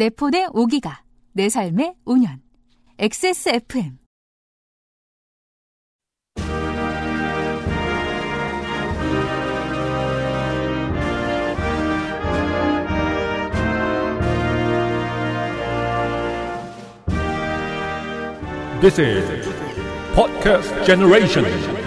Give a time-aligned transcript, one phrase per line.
[0.00, 0.92] 내 폰의 5기가,
[1.34, 2.40] 내 삶의 5년.
[2.98, 3.98] XSFM.
[18.80, 19.48] This is
[20.14, 21.79] Podcast Generation.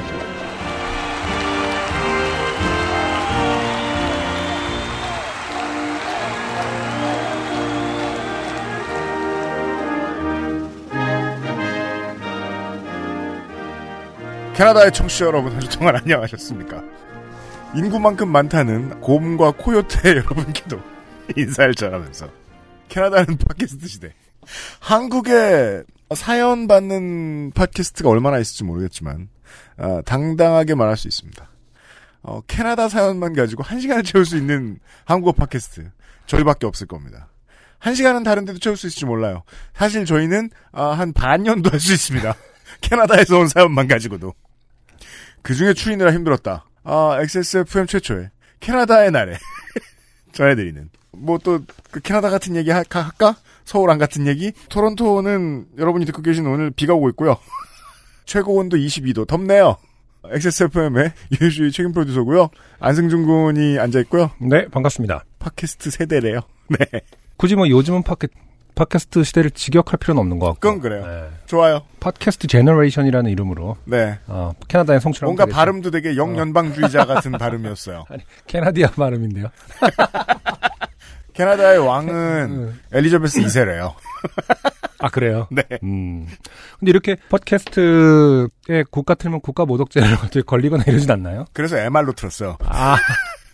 [14.54, 16.84] 캐나다의 청취자 여러분 한 주 동안 안녕하셨습니까?
[17.76, 20.80] 인구만큼 많다는 곰과 코요테 여러분께도
[21.36, 22.30] 인사를 전하면서
[22.90, 24.14] 캐나다는 팟캐스트 시대
[24.80, 25.84] 한국에
[26.16, 29.30] 사연 받는 팟캐스트가 얼마나 있을지 모르겠지만
[29.78, 31.50] 아, 당당하게 말할 수 있습니다.
[32.22, 35.90] 어, 캐나다 사연만 가지고 한 시간을 채울 수 있는 한국어 팟캐스트
[36.28, 37.30] 저희밖에 없을 겁니다.
[37.80, 39.44] 한 시간은 다른 데도 채울 수 있을지 몰라요.
[39.74, 42.36] 사실 저희는 아, 한 반년도 할 수 있습니다.
[42.84, 44.34] 캐나다에서 온 사연만 가지고도.
[45.42, 46.66] 그 중에 추리느라 힘들었다.
[46.84, 49.38] 아, XSFM 최초의 캐나다의 날에
[50.34, 50.90] 전해드리는.
[51.12, 51.60] 뭐 또,
[51.92, 53.36] 그 캐나다 같은 얘기 하, 할까?
[53.66, 54.52] 서울 안 같은 얘기?
[54.70, 57.38] 토론토는 여러분이 듣고 계신 오늘 비가 오고 있고요.
[58.26, 59.28] 최고 온도 22도.
[59.28, 59.78] 덥네요.
[60.26, 61.12] XSFM의
[61.42, 62.50] 유주의 책임 프로듀서고요.
[62.80, 64.32] 안승준 군이 앉아있고요.
[64.40, 65.26] 네, 반갑습니다.
[65.40, 66.42] 팟캐스트 세대래요.
[66.70, 67.02] 네.
[67.38, 68.28] 굳이 뭐 요즘은 팟캐,
[68.76, 70.60] 팟캐스트 시대를 직역할 필요는 없는 것 같고.
[70.60, 71.06] 그건 그래요.
[71.06, 71.30] 네.
[71.46, 71.82] 좋아요.
[72.00, 74.18] Podcast Generation이라는 이름으로 네.
[74.28, 78.06] 어, 캐나다의 정취를 뭔가 한번 발음도 되게 영연방주의자 같은 발음이었어요.
[78.10, 79.48] 아니, Canadian 발음인데요.
[81.34, 82.80] 캐나다의 왕은 음.
[82.92, 83.94] 엘리자베스 2세래요.
[85.00, 85.48] 아, 그래요?
[85.52, 85.64] 네.
[85.82, 86.28] 음.
[86.80, 91.46] 근데 이렇게 팟캐스트에 국가 틀면 국가 모독죄를 어떻게 걸리거나 이러진 않나요?
[91.54, 92.58] 그래서 MR로 틀었어요.
[92.66, 92.98] 아,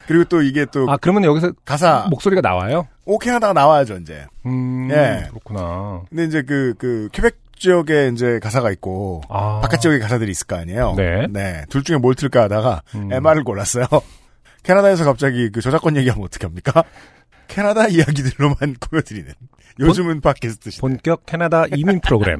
[0.08, 2.88] 그리고 또 이게 또 아 그러면 여기서 가사 목소리가 나와요?
[3.10, 4.28] 오 캐나다가 나와야죠 이제.
[4.46, 5.26] 음, 예.
[5.30, 6.04] 그렇구나.
[6.10, 9.62] 근데 이제 그그 퀘벡 지역에 이제 가사가 있고 아.
[9.62, 10.94] 바깥 지역에 가사들이 있을 거 아니에요.
[10.96, 11.66] 네.
[11.70, 13.12] 둘 중에 뭘 틀까 하다가 음.
[13.12, 13.86] MR을 골랐어요.
[14.62, 16.84] 캐나다에서 갑자기 그 저작권 얘기하면 어떻게 합니까?
[17.48, 19.34] 캐나다 이야기들로만 꾸며드리는
[19.80, 20.82] 요즘은 팟캐스트 시대.
[20.82, 22.38] 본격 캐나다 이민 프로그램.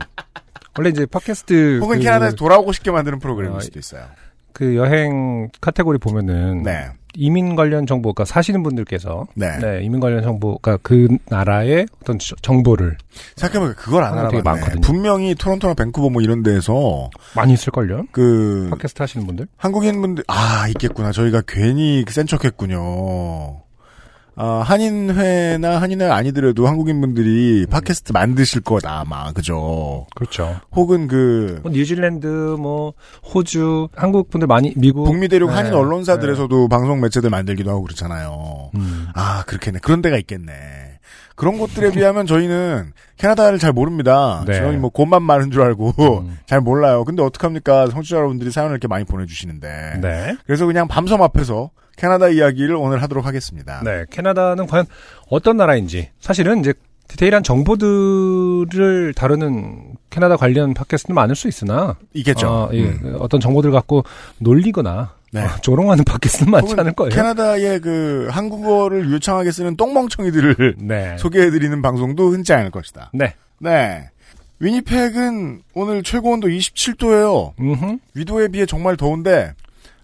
[0.78, 4.06] 원래 이제 팟캐스트 혹은 그, 캐나다에서 돌아오고 싶게 만드는 프로그램일 아, 수도 있어요.
[4.54, 6.92] 그 여행 카테고리 보면은 네.
[7.16, 9.48] 이민 관련 정보, 그러니까 사시는 분들께서 네.
[9.84, 12.98] 이민 관련 정보, 그러니까 그 나라의 어떤 저- 정보를
[13.36, 14.42] 생각해보니까 그걸 안 되게 알아봤네.
[14.44, 14.82] 많거든요.
[14.82, 18.04] 분명히 토론토나 밴쿠버 뭐 이런 데에서 많이 있을걸요?
[18.12, 19.48] 그 팟캐스트 하시는 분들?
[19.58, 21.12] 한국인 분들 아 있겠구나.
[21.12, 23.62] 저희가 괜히 센 척했군요.
[24.42, 30.08] 아, 한인회나 한인회 아니더라도 한국인분들이 팟캐스트 만드실 거다 아마 그죠.
[30.16, 30.60] 그렇죠.
[30.72, 32.26] 혹은 그 뭐 뉴질랜드,
[32.60, 32.94] 뭐
[33.34, 35.56] 호주, 한국 분들 많이 미국, 북미 대륙 네.
[35.56, 38.72] 한인 언론사들에서도 방송 매체들 만들기도 하고 그렇잖아요.
[38.76, 39.08] 음.
[39.14, 39.80] 아 그렇겠네.
[39.80, 40.54] 그런 데가 있겠네.
[41.36, 44.44] 그런 곳들에 비하면 저희는 캐나다를 잘 모릅니다.
[44.48, 44.54] 네.
[44.58, 46.38] 저희 뭐 곳만 많은 줄 알고 음.
[46.48, 47.04] 잘 몰라요.
[47.06, 47.88] 근데 어떡합니까?
[47.88, 50.00] 성취자 여러분들이 사연을 이렇게 많이 보내주시는데.
[50.02, 50.38] 네.
[50.46, 53.82] 그래서 그냥 밤섬 앞에서 캐나다 이야기를 오늘 하도록 하겠습니다.
[53.84, 54.86] 네, 캐나다는 과연
[55.30, 56.74] 어떤 나라인지 사실은 이제
[57.10, 62.48] 디테일한 정보들을 다루는 캐나다 관련 팟캐스트는 많을 수 있으나 있겠죠.
[62.48, 63.18] 어, 이 음.
[63.20, 64.04] 어떤 정보들 갖고
[64.38, 65.44] 놀리거나 네.
[65.44, 67.10] 어, 조롱하는 팟캐스트는 많지 않을 거예요.
[67.10, 71.18] 캐나다의 그 한국어를 유창하게 쓰는 똥멍청이들을 네.
[71.20, 73.12] 소개해드리는 방송도 흔치 않을 것이다.
[73.14, 73.34] 네.
[73.60, 74.10] 네.
[74.60, 77.54] 위니펙은 오늘 최고 온도 27도예요.
[77.60, 77.98] 음흠.
[78.14, 79.54] 위도에 비해 정말 더운데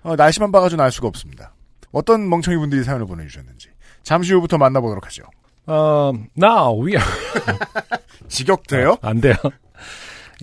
[0.03, 1.51] 어, 날씨만 봐가지고 알 수가 없습니다.
[1.95, 3.69] 어떤 멍청이 분들이 사연을 보내주셨는지
[4.03, 5.23] 잠시 후부터 만나보도록 하죠.
[5.65, 7.05] 어, now we are
[8.27, 8.97] 직역돼요?
[9.01, 9.33] 안 돼요.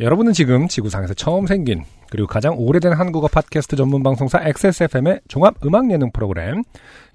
[0.01, 5.91] 여러분은 지금 지구상에서 처음 생긴 그리고 가장 오래된 한국어 팟캐스트 전문 방송사 XSFM의 종합 음악
[5.91, 6.63] 예능 프로그램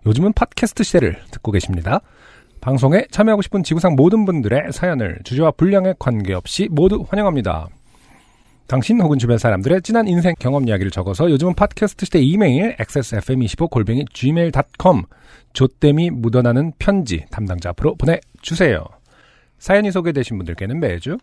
[0.05, 2.01] 요즘은 팟캐스트 시대를 듣고 계십니다.
[2.61, 7.69] 방송에 참여하고 싶은 지구상 모든 분들의 사연을 주제와 분량에 관계없이 모두 환영합니다.
[8.67, 14.03] 당신 혹은 주변 사람들의 진한 인생 경험 이야기를 적어서 요즘은 팟캐스트 시대 이메일 xsfm25 골뱅이
[14.13, 15.03] gmail.com
[15.53, 18.85] 조땜이 묻어나는 편지 담당자 앞으로 보내주세요.
[19.57, 21.17] 사연이 소개되신 분들께는 매주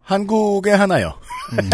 [0.00, 1.14] 한국의 하나요.
[1.52, 1.70] 음.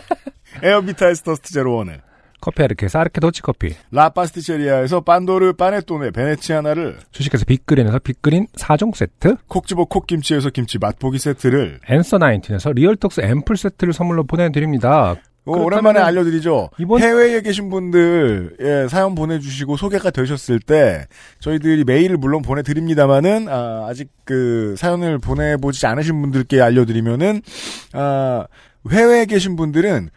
[0.64, 2.00] 에어비타에스 더스트 제로 원을
[2.40, 2.86] 커피 아르케
[3.20, 11.18] 더치 커피 라파스티체리아에서 빤도르 파네토네 베네치아나를 주식회사 빅그린에서 빅그린 4종 세트 콕지버 콕김치에서 김치 맛보기
[11.18, 15.16] 세트를 앤서 나인틴에서 리얼톡스 앰플 세트를 선물로 보내드립니다.
[15.46, 16.68] 어, 그렇다면은 오랜만에 알려드리죠.
[16.78, 21.06] 이번- 해외에 계신 분들 예, 사연 보내주시고 소개가 되셨을 때
[21.40, 27.40] 저희들이 메일을 물론 보내드립니다만은 아, 아직 그 사연을 보내보지 않으신 분들께 알려드리면은
[27.94, 28.46] 아,
[28.90, 30.10] 해외에 계신 분들은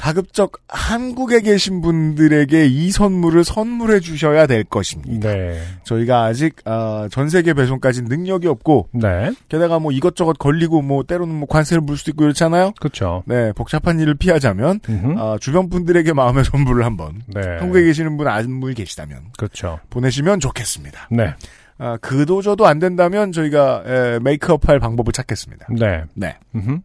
[0.00, 5.30] 가급적 한국에 계신 분들에게 이 선물을 선물해 주셔야 될 것입니다.
[5.30, 5.60] 네.
[5.84, 9.30] 저희가 아직 어, 전 세계 배송까지 능력이 없고 네.
[9.50, 12.72] 게다가 뭐 이것저것 걸리고 뭐 때로는 뭐 관세를 물 수도 있고 그렇잖아요.
[12.80, 13.22] 그렇죠.
[13.26, 14.80] 네, 복잡한 일을 피하자면.
[15.18, 17.42] 어, 주변 분들에게 마음의 선물을 한번 네.
[17.58, 19.80] 한국에 계시는 분 안물 계시다면 그렇죠.
[19.90, 21.08] 보내시면 좋겠습니다.
[21.10, 21.34] 네.
[21.76, 25.66] 아, 그도 저도 안 된다면 저희가 에, 메이크업할 방법을 찾겠습니다.
[25.78, 26.04] 네.
[26.14, 26.38] 네.
[26.54, 26.78] 음흠.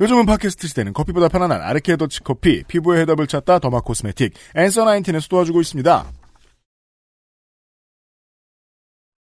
[0.00, 5.28] 요즘은 팟캐스트 시대는 커피보다 편안한 아르케 더치 커피, 피부의 해답을 찾다 더마 코스메틱, 앤서 나인틴에서
[5.28, 6.12] 도와주고 있습니다.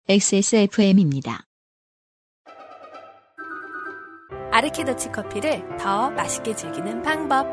[0.07, 1.43] XSFM입니다.
[4.51, 7.47] 아르케 더치 커피를 더 맛있게 즐기는 방법.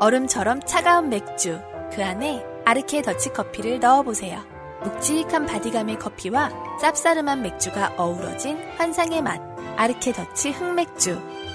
[0.00, 1.58] 얼음처럼 차가운 맥주,
[1.92, 4.44] 그 안에 아르케 더치 커피를 넣어보세요.
[4.82, 6.50] 묵직한 바디감의 커피와
[6.80, 9.40] 쌉싸름한 맥주가 어우러진 환상의 맛.
[9.76, 11.45] 아르케 더치 흑맥주.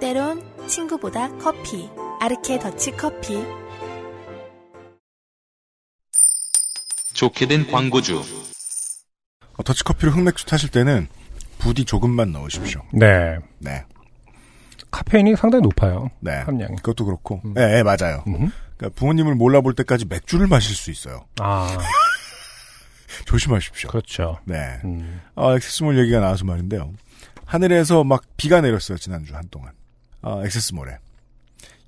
[0.00, 1.88] 때론 친구보다 커피.
[2.20, 3.44] 아르케 더치 커피.
[7.14, 8.22] 좋게 된 광고주.
[9.56, 11.08] 어, 더치 커피를 흑맥주 타실 때는
[11.58, 12.82] 부디 조금만 넣으십시오.
[12.92, 13.38] 네.
[13.58, 13.84] 네.
[14.90, 16.10] 카페인이 상당히 높아요.
[16.20, 16.32] 네.
[16.42, 16.76] 함량이.
[16.76, 17.40] 그것도 그렇고.
[17.44, 17.54] 음.
[17.54, 18.22] 네, 네, 맞아요.
[18.24, 21.26] 그러니까 부모님을 몰라볼 때까지 맥주를 마실 수 있어요.
[21.40, 21.76] 아,
[23.26, 23.90] 조심하십시오.
[23.90, 24.38] 그렇죠.
[24.44, 24.78] 네.
[24.84, 25.20] 음.
[25.34, 26.92] 아, 액세스몰 얘기가 나와서 말인데요.
[27.44, 29.72] 하늘에서 막 비가 내렸어요, 지난주 한동안.
[30.22, 30.98] 아, 액세스몰에.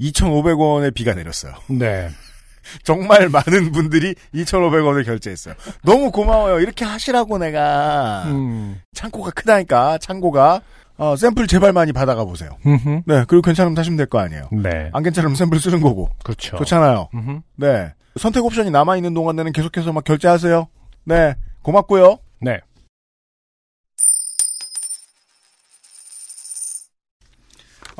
[0.00, 1.52] 2,500원의 비가 내렸어요.
[1.68, 2.08] 네.
[2.84, 5.54] 정말 많은 분들이 2,500원을 결제했어요.
[5.82, 6.60] 너무 고마워요.
[6.60, 8.24] 이렇게 하시라고 내가.
[8.26, 8.80] 음.
[8.94, 10.60] 창고가 크다니까, 창고가.
[10.96, 12.50] 어, 샘플 제발 많이 받아가 보세요.
[12.66, 13.02] 음흠.
[13.06, 14.48] 네, 그리고 괜찮으면 사시면 될 거 아니에요.
[14.52, 14.90] 네.
[14.92, 16.10] 안 괜찮으면 샘플 쓰는 거고.
[16.22, 16.58] 그렇죠.
[16.58, 17.08] 좋잖아요.
[17.14, 17.40] 음흠.
[17.56, 17.92] 네.
[18.18, 20.68] 선택 옵션이 남아 있는 동안에는 계속해서 막 결제하세요.
[21.04, 21.34] 네.
[21.62, 22.18] 고맙고요.
[22.42, 22.60] 네.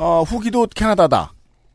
[0.01, 1.35] 어, 후기도 캐나다다.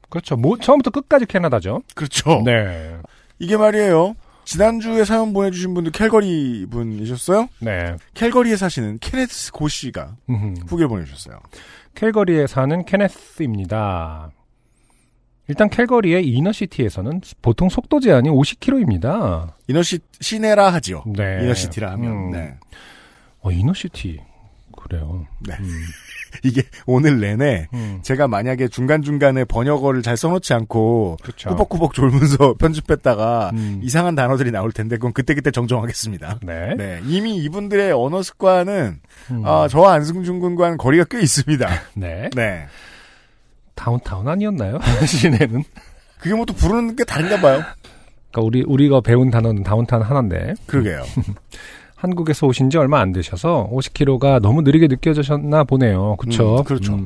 [0.09, 0.35] 그렇죠.
[0.35, 1.83] 뭐, 처음부터 끝까지 캐나다죠.
[1.93, 2.41] 그렇죠.
[2.43, 2.97] 네.
[3.37, 4.15] 이게 말이에요.
[4.45, 7.49] 지난주에 사연 보내주신 분도 캘거리 분이셨어요?
[7.59, 7.95] 네.
[8.15, 10.15] 캘거리에 사시는 케네스 고 씨가.
[10.67, 11.39] 후기를 보내주셨어요.
[11.93, 14.31] 캘거리에 사는 케네스입니다.
[15.47, 19.51] 일단 캘거리의 이너시티에서는 보통 속도 제한이 50km입니다.
[19.67, 21.03] 이너시, 시내라 하지요.
[21.05, 21.43] 네.
[21.43, 22.11] 이너시티라 하면.
[22.11, 22.31] 음.
[22.31, 22.55] 네.
[23.41, 24.19] 어, 이너시티.
[24.75, 25.25] 그래요.
[25.47, 25.55] 네.
[25.59, 25.69] 음.
[26.43, 27.99] 이게 오늘 내내 음.
[28.01, 31.49] 제가 만약에 중간중간에 번역어를 잘 써놓지 않고 그렇죠.
[31.49, 33.81] 꾸벅꾸벅 졸면서 편집했다가 음.
[33.83, 36.39] 이상한 단어들이 나올 텐데 그건 그때그때 정정하겠습니다.
[36.43, 36.75] 네.
[36.75, 37.01] 네.
[37.05, 38.99] 이미 이분들의 언어 습관은
[39.31, 39.41] 음.
[39.45, 41.67] 아, 저와 안승준 군과는 거리가 꽤 있습니다.
[41.95, 42.29] 네.
[42.35, 42.65] 네.
[43.75, 44.79] 다운타운 아니었나요?
[45.05, 45.63] 시내는?
[46.19, 47.61] 그게 뭐 또 부르는 게 다른가 봐요.
[48.31, 51.03] 그러니까 우리 우리가 배운 단어는 다운타운 하나인데 그러게요.
[52.05, 56.15] 한국에서 오신 지 얼마 안 되셔서 50km가 너무 느리게 느껴지셨나 보네요.
[56.17, 56.59] 그렇죠?
[56.59, 56.99] 음, 그렇죠.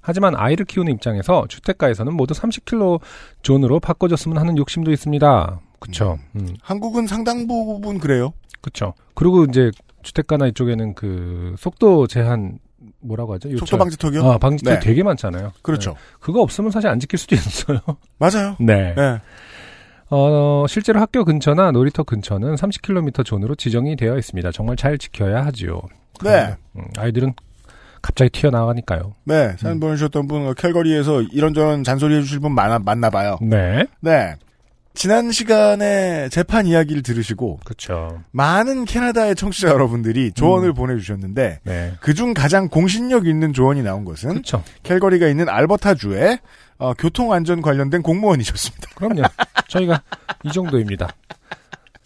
[0.00, 3.00] 하지만 아이를 키우는 입장에서 주택가에서는 모두 30km
[3.42, 5.60] 존으로 바꿔줬으면 하는 욕심도 있습니다.
[5.78, 6.18] 그렇죠.
[6.34, 8.32] 음, 한국은 상당 부분 그래요.
[8.62, 8.94] 그렇죠.
[9.14, 9.70] 그리고 이제
[10.02, 12.58] 주택가나 이쪽에는 그 속도 제한
[13.00, 13.50] 뭐라고 하죠?
[13.50, 13.78] 속도 요철.
[13.78, 14.22] 방지턱이요?
[14.24, 14.80] 아, 방지턱 네.
[14.80, 15.52] 되게 많잖아요.
[15.62, 15.90] 그렇죠.
[15.90, 15.96] 네.
[16.20, 17.80] 그거 없으면 사실 안 지킬 수도 있어요.
[18.18, 18.56] 맞아요.
[18.60, 18.94] 네.
[18.96, 19.20] 네.
[20.10, 24.50] 어, 실제로 학교 근처나 놀이터 근처는 30km 존으로 지정이 되어 있습니다.
[24.52, 25.80] 정말 잘 지켜야 하지요.
[26.22, 26.54] 네.
[26.76, 27.34] 음, 아이들은
[28.00, 29.14] 갑자기 튀어나가니까요.
[29.24, 29.54] 네.
[29.58, 29.80] 사연 음.
[29.80, 33.38] 보내주셨던 분, 어, 캘거리에서 이런저런 잔소리 해주실 분 많아, 많나 봐요.
[33.42, 33.86] 네.
[34.00, 34.34] 네.
[34.94, 38.20] 지난 시간에 재판 이야기를 들으시고, 그렇죠.
[38.32, 41.92] 많은 캐나다의 청취자 여러분들이 조언을 보내주셨는데, 네.
[42.00, 44.64] 그중 가장 공신력 있는 조언이 나온 것은, 그렇죠.
[44.82, 46.40] 캘거리가 있는 알버타주의
[46.78, 48.88] 어, 교통안전 관련된 공무원이셨습니다.
[48.94, 49.22] 그럼요.
[49.68, 50.02] 저희가
[50.44, 51.08] 이 정도입니다.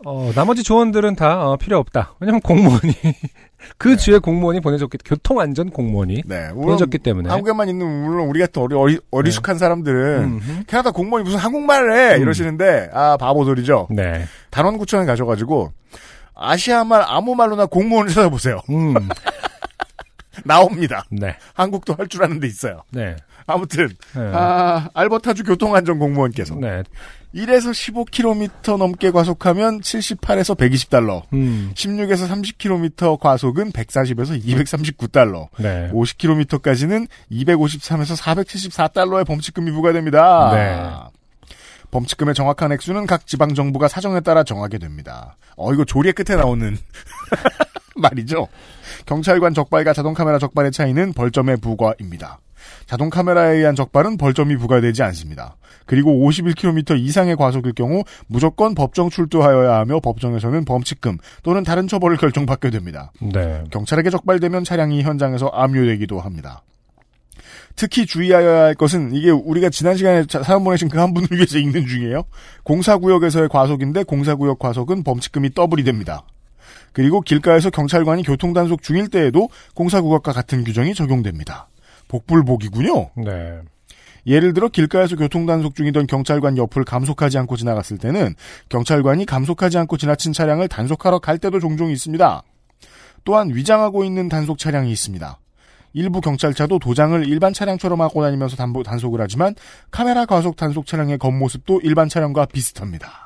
[0.04, 2.14] 어, 나머지 조언들은 다 어, 필요 없다.
[2.20, 2.80] 왜냐면 공무원이
[3.78, 6.48] 그 주에 공무원이 보내줬기 교통안전 공무원이 네.
[6.50, 10.64] 보내줬기 때문에 한국에만 있는 물론 우리 같은 어리, 어리, 어리숙한 사람들은 음흠.
[10.66, 12.22] 캐나다 공무원이 무슨 한국말을 해 음.
[12.22, 13.86] 이러시는데 아 바보 소리죠.
[13.90, 14.24] 네.
[14.50, 15.72] 단원구청에 가셔가지고
[16.34, 18.60] 아시아말 아무 말로나 공무원을 찾아보세요.
[18.70, 18.94] 음.
[20.44, 21.04] 나옵니다.
[21.10, 21.36] 네.
[21.54, 22.82] 한국도 할 줄 아는 데 있어요.
[22.90, 23.14] 네.
[23.46, 24.30] 아무튼 네.
[24.32, 26.82] 아 알버타주 교통안전 공무원께서 네.
[27.34, 31.72] 1에서 15km 넘게 과속하면 78에서 120달러, 음.
[31.74, 35.90] 16에서 30km 과속은 140에서 239달러, 네.
[35.92, 40.50] 50km까지는 253에서 474달러의 범칙금이 부과됩니다.
[40.54, 41.12] 네.
[41.90, 45.36] 범칙금의 정확한 액수는 각 지방 정부가 사정에 따라 정하게 됩니다.
[45.56, 46.76] 어 이거 조리의 끝에 나오는
[47.96, 48.48] 말이죠.
[49.06, 52.38] 경찰관 적발과 자동 카메라 적발의 차이는 벌점의 부과입니다.
[52.92, 55.56] 자동 카메라에 의한 적발은 벌점이 부과되지 않습니다.
[55.86, 62.68] 그리고 51km 이상의 과속일 경우 무조건 법정 출두하여야 하며 법정에서는 범칙금 또는 다른 처벌을 결정받게
[62.68, 63.10] 됩니다.
[63.32, 63.64] 네.
[63.70, 66.60] 경찰에게 적발되면 차량이 현장에서 압류되기도 합니다.
[67.76, 71.56] 특히 주의하여야 할 것은 이게 우리가 지난 시간에 자- 사연 보내신 그 한 분을 위해서
[71.56, 72.24] 읽는 중이에요.
[72.64, 76.24] 공사구역에서의 과속인데 공사구역 과속은 범칙금이 더블이 됩니다.
[76.92, 81.68] 그리고 길가에서 경찰관이 교통단속 중일 때에도 공사구역과 같은 규정이 적용됩니다.
[82.12, 83.10] 복불복이군요.
[83.16, 83.60] 네.
[84.26, 88.34] 예를 들어 길가에서 교통단속 중이던 경찰관 옆을 감속하지 않고 지나갔을 때는
[88.68, 92.42] 경찰관이 감속하지 않고 지나친 차량을 단속하러 갈 때도 종종 있습니다.
[93.24, 95.38] 또한 위장하고 있는 단속 차량이 있습니다.
[95.94, 99.54] 일부 경찰차도 도장을 일반 차량처럼 하고 다니면서 단속을 하지만
[99.90, 103.21] 카메라 과속 단속 차량의 겉모습도 일반 차량과 비슷합니다.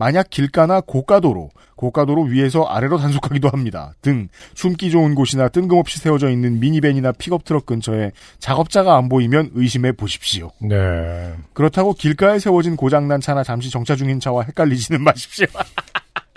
[0.00, 3.92] 만약 길가나 고가도로, 고가도로 위에서 아래로 단속하기도 합니다.
[4.00, 10.52] 등 숨기 좋은 곳이나 뜬금없이 세워져 있는 미니밴이나 픽업트럭 근처에 작업자가 안 보이면 의심해 보십시오.
[10.62, 11.34] 네.
[11.52, 15.46] 그렇다고 길가에 세워진 고장난 차나 잠시 정차 중인 차와 헷갈리지는 마십시오.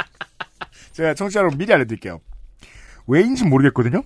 [0.91, 2.19] 제가 청취자 여러분 미리 알려드릴게요.
[3.07, 4.03] 왜인지 모르겠거든요.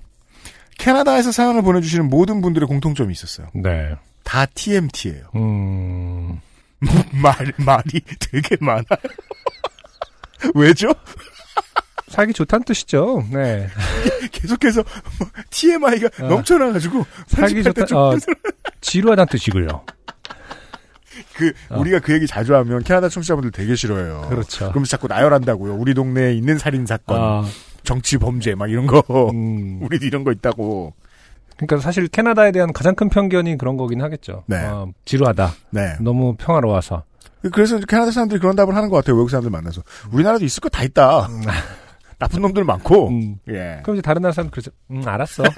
[0.78, 3.48] 캐나다에서 사연을 보내주시는 모든 분들의 공통점이 있었어요.
[3.56, 3.96] 네.
[4.24, 5.32] 다 TMT예요.
[5.36, 6.42] 음.
[7.22, 8.84] 말 말이 되게 많아요.
[10.54, 10.90] 왜죠?
[12.10, 13.24] 살기 좋다는 뜻이죠.
[13.32, 13.68] 네.
[14.32, 14.84] 계속해서
[15.50, 16.28] TMI가 어.
[16.28, 17.86] 넘쳐나가지고 살기 좋다.
[17.86, 18.16] 좀 어,
[18.82, 19.86] 지루하다는 뜻이고요.
[21.36, 21.80] 그 어.
[21.80, 24.28] 우리가 그 얘기 자주 하면 캐나다 청취자분들 되게 싫어해요.
[24.30, 24.70] 그렇죠.
[24.72, 25.76] 그럼 자꾸 나열한다고요.
[25.76, 27.46] 우리 동네에 있는 살인 사건, 아,
[27.84, 29.04] 정치 범죄 막 이런 거.
[29.32, 29.80] 음.
[29.82, 30.94] 우리도 이런 거 있다고.
[31.58, 34.44] 그러니까 사실 캐나다에 대한 가장 큰 편견이 그런 거긴 하겠죠.
[34.48, 34.58] 네.
[34.66, 35.52] 어, 지루하다.
[35.72, 35.96] 네.
[36.00, 37.04] 너무 평화로워서.
[37.52, 39.16] 그래서 캐나다 사람들이 그런 답을 하는 것 같아요.
[39.16, 39.82] 외국 사람들 만나서.
[40.12, 41.28] 우리나라도 있을 거 다 있다.
[42.20, 43.10] 나쁜 놈들 많고.
[43.10, 43.36] 음.
[43.50, 43.80] 예.
[43.84, 45.44] 그럼 이제 다른 나라 사람 그래서 음 알았어.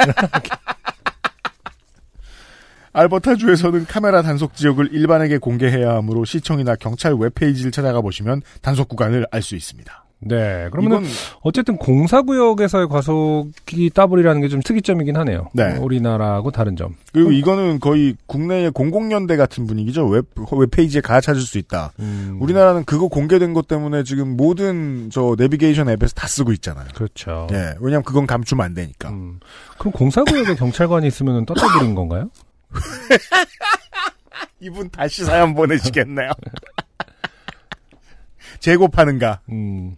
[2.92, 9.42] 알버타주에서는 카메라 단속 지역을 일반에게 공개해야 하므로 시청이나 경찰 웹페이지를 찾아가 보시면 단속 구간을 알
[9.42, 10.06] 수 있습니다.
[10.22, 10.68] 네.
[10.72, 11.06] 그러면
[11.42, 15.50] 어쨌든 공사구역에서의 과속이 따블이라는 게 좀 특이점이긴 하네요.
[15.54, 15.78] 네.
[15.78, 16.96] 어, 우리나라하고 다른 점.
[17.14, 20.08] 그리고 이거는 거의 국내의 공공연대 같은 분위기죠.
[20.08, 21.94] 웹 웹페이지에 가 찾을 수 있다.
[22.00, 26.88] 음, 우리나라는 그거 공개된 것 때문에 지금 모든 저 내비게이션 앱에서 다 쓰고 있잖아요.
[26.96, 27.48] 그렇죠.
[27.52, 27.76] 예.
[27.80, 29.10] 왜냐면 그건 감추면 안 되니까.
[29.10, 29.40] 음.
[29.78, 32.30] 그럼 공사구역에 경찰관이 있으면 떴다블인 건가요?
[34.60, 36.32] 이분 다시 사연 보내시겠네요.
[38.60, 39.40] 재고 파는가?
[39.50, 39.96] 음.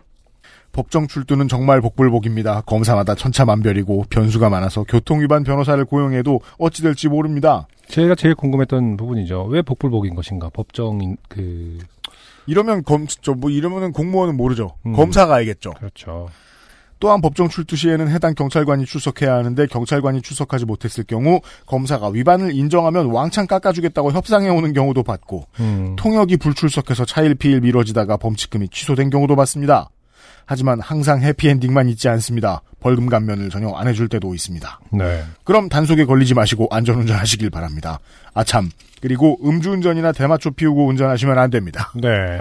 [0.71, 2.61] 법정 출두는 정말 복불복입니다.
[2.61, 7.67] 검사마다 천차만별이고 변수가 많아서 교통위반 변호사를 고용해도 어찌 될지 모릅니다.
[7.87, 9.43] 제가 제일 궁금했던 부분이죠.
[9.45, 10.49] 왜 복불복인 것인가?
[10.49, 11.77] 법정 그
[12.47, 14.75] 이러면 검, 저, 뭐, 이러면은 공무원은 모르죠.
[14.85, 14.93] 음.
[14.93, 15.71] 검사가 알겠죠.
[15.71, 16.27] 그렇죠.
[16.99, 23.07] 또한 법정 출두 시에는 해당 경찰관이 출석해야 하는데 경찰관이 출석하지 못했을 경우 검사가 위반을 인정하면
[23.07, 25.95] 왕창 깎아주겠다고 협상해 오는 경우도 봤고 음.
[25.97, 29.89] 통역이 불출석해서 차일피일 미뤄지다가 범칙금이 취소된 경우도 봤습니다.
[30.51, 32.61] 하지만 항상 해피엔딩만 있지 않습니다.
[32.81, 34.81] 벌금 감면을 전혀 안 해줄 때도 있습니다.
[34.91, 35.23] 네.
[35.45, 37.99] 그럼 단속에 걸리지 마시고 안전운전 하시길 바랍니다.
[38.33, 38.69] 아참
[39.01, 41.93] 그리고 음주운전이나 대마초 피우고 운전하시면 안 됩니다.
[41.95, 42.37] 네.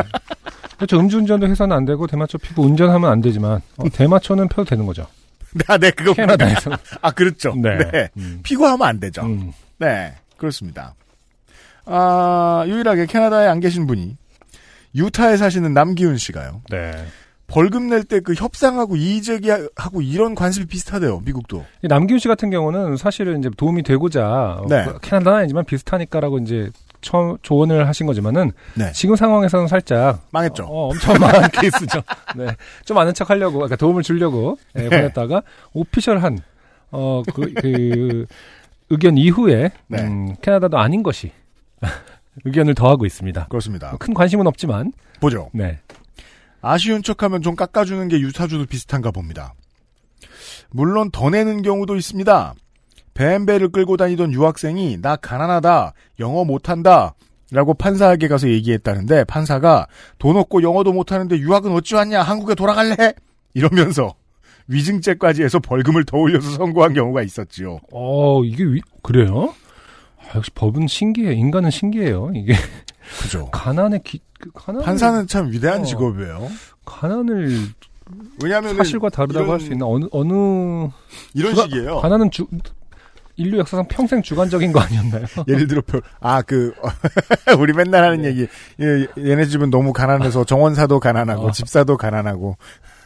[0.77, 0.99] 그렇죠.
[0.99, 5.07] 음주운전도 해서는 안 되고 대마초 피고 운전하면 안 되지만 어, 대마초는 펴도 되는 거죠.
[5.69, 6.73] 아, 네, 그거 캐나다에서.
[7.03, 7.55] 아, 그렇죠.
[7.55, 7.79] 네.
[7.93, 8.09] 네.
[8.17, 8.41] 음.
[8.43, 9.23] 피고 하면 안 되죠.
[9.23, 9.53] 음.
[9.79, 10.97] 네, 그렇습니다.
[11.87, 14.17] 아, 유일하게 캐나다에 안 계신 분이
[14.97, 16.63] 유타에 사시는 남기훈 씨가요.
[16.71, 16.91] 네.
[17.51, 21.65] 벌금 낼 때 그 협상하고 이의제기하고 이런 관습이 비슷하대요, 미국도.
[21.83, 24.85] 이 남기훈 씨 같은 경우는 사실은 이제 도움이 되고자 어, 네.
[24.85, 28.93] 그 캐나다는 아니지만 비슷하니까라고 이제 처음 조언을 하신 거지만은 네.
[28.93, 30.65] 지금 상황에서는 살짝 망했죠.
[30.65, 32.03] 어, 엄청 많은 케이스죠.
[32.37, 32.49] 네.
[32.85, 34.89] 좀 아는 척 하려고, 그러니까 도움을 주려고, 예, 네.
[34.91, 35.43] 보냈다가,
[35.73, 36.39] 오피셜한,
[36.91, 38.27] 어, 그, 그,
[38.91, 40.03] 의견 이후에, 네.
[40.03, 41.33] 음, 캐나다도 아닌 것이,
[42.45, 43.47] 의견을 더하고 있습니다.
[43.49, 43.97] 그렇습니다.
[43.99, 45.49] 큰 관심은 없지만, 보죠.
[45.53, 45.79] 네.
[46.61, 49.55] 아쉬운 척하면 좀 깎아주는 게 유타주도 비슷한가 봅니다.
[50.71, 52.55] 물론 더 내는 경우도 있습니다.
[53.15, 57.15] 뱀배를 끌고 다니던 유학생이 나 가난하다, 영어 못한다,
[57.53, 59.89] 라고 판사에게 가서 얘기했다는데 판사가
[60.19, 62.95] 돈 없고 영어도 못하는데 유학은 어찌 왔냐 한국에 돌아갈래?
[63.55, 64.15] 이러면서
[64.69, 67.81] 위증죄까지 해서 벌금을 더 올려서 선고한 경우가 있었지요.
[67.93, 69.53] 어, 이게, 위, 그래요?
[70.19, 71.35] 아, 역시 법은 신기해.
[71.35, 72.31] 인간은 신기해요.
[72.37, 72.55] 이게,
[73.23, 73.51] 그죠.
[73.51, 75.85] 가난의 기, 그 가난 판사는 참 위대한 어.
[75.85, 76.49] 직업이에요.
[76.85, 77.69] 가난을
[78.43, 80.33] 왜냐하면 사실과 다르다고 할 수 있는 어느, 어느,
[81.35, 82.01] 이런 주가- 식이에요.
[82.01, 82.47] 가난은 주,
[83.37, 85.25] 인류 역사상 평생 주관적인 거 아니었나요?
[85.49, 86.73] 예를 들어 별, 아, 그,
[87.59, 88.47] 우리 맨날 하는 얘기.
[88.81, 91.51] 예, 얘네 집은 너무 가난해서 정원사도 가난하고, 어.
[91.53, 92.57] 집사도 가난하고,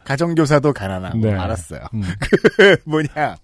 [0.04, 1.32] 가정교사도 가난하고, 네.
[1.34, 1.80] 알았어요.
[1.94, 2.02] 음.
[2.20, 3.36] 그, 뭐냐.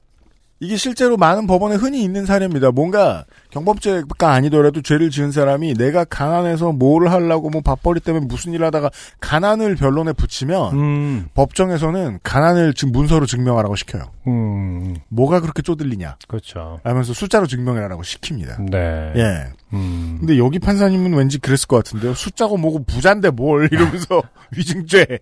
[0.63, 2.71] 이게 실제로 많은 법원에 흔히 있는 사례입니다.
[2.71, 8.63] 뭔가 경범죄가 아니더라도 죄를 지은 사람이 내가 가난해서 뭐를 하려고 뭐 밥벌이 때문에 무슨 일
[8.65, 8.91] 하다가
[9.21, 14.13] 가난을 변론에 붙이면 음, 법정에서는 가난을 지금 문서로 증명하라고 시켜요.
[14.27, 16.79] 음, 뭐가 그렇게 쪼들리냐 그렇죠.
[16.85, 18.71] 하면서 숫자로 증명해라라고 시킵니다.
[18.71, 19.13] 네.
[19.17, 19.47] 예.
[19.73, 22.13] 음, 근데 여기 판사님은 왠지 그랬을 것 같은데요.
[22.13, 24.23] 숫자고 뭐고 부자인데 뭘 이러면서
[24.55, 25.21] 위증죄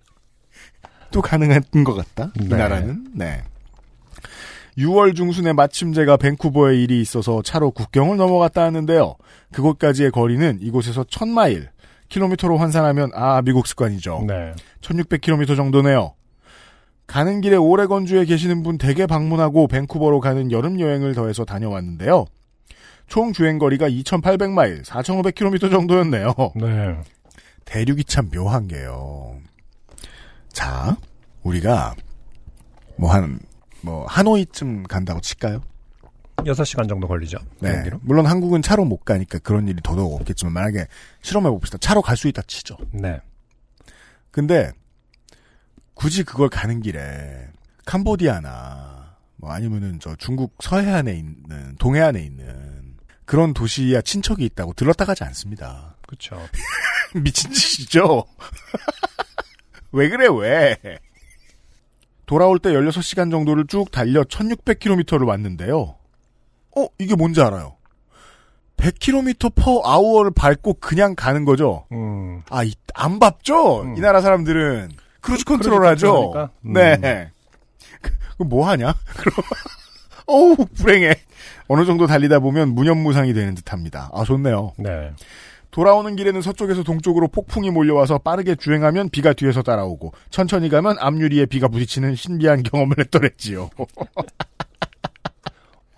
[1.12, 2.32] 또 가능한 것 같다.
[2.40, 2.56] 이 네.
[2.56, 3.44] 나라는 네.
[4.78, 9.16] 6월 중순에 마침 제가 밴쿠버에 일이 있어서 차로 국경을 넘어갔다 하는데요.
[9.52, 11.68] 그곳까지의 거리는 이곳에서 1000마일,
[12.08, 14.24] 킬로미터로 환산하면 아 미국 습관이죠.
[14.26, 14.54] 네.
[14.80, 16.14] 1600km 정도네요.
[17.06, 22.26] 가는 길에 오레건주에 계시는 분 댁에 방문하고 밴쿠버로 가는 여름 여행을 더해서 다녀왔는데요.
[23.08, 26.34] 총 주행 거리가 2800마일, 4500km 정도였네요.
[26.56, 26.96] 네.
[27.64, 29.36] 대륙이 참 묘한 게요.
[30.52, 30.96] 자,
[31.42, 31.94] 우리가
[32.98, 33.38] 뭐 한,
[33.80, 35.62] 뭐 하노이쯤 간다고 칠까요?
[36.38, 37.38] 6시간 정도 걸리죠.
[37.60, 37.70] 네.
[37.70, 38.00] 비행기로.
[38.02, 40.86] 물론 한국은 차로 못 가니까 그런 일이 더더욱 없겠지만 만약에
[41.22, 41.78] 실험해 봅시다.
[41.78, 42.76] 차로 갈 수 있다 치죠.
[42.92, 43.20] 네.
[44.30, 44.70] 근데
[45.94, 47.48] 굳이 그걸 가는 길에
[47.86, 55.24] 캄보디아나 뭐 아니면은 저 중국 서해안에 있는 동해안에 있는 그런 도시야 친척이 있다고 들렀다 가지
[55.24, 55.96] 않습니다.
[56.06, 56.40] 그렇죠.
[57.14, 58.24] 미친 짓이죠.
[59.92, 60.98] 왜 그래 왜?
[62.28, 65.96] 돌아올 때 16시간 정도를 쭉 달려 1600km를 왔는데요.
[66.76, 67.76] 어, 이게 뭔지 알아요?
[68.76, 71.86] 100km per hour를 밟고 그냥 가는 거죠.
[71.90, 72.42] 음.
[72.50, 73.82] 아, 이, 안 밟죠?
[73.82, 73.96] 음.
[73.96, 74.90] 이 나라 사람들은.
[75.22, 76.50] cruise control 하죠?
[76.66, 76.72] 음.
[76.74, 77.30] 네.
[78.02, 78.94] 그, 그럼 뭐 하냐?
[79.16, 79.34] 그럼,
[80.26, 81.14] 어우, 불행해.
[81.66, 84.10] 어느 정도 달리다 보면 무념무상이 되는 듯 합니다.
[84.12, 84.74] 아, 좋네요.
[84.76, 85.12] 네.
[85.70, 91.68] 돌아오는 길에는 서쪽에서 동쪽으로 폭풍이 몰려와서 빠르게 주행하면 비가 뒤에서 따라오고, 천천히 가면 앞유리에 비가
[91.68, 93.70] 부딪히는 신비한 경험을 했더랬지요.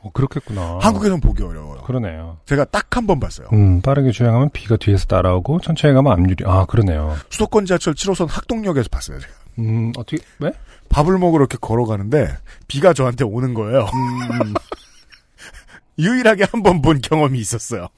[0.02, 0.78] 어, 그렇겠구나.
[0.80, 1.82] 한국에선 보기 어려워요.
[1.82, 2.38] 그러네요.
[2.46, 3.48] 제가 딱 한 번 봤어요.
[3.52, 6.44] 음, 빠르게 주행하면 비가 뒤에서 따라오고 천천히 가면 앞유리.
[6.46, 7.16] 아, 그러네요.
[7.28, 9.20] 수도권 지하철 7호선 학동역에서 봤어요.
[9.20, 9.32] 제가.
[9.58, 10.52] 음, 어떻게 왜?
[10.88, 12.34] 밥을 먹으러 이렇게 걸어가는데
[12.66, 13.80] 비가 저한테 오는 거예요.
[13.92, 14.54] 음.
[15.98, 17.88] 유일하게 한 번 본 경험이 있었어요.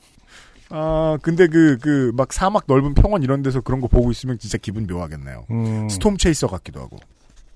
[0.74, 4.56] 아, 근데 그, 그, 막 사막 넓은 평원 이런 데서 그런 거 보고 있으면 진짜
[4.56, 5.44] 기분 묘하겠네요.
[5.50, 5.88] 음.
[5.90, 6.96] 스톰 체이서 같기도 하고.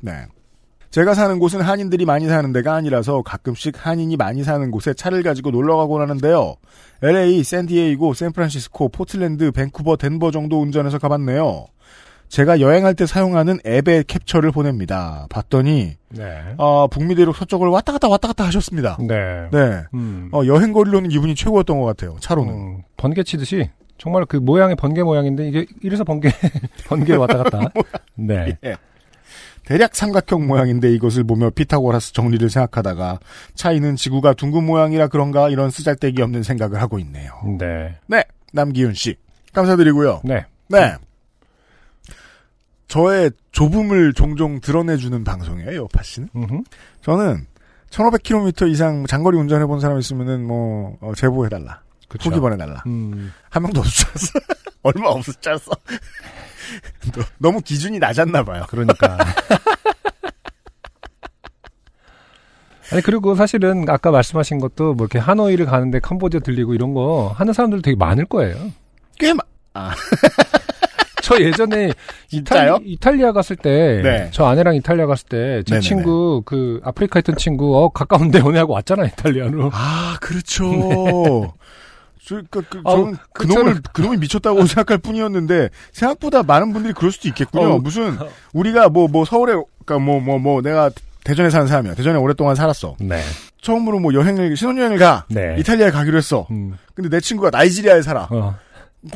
[0.00, 0.26] 네.
[0.90, 5.50] 제가 사는 곳은 한인들이 많이 사는 데가 아니라서 가끔씩 한인이 많이 사는 곳에 차를 가지고
[5.50, 6.56] 놀러 가곤 하는데요.
[7.02, 11.66] LA, 샌디에이고, 샌프란시스코, 포틀랜드, 밴쿠버, 덴버 정도 운전해서 가봤네요.
[12.28, 15.26] 제가 여행할 때 사용하는 앱의 캡처를 보냅니다.
[15.30, 16.54] 봤더니 네.
[16.58, 18.96] 아, 북미 대륙 서쪽을 왔다 갔다 왔다 갔다 하셨습니다.
[19.00, 19.48] 네.
[19.52, 19.82] 네.
[19.94, 20.28] 음.
[20.32, 22.16] 어, 여행 거리로는 기분이 최고였던 것 같아요.
[22.20, 22.52] 차로는.
[22.52, 26.30] 음, 번개 치듯이 정말 그 모양이 번개 모양인데 이게 이래서 번개
[26.88, 27.60] 번개 왔다 갔다.
[28.14, 28.56] 네.
[28.64, 28.76] 예.
[29.64, 33.18] 대략 삼각형 모양인데 이것을 보며 피타고라스 정리를 생각하다가
[33.54, 37.32] 차이는 지구가 둥근 모양이라 그런가 이런 쓰잘데기 없는 생각을 하고 있네요.
[37.58, 37.96] 네.
[38.06, 38.22] 네.
[38.52, 39.16] 남기훈 씨.
[39.52, 40.20] 감사드리고요.
[40.24, 40.44] 네.
[40.68, 40.94] 네.
[42.88, 46.28] 저의 좁음을 종종 드러내주는 방송이에요, 파 씨는.
[46.36, 46.62] 음흠.
[47.02, 47.46] 저는
[47.90, 51.80] 1500km 이상 장거리 운전해본 사람 있으면은 뭐, 어, 제보해달라.
[52.08, 52.30] 그쵸.
[52.30, 52.82] 후기 보내달라.
[52.86, 53.32] 음.
[53.50, 54.38] 한 명도 알았어.
[54.82, 55.08] 얼마.
[55.14, 55.22] 너-
[57.38, 58.64] 너무 기준이 낮았나 봐요.
[58.68, 59.18] 그러니까.
[62.92, 67.52] 아니 그리고 사실은 아까 말씀하신 것도 뭐 이렇게 하노이를 가는데 캄보디아 들리고 이런 거 하는
[67.52, 68.70] 사람들 되게 많을 거예요.
[69.18, 69.42] 꽤 마...
[71.26, 71.90] 저 예전에?
[72.30, 74.28] 이탈리, 이탈리아 갔을 때, 네.
[74.30, 75.80] 저 아내랑 이탈리아 갔을 때, 제 네네네.
[75.80, 79.70] 친구, 그, 아프리카 있던 친구, 어, 가까운데 연애하고 왔잖아, 이탈리아로.
[79.74, 80.62] 아, 그렇죠.
[82.24, 87.26] 저, 그, 그, 아우, 저는 그놈을, 그놈이 미쳤다고 생각할 뿐이었는데, 생각보다 많은 분들이 그럴 수도
[87.26, 87.72] 있겠군요.
[87.72, 87.80] 어우.
[87.80, 88.16] 무슨,
[88.52, 90.90] 우리가 뭐, 뭐, 서울에, 그니까 뭐, 뭐, 뭐, 내가
[91.24, 91.94] 대전에 사는 사람이야.
[91.94, 92.94] 대전에 오랫동안 살았어.
[93.00, 93.20] 네.
[93.60, 95.24] 처음으로 뭐 여행을, 신혼여행을 가.
[95.28, 95.56] 네.
[95.58, 96.46] 이탈리아에 가기로 했어.
[96.52, 98.28] 음, 근데 내 친구가 나이지리아에 살아.
[98.30, 98.54] 어,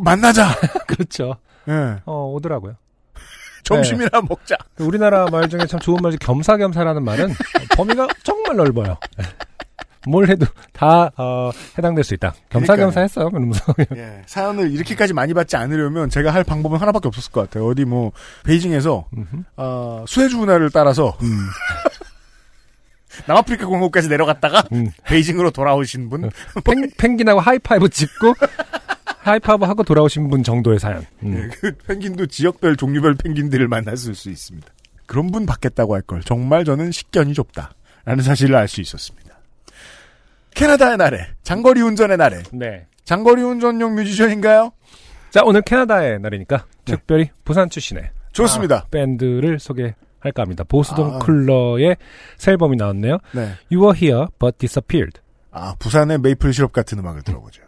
[0.00, 0.48] 만나자!
[0.88, 1.36] 그렇죠.
[1.70, 2.00] 예.
[2.04, 2.74] 어, 오더라고요.
[3.64, 4.56] 점심이나 먹자.
[4.78, 7.32] 우리나라 말 중에 참 좋은 말이 겸사겸사라는 말은
[7.76, 8.96] 범위가 정말 넓어요.
[10.08, 12.34] 뭘 해도 다, 어, 해당될 수 있다.
[12.48, 13.74] 겸사겸사 했어요, 그러면서.
[13.96, 17.66] 예, 사연을 이렇게까지 많이 받지 않으려면 제가 할 방법은 하나밖에 없었을 것 같아요.
[17.66, 18.12] 어디 뭐
[18.44, 19.06] 베이징에서.
[19.56, 21.16] 어, 수에즈 운하를 따라서
[23.26, 24.90] 남아프리카 공화국까지 내려갔다가 음.
[25.04, 26.30] 베이징으로 돌아오신 분,
[26.64, 28.34] 펭, 펭귄하고 하이파이브 찍고,
[29.22, 31.04] 하이파이브 하고 돌아오신 분 정도의 사연.
[31.22, 31.36] 음.
[31.36, 34.66] 예, 그 펭귄도 지역별 종류별 펭귄들을 만났을 수 있습니다.
[35.06, 37.72] 그런 분 받겠다고 할 걸 정말 저는 식견이 좁다
[38.04, 39.30] 라는 사실을 알 수 있었습니다.
[40.54, 42.86] 캐나다의 나래, 장거리 운전의 나래, 네.
[43.04, 44.72] 장거리 운전용 뮤지션인가요?
[45.30, 46.96] 자, 오늘 캐나다의 날이니까 네.
[46.96, 48.76] 특별히 부산 출신의 좋습니다.
[48.76, 50.64] 아, 밴드를 소개해 할까 합니다.
[50.64, 51.18] 보스동 아.
[51.18, 51.96] 쿨러의
[52.36, 53.18] 새 앨범이 나왔네요.
[53.32, 53.52] 네.
[53.72, 55.20] You were here but disappeared.
[55.50, 57.62] 아, 부산의 메이플 시럽 같은 음악을 들어보죠.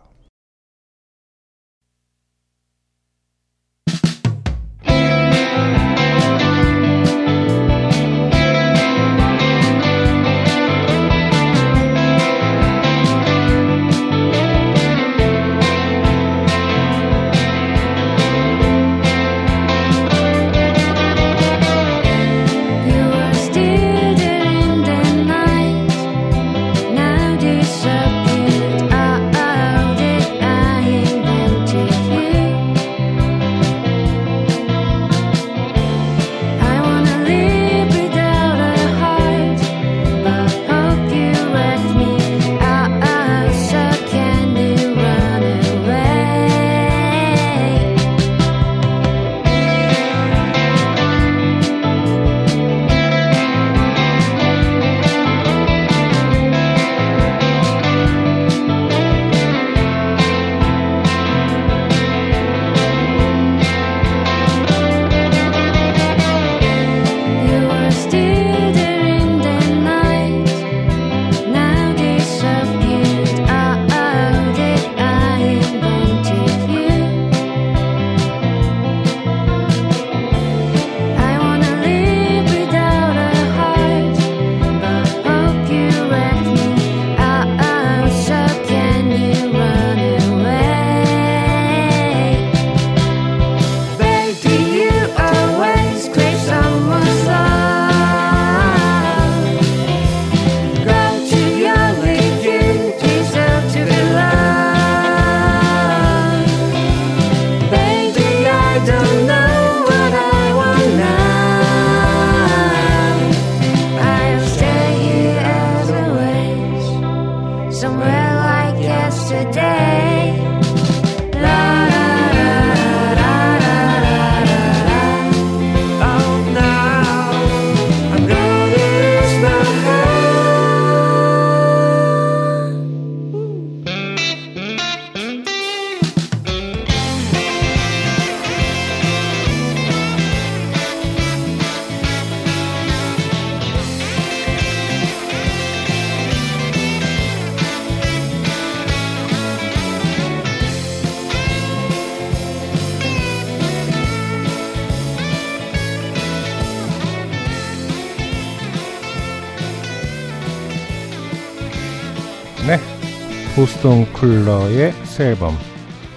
[163.82, 165.56] 보스동 쿨러의 새 앨범,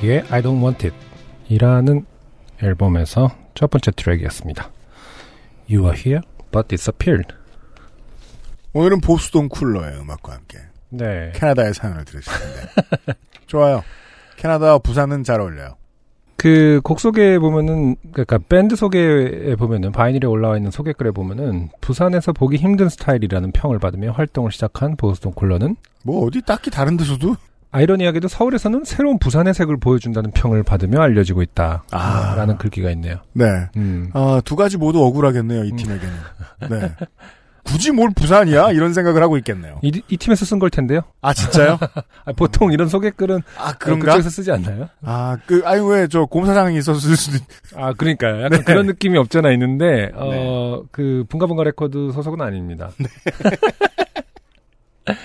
[0.03, 0.95] 예, I Don't Want It.
[1.49, 2.05] 이라는
[2.61, 4.69] 앨범에서 첫 번째 트랙이었습니다.
[5.67, 7.33] You are here, but disappeared.
[8.73, 11.31] 오늘은 보수동 쿨러의 음악과 함께 네.
[11.33, 13.13] 캐나다의 사연을 들으실 텐데.
[13.47, 13.83] 좋아요.
[14.37, 15.75] 캐나다와 부산은 잘 어울려요.
[16.37, 22.57] 그 곡 소개에 보면은 그러니까 밴드 소개에 보면은 바이닐에 올라와 있는 소개글에 보면은 부산에서 보기
[22.57, 27.35] 힘든 스타일이라는 평을 받으며 활동을 시작한 보스톤 쿨러는 뭐 어디 딱히 다른 데서도
[27.75, 32.57] 아이러니하게도 서울에서는 새로운 부산의 색을 보여준다는 평을 받으며 알려지고 있다라는 아.
[32.57, 33.17] 글귀가 있네요.
[33.33, 33.45] 네.
[33.75, 34.09] 음.
[34.13, 36.13] 아, 두 가지 모두 억울하겠네요, 이 팀에게는.
[36.71, 36.95] 네.
[37.65, 38.71] 굳이 뭘 부산이야?
[38.71, 39.79] 이런 생각을 하고 있겠네요.
[39.81, 41.01] 이, 이 팀에서 쓴 걸 텐데요.
[41.21, 41.79] 아, 진짜요?
[42.23, 44.05] 아, 보통 이런 소개글은 아, 어, 그런가?
[44.05, 44.87] 그쪽에서 쓰지 않나요?
[45.01, 47.43] 아, 그, 아니, 왜, 저, 곰사장이 있었을 수도, 있...
[47.75, 48.43] 아, 그러니까요.
[48.43, 48.63] 약간 네.
[48.63, 52.91] 그런 느낌이 없잖아 있는데, 어, 그, 분가분가 레코드 소속은 아닙니다.
[52.99, 53.07] 네.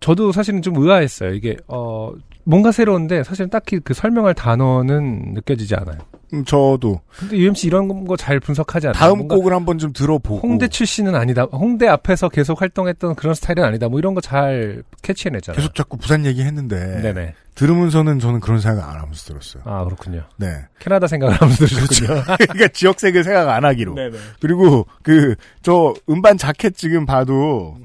[0.00, 1.34] 저도 사실은 좀 의아했어요.
[1.34, 2.12] 이게, 어,
[2.44, 5.98] 뭔가 새로운데, 사실은 딱히 그 설명할 단어는 느껴지지 않아요.
[6.32, 7.00] 음, 저도.
[7.18, 8.98] 근데 UMC 이런 거 잘 분석하지 않아요.
[8.98, 10.46] 다음 곡을 한번 좀 들어보고.
[10.46, 11.42] 홍대 출신은 아니다.
[11.52, 13.88] 홍대 앞에서 계속 활동했던 그런 스타일은 아니다.
[13.88, 15.56] 뭐 이런 거 잘 캐치해내잖아요.
[15.60, 17.02] 계속 자꾸 부산 얘기 했는데.
[17.02, 17.34] 네네.
[17.56, 19.62] 들으면서는 저는 그런 생각 안 하면서 들었어요.
[19.66, 20.22] 아, 그렇군요.
[20.36, 20.46] 네.
[20.78, 22.22] 캐나다 생각을 하면서 들으셨군요.
[22.38, 23.94] 그러니까 지역색을 생각 안 하기로.
[23.94, 24.16] 네네.
[24.40, 27.76] 그리고 그, 저 음반 자켓 지금 봐도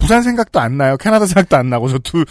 [0.00, 0.96] 부산 생각도 안 나요.
[0.96, 2.24] 캐나다 생각도 안 나고 저 두,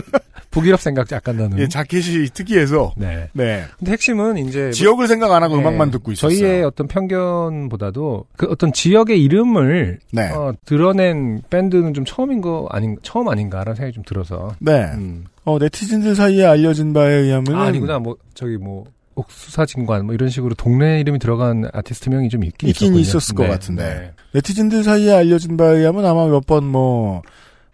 [0.50, 1.58] 북유럽 생각 약간 나는.
[1.58, 2.92] 예, 자켓이 특이해서.
[2.96, 3.28] 네.
[3.32, 3.64] 네.
[3.78, 6.36] 근데 핵심은 이제 지역을 생각 안 하고 네, 음악만 듣고 있었어요.
[6.36, 10.30] 저희의 어떤 편견보다도 그 어떤 지역의 이름을 네.
[10.32, 14.54] 어, 드러낸 밴드는 좀 처음인 거 아닌 처음 아닌가라는 생각이 좀 들어서.
[14.58, 14.90] 네.
[14.94, 15.24] 음.
[15.44, 17.98] 어, 네티즌들 사이에 알려진 바에 의하면 아, 아니구나.
[17.98, 18.84] 뭐 저기 뭐
[19.20, 22.94] 옥수사진관 뭐 이런 식으로 동네 이름이 들어간 아티스트 명이 좀 있긴 있긴.
[22.96, 23.84] 있었을 것 네, 같은데.
[23.84, 24.12] 네.
[24.34, 27.22] 네티즌들 사이에 알려진 바에 의하면 아마 몇 번 뭐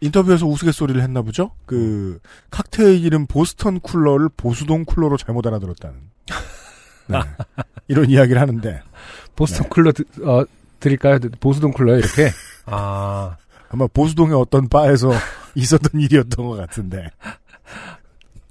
[0.00, 1.52] 인터뷰에서 우스갯소리를 했나 보죠?
[1.64, 2.18] 그
[2.50, 5.96] 칵테일 이름 보스턴 쿨러를 보수동 쿨러로 잘못 알아들었다는.
[7.09, 7.18] 네.
[7.88, 8.82] 이런 이야기를 하는데
[9.37, 10.44] 보스턴 쿨러 드- 어,
[10.80, 11.18] 드릴까요?
[11.40, 12.30] 보수동 쿨러요, 이렇게?
[12.66, 13.37] 아,
[13.70, 15.11] 아마 보수동의 어떤 바에서
[15.54, 17.11] 있었던 일이었던 것 같은데.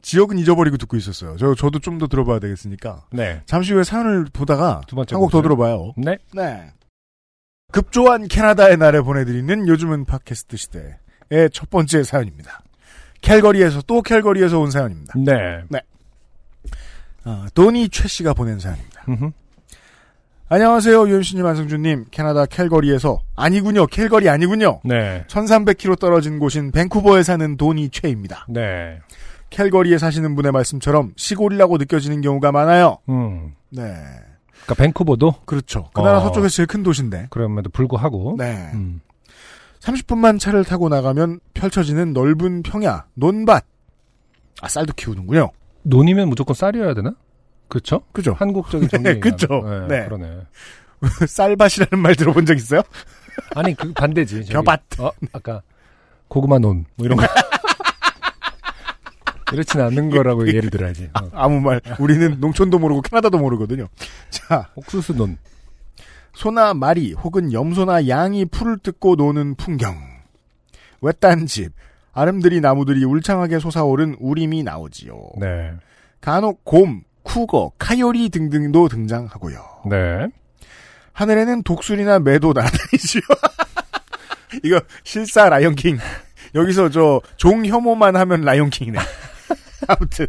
[0.06, 1.36] 지역은 잊어버리고 듣고 있었어요.
[1.38, 3.06] 저, 저도 좀 더 들어봐야 되겠으니까.
[3.12, 3.42] 네.
[3.48, 5.44] 잠시 후에 사연을 보다가 두 번째 한곡더 곡을.
[5.50, 5.94] 들어봐요.
[5.98, 6.18] 네.
[6.34, 6.70] 네.
[7.72, 12.62] 급조한 캐나다의 날에 보내드리는 요즘은 팟캐스트 시대의 첫 번째 사연입니다.
[13.22, 15.14] 캘거리에서 또 캘거리에서 온 사연입니다.
[15.18, 15.34] 네.
[17.24, 19.04] 아, 도니 최 씨가 보낸 사연입니다.
[20.50, 22.06] 안녕하세요, 유현수님, 안승준님.
[22.12, 24.82] 캐나다 캘거리에서 아니군요, 캘거리 아니군요.
[24.84, 25.24] 네.
[25.28, 28.46] 1300km 떨어진 곳인 밴쿠버에 사는 도니 최입니다.
[28.50, 29.00] 네.
[29.50, 32.98] 캘거리에 사시는 분의 말씀처럼 시골이라고 느껴지는 경우가 많아요.
[33.10, 33.54] 음.
[33.70, 33.84] 네,
[34.64, 35.90] 그러니까 밴쿠버도 그렇죠.
[35.94, 36.22] 그 나라 어.
[36.22, 37.28] 서쪽에서 제일 큰 도시인데.
[37.30, 38.36] 그럼에도 불구하고.
[38.38, 38.72] 네.
[38.74, 39.02] 음.
[39.80, 43.64] 30분만 차를 타고 나가면 펼쳐지는 넓은 평야, 논밭.
[44.62, 45.52] 아, 쌀도 키우는군요.
[45.84, 47.14] 논이면 무조건 쌀이어야 되나?
[47.68, 48.02] 그쵸?
[48.12, 48.34] 그죠?
[48.34, 49.04] 한국적인 정리.
[49.14, 49.48] 네, 그쵸.
[49.88, 50.06] 네, 네.
[50.06, 50.40] 그러네.
[51.28, 52.82] 쌀밭이라는 말 들어본 적 있어요?
[53.56, 54.46] 아니, 그 반대지.
[54.46, 54.54] 저기.
[54.54, 55.00] 벼밭.
[55.00, 55.62] 어, 아까
[56.28, 57.26] 고구마 논, 뭐 이런 거.
[59.56, 61.10] 그렇진 않는 거라고 예를 들어야지.
[61.20, 61.30] 어.
[61.34, 61.82] 아무 말.
[62.00, 63.88] 우리는 농촌도 모르고 캐나다도 모르거든요.
[64.30, 65.38] 자, 옥수수 논.
[66.34, 69.96] 소나 마리 혹은 염소나 양이 풀을 뜯고 노는 풍경.
[71.02, 71.72] 외딴 집.
[72.14, 75.14] 아름드리 나무들이 울창하게 솟아오른 우림이 나오지요.
[75.40, 75.72] 네.
[76.22, 79.58] 간혹 곰, 쿠거, 카요리 등등도 등장하고요.
[79.90, 80.28] 네.
[81.14, 83.22] 하늘에는 독수리나 매도 날아다니지요.
[84.64, 85.98] 이거 실사 라이언킹.
[86.56, 88.98] 여기서 저 종 혐오만 하면 라이언킹이네.
[89.88, 90.28] 아무튼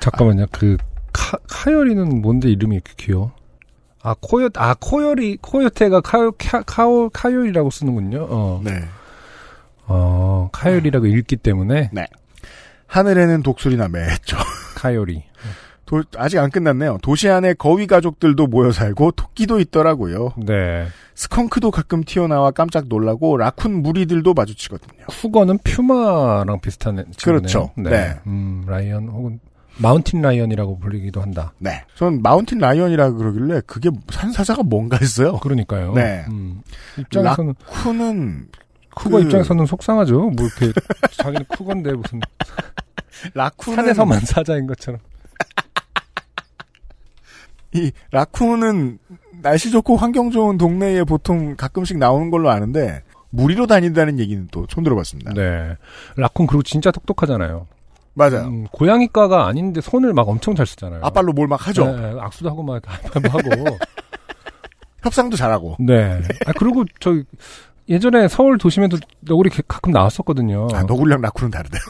[0.00, 0.46] 잠깐만요.
[0.52, 0.76] 그,
[1.12, 3.32] 카, 카요리는 뭔데 이름이 이렇게 귀여워?
[4.02, 8.26] 아, 코요, 아, 코요리, 코요테가 카요, 카, 카오, 카요리라고 쓰는군요.
[8.30, 8.60] 어.
[8.64, 8.84] 네.
[9.86, 11.90] 어, 카요리라고 읽기 때문에,
[12.86, 14.36] 하늘에는 독수리나 매죠.
[14.76, 15.24] 카요리.
[15.86, 16.98] 도- 아직 안 끝났네요.
[17.02, 20.32] 도시 안에 거위 가족들도 모여 살고 토끼도 있더라고요.
[20.36, 20.86] 네.
[21.14, 25.06] 스컹크도 가끔 튀어나와 깜짝 놀라고 라쿤 무리들도 마주치거든요.
[25.08, 27.12] 쿠거는 퓨마랑 비슷한 친구네요.
[27.40, 27.70] 그렇죠.
[27.76, 27.90] 네.
[27.90, 28.14] 네.
[28.26, 29.40] 음, lion 혹은
[29.78, 31.52] mountain lion이라고 불리기도 한다.
[31.58, 31.84] 네.
[31.94, 35.38] 전 mountain lion이라 그러길래 그게 산사자가 뭔가 했어요.
[35.38, 35.92] 그러니까요.
[35.94, 36.24] 네.
[36.28, 36.62] 음,
[36.98, 38.48] 입장에서는 쿠는
[38.94, 40.30] 쿠거 그- 입장에서는 속상하죠.
[40.30, 40.72] 뭐 이렇게
[41.12, 42.20] 자기는 쿠건데 무슨
[43.34, 45.00] 라쿤은 산에서만 사자인 것처럼.
[47.76, 48.98] 이 라쿤은
[49.42, 54.82] 날씨 좋고 환경 좋은 동네에 보통 가끔씩 나오는 걸로 아는데 무리로 다닌다는 얘기는 또 처음
[54.84, 55.32] 들어봤습니다.
[55.34, 55.76] 네.
[56.16, 57.66] 라쿤 그리고 진짜 똑똑하잖아요.
[58.14, 58.46] 맞아요.
[58.46, 61.00] 음, 고양이과가 아닌데 손을 막 엄청 잘 쓰잖아요.
[61.04, 61.84] 앞발로 뭘 막 하죠.
[61.94, 63.76] 네, 악수도 하고 막 하고.
[65.02, 65.76] 협상도 잘하고.
[65.80, 66.20] 네.
[66.46, 67.14] 아 그리고 저
[67.88, 70.68] 예전에 서울 도심에도 너구리 개- 가끔 나왔었거든요.
[70.72, 71.80] 아, 너굴랑 라쿤은 다르대요.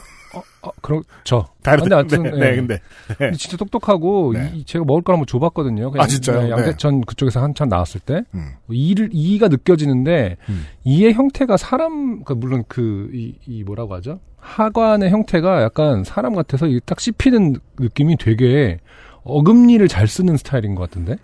[0.66, 1.46] 어, 그렇죠.
[1.62, 1.88] 다르대.
[1.88, 2.50] 근데 아무튼, 네, 예.
[2.50, 2.80] 네, 근데
[3.18, 4.50] 근데 진짜 똑똑하고 네.
[4.54, 5.92] 이- 제가 먹을 걸 한번 줘봤거든요.
[5.98, 6.42] 아, 진짜요?
[6.42, 8.52] 네, 양대천 그쪽에서 한참 나왔을 때 음.
[8.68, 10.66] 이를 이가 느껴지는데 음.
[10.84, 14.20] 이의 형태가 사람 그 물론 그이 이 뭐라고 하죠?
[14.38, 18.78] 하관의 형태가 약간 사람 같아서 딱 씹히는 느낌이 되게
[19.24, 21.16] 어금니를 잘 쓰는 스타일인 것 같은데.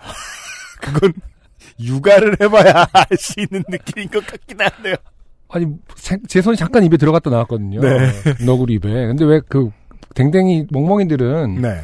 [0.80, 1.12] 그건
[1.80, 4.94] 육아를 해봐야 알 수 있는 느낌인 것 같긴 한데요.
[5.48, 7.80] 아니 세- 제 손이 잠깐 입에 들어갔다 나왔거든요.
[7.80, 8.10] 네.
[8.44, 8.88] 너구리 입에.
[9.06, 9.70] 근데 왜 그
[10.14, 11.80] 댕댕이 멍멍이들은 네,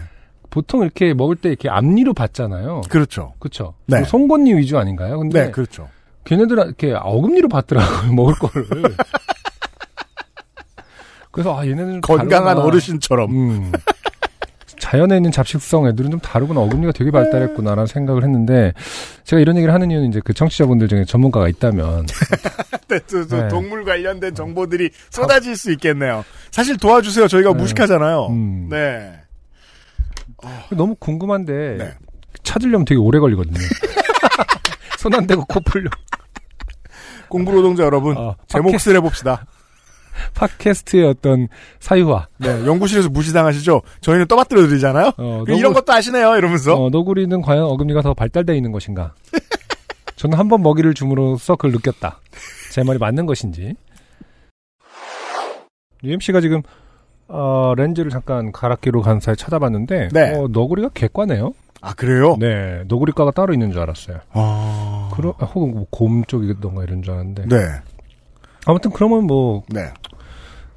[0.50, 2.82] 보통 이렇게 먹을 때 이렇게 앞니로 받잖아요.
[2.88, 3.34] 그렇죠.
[3.38, 3.74] 그렇죠.
[3.86, 3.98] 네.
[3.98, 5.18] 뭐 송곳니 위주 아닌가요?
[5.18, 5.88] 근데 네, 그렇죠.
[6.24, 8.66] 걔네들 이렇게 어금니로 받더라고요 먹을 거를.
[11.30, 12.66] 그래서 아 얘네는 좀 건강한 다르구나.
[12.66, 13.30] 어르신처럼.
[13.30, 13.72] 음.
[14.82, 18.72] 자연에 있는 잡식성 애들은 좀 다르구나 어금니가 되게 발달했구나라는 생각을 했는데
[19.22, 22.06] 제가 이런 얘기를 하는 이유는 이제 그 청취자분들 중에 전문가가 있다면
[22.88, 23.48] 네, 네.
[23.48, 26.24] 동물 관련된 정보들이 쏟아질 수 있겠네요.
[26.50, 27.28] 사실 도와주세요.
[27.28, 27.58] 저희가 네.
[27.60, 28.26] 무식하잖아요.
[28.30, 28.68] 음.
[28.70, 29.12] 네.
[30.70, 31.94] 너무 궁금한데 네.
[32.42, 33.54] 찾으려면 되게 오래 걸리거든요.
[34.98, 35.88] 손 안 대고 코 풀려.
[37.28, 39.46] 공부 노동자 여러분, 어, 제 팟캐- 몫을 해봅시다.
[40.34, 41.48] 팟캐스트의 어떤
[41.80, 42.26] 사유화.
[42.38, 43.82] 네, 연구실에서 무시당하시죠?
[44.00, 45.12] 저희는 떠받들어 드리잖아요?
[45.16, 46.74] 어, 그 이런 것도 아시네요, 이러면서.
[46.74, 49.14] 어, 너구리는 과연 어금니가 더 발달되어 있는 것인가?
[50.16, 52.20] 저는 한 번 먹이를 줌으로써 그걸 느꼈다.
[52.70, 53.74] 제 말이 맞는 것인지.
[56.04, 56.62] UMC가 지금
[57.28, 60.34] 어, 렌즈를 잠깐 가락기로 간 사이 찾아봤는데 네.
[60.36, 61.54] 어, 너구리가 개과네요.
[61.80, 62.36] 아, 그래요?
[62.38, 64.18] 네, 너구리과가 따로 있는 줄 알았어요.
[64.32, 65.10] 아.
[65.14, 67.46] 그러, 아, 혹은 뭐 곰 쪽이던가 이런 줄 알았는데.
[67.48, 67.56] 네.
[68.66, 69.92] 아무튼 그러면 뭐 네.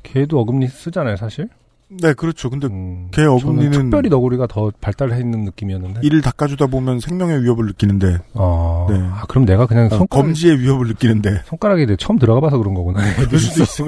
[0.04, 1.50] 개도 어금니 쓰잖아요, 사실.
[1.88, 2.50] 네, 그렇죠.
[2.50, 6.00] 근데 음, 개 저는 어금니는 특별히 너구리가 더 발달해 있는 느낌이었는데.
[6.04, 8.98] 이를 닦아주다 보면 생명의 위협을 느끼는데, 어, 네.
[9.00, 12.74] 아, 그럼 내가 그냥 어, 손가락, 검지의 위협을 느끼는데, 손가락이 내 처음 들어가 봐서 그런
[12.74, 13.02] 거구나.
[13.16, 13.86] 그럴 수도 있어.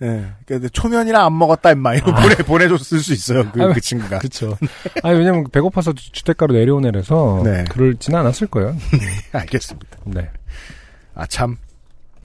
[0.00, 0.26] 예.
[0.46, 3.50] 근데 초면이라 안 먹었다 임마 이거 보내 보내줬을 수 있어요.
[3.50, 4.20] 그, 아, 그 친구가.
[4.20, 4.56] 그쵸.
[5.02, 7.40] 아니, 왜냐면 배고파서 주- 주택가로 내려온 애라서.
[7.44, 7.64] 네.
[7.68, 8.76] 그럴지는 않았을 거예요.
[9.32, 9.98] 알겠습니다.
[10.04, 10.30] 네.
[11.16, 11.56] 아 참.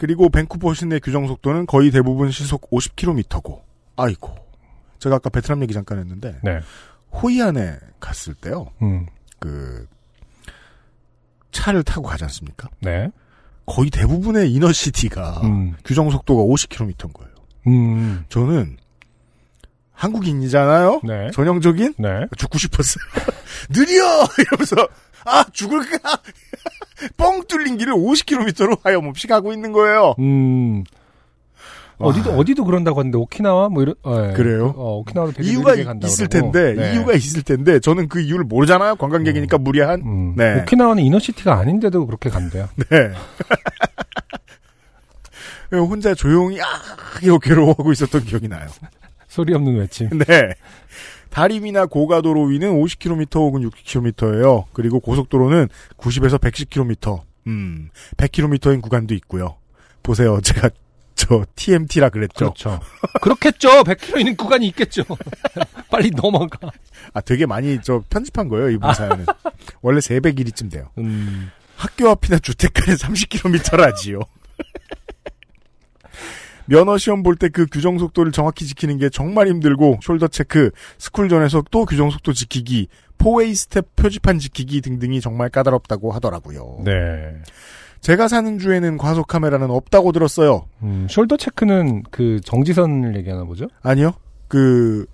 [0.04, 3.62] 그리고 밴쿠버 시내 규정 속도는 거의 대부분 시속 50km고.
[3.96, 4.36] 아이고.
[5.00, 6.60] 제가 아까 베트남 얘기 잠깐 했는데 네.
[7.14, 8.68] 호이안에 갔을 때요.
[8.82, 9.06] 음.
[9.40, 9.88] 그
[11.52, 12.68] 차를 타고 가지 않습니까?
[12.82, 13.10] 네.
[13.66, 15.76] 거의 대부분의 이너시티가 음.
[15.86, 17.34] 규정 속도가 50km인 거예요.
[17.68, 18.26] 음.
[18.28, 18.76] 저는
[19.94, 21.02] 한국인이잖아요.
[21.04, 21.32] 네.
[21.32, 22.28] 전형적인 네.
[22.38, 23.04] 죽고 싶었어요.
[23.74, 24.04] 느려
[24.38, 24.88] 이러면서
[25.26, 26.20] 아 죽을까
[27.18, 30.16] 뻥 뚫린 길을 50km로 하염없이 가고 있는 거예요.
[30.20, 30.84] 음.
[32.00, 32.38] 어디도 와.
[32.38, 34.34] 어디도 그런다고 하는데 오키나와 뭐 이런 어, 예.
[34.34, 34.74] 그래요?
[34.76, 36.52] 어, 오키나와도 되게 이유가 있을 그러고.
[36.52, 36.94] 텐데 네.
[36.94, 38.96] 이유가 있을 텐데 저는 그 이유를 모르잖아요.
[38.96, 40.02] 관광객이니까 무리한.
[40.02, 40.34] 음.
[40.36, 40.62] 네.
[40.62, 42.68] 오키나와는 이너시티가 아닌데도 그렇게 간대요.
[42.90, 43.14] 네.
[45.78, 46.66] 혼자 조용히 아
[47.22, 48.68] 이렇게 괴로워하고 있었던 기억이 나요.
[49.34, 50.10] 소리 없는 외침.
[50.28, 50.54] 네.
[51.32, 54.66] 다리미나 고가도로 위는 50km 혹은 60km예요.
[54.74, 57.24] 그리고 고속도로는 90에서 110km.
[57.48, 59.58] 음, 100km인 구간도 있고요.
[60.04, 60.40] 보세요.
[60.40, 60.70] 제가
[61.16, 62.54] 저 TMT라 그랬죠.
[62.54, 62.80] 그렇죠.
[63.24, 63.84] 그렇겠죠.
[63.84, 65.02] 100km 있는 구간이 있겠죠.
[65.90, 66.70] 빨리 넘어가.
[67.14, 69.26] 아, 되게 많이 저 편집한 거예요, 이분 사연은.
[69.82, 70.92] 원래 400일이쯤 돼요.
[71.00, 71.50] 음.
[71.76, 74.24] 학교 앞이나 주택가는 30km라지요.
[76.66, 81.64] 면허 시험 볼 때 그 규정 속도를 정확히 지키는 게 정말 힘들고 shoulder check, 스쿨존에서
[81.72, 82.88] 또 규정 속도 지키기,
[83.18, 86.82] four-way stop 표지판 지키기 등등이 정말 까다롭다고 하더라고요.
[86.86, 86.94] 네.
[88.02, 90.66] 제가 사는 주에는 과속 카메라는 없다고 들었어요.
[90.82, 93.68] 음, shoulder check는 그 정지선을 얘기하나 보죠?
[93.82, 94.14] 아니요.
[94.50, 95.06] 그,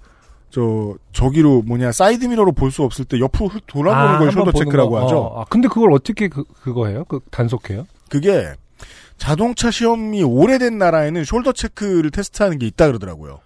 [0.49, 4.57] 저, 저기로 뭐냐, 사이드 미러로 볼 수 없을 때 옆으로 휙 돌아보는 걸 한번 shoulder
[4.57, 5.03] check라고 거.
[5.05, 5.17] 하죠.
[5.19, 7.05] 어, 아, 근데 그걸 어떻게 그, 그거 해요?
[7.07, 7.85] 그 단속해요?
[8.09, 8.53] 그게
[9.17, 13.39] 자동차 시험이 오래된 나라에는 shoulder check를 테스트하는 게 있다 그러더라고요.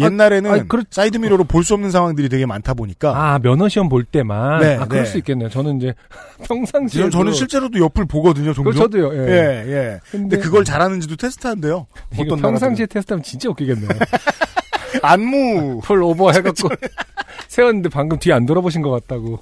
[0.00, 3.88] 옛날에는 아니, 그렇- 사이드 미러로 볼 수 없는 상황들이 되게 많다 보니까 아, 면허 시험
[3.88, 4.60] 볼 때만.
[4.60, 5.10] 네, 아, 그럴 네.
[5.10, 5.48] 수 있겠네요.
[5.48, 5.92] 저는 이제
[6.46, 8.72] 평상시에 저는, 저는 실제로도 옆을 보거든요, 종종.
[8.72, 9.12] 그 저도요.
[9.14, 9.28] 예.
[9.28, 10.00] 예, 예.
[10.12, 11.88] 근데, 근데 그걸 잘하는지도 테스트한대요.
[12.16, 13.88] 어떤 평상시에 테스트하면 진짜 웃기겠네요.
[15.02, 16.68] 안무 pull over 해갖고
[17.48, 19.40] 세웠는데 방금 뒤에 안 돌아보신 것 같다고.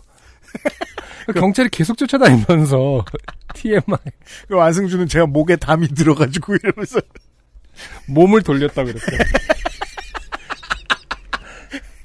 [1.33, 3.05] 경찰이 계속 쫓아다니면서
[3.55, 3.83] TMI
[4.49, 7.01] 그 안승준은 제가 목에 담이 들어가지고 이러면서
[8.09, 9.19] 몸을 돌렸다고 그랬어요.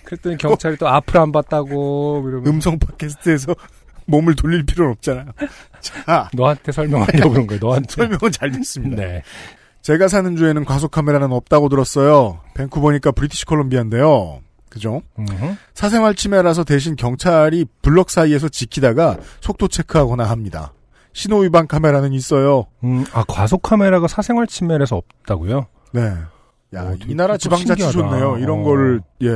[0.03, 3.55] 그랬더니 경찰이 또 앞을 안 봤다고 이러면 음성 팟캐스트에서
[4.05, 5.27] 몸을 돌릴 필요는 없잖아요.
[5.79, 7.59] 자, 너한테 설명하려고 그런 거예요.
[7.61, 7.87] 너한테.
[7.89, 9.01] 설명은 잘 됐습니다.
[9.01, 9.23] 네.
[9.81, 12.41] 제가 사는 주에는 과속 카메라는 없다고 들었어요.
[12.55, 14.41] 밴쿠버니까 브리티시 콜롬비아인데요.
[14.71, 15.01] 그죠?
[15.73, 20.73] 사생활 침해라서 대신 경찰이 블럭 사이에서 지키다가 속도 체크하거나 합니다.
[21.13, 22.67] 신호 위반 카메라는 있어요.
[22.85, 25.67] 음, 아 과속 카메라가 사생활 침해라서 없다고요?
[25.91, 26.01] 네.
[26.73, 27.91] 야, 어, 이 나라 지방자치.
[27.91, 28.37] 좋네요.
[28.37, 28.63] 이런 어.
[28.63, 29.27] 거를 예.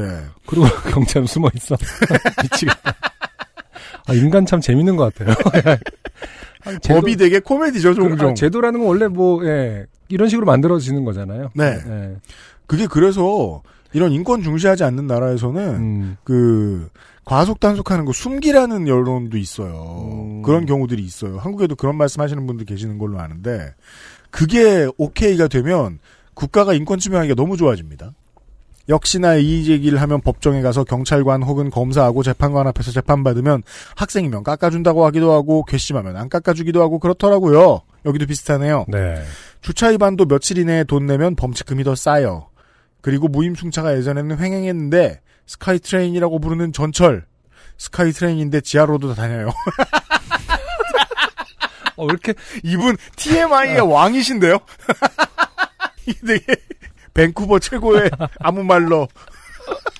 [0.47, 1.75] 그리고 경찰은 숨어 있어.
[2.41, 2.93] 미치겠다.
[4.07, 5.35] 아 인간 참 재밌는 것 같아요.
[6.63, 8.29] 아니, 제도- 법이 되게 코미디죠, 종종.
[8.29, 11.49] 아, 제도라는 건 원래 뭐 예, 이런 식으로 만들어지는 거잖아요.
[11.55, 11.77] 네.
[11.85, 12.15] 예.
[12.67, 13.61] 그게 그래서
[13.95, 16.89] 이런 인권 중시하지 않는 나라에서는 음, 그
[17.23, 20.09] 과속 단속하는 거 숨기라는 여론도 있어요.
[20.11, 20.41] 음.
[20.41, 21.37] 그런 경우들이 있어요.
[21.37, 23.73] 한국에도 그런 말씀하시는 분들 계시는 걸로 아는데
[24.31, 25.99] 그게 오케이가 되면
[26.33, 28.11] 국가가 인권 침해하기가 너무 좋아집니다.
[28.89, 33.63] 역시나 이의 제기를 하면 법정에 가서 경찰관 혹은 검사하고 재판관 앞에서 재판받으면
[33.95, 37.79] 학생이면 깎아준다고 하기도 하고 괘씸하면 안 깎아주기도 하고 그렇더라고요.
[38.05, 38.87] 여기도 비슷하네요.
[38.89, 39.23] 네.
[39.61, 42.49] 주차 위반도 며칠 이내에 돈 내면 범칙금이 더 싸요.
[43.05, 47.27] 그리고 무임승차가 예전에는 횡행했는데 SkyTrain이라고 부르는 전철
[47.77, 49.49] SkyTrain인데 지하로도 다녀요.
[51.97, 54.57] 어, 왜 이렇게 이분 TMI의 왕이신데요.
[56.07, 56.55] 이게 되게
[57.13, 59.07] 밴쿠버 최고의 아무 말로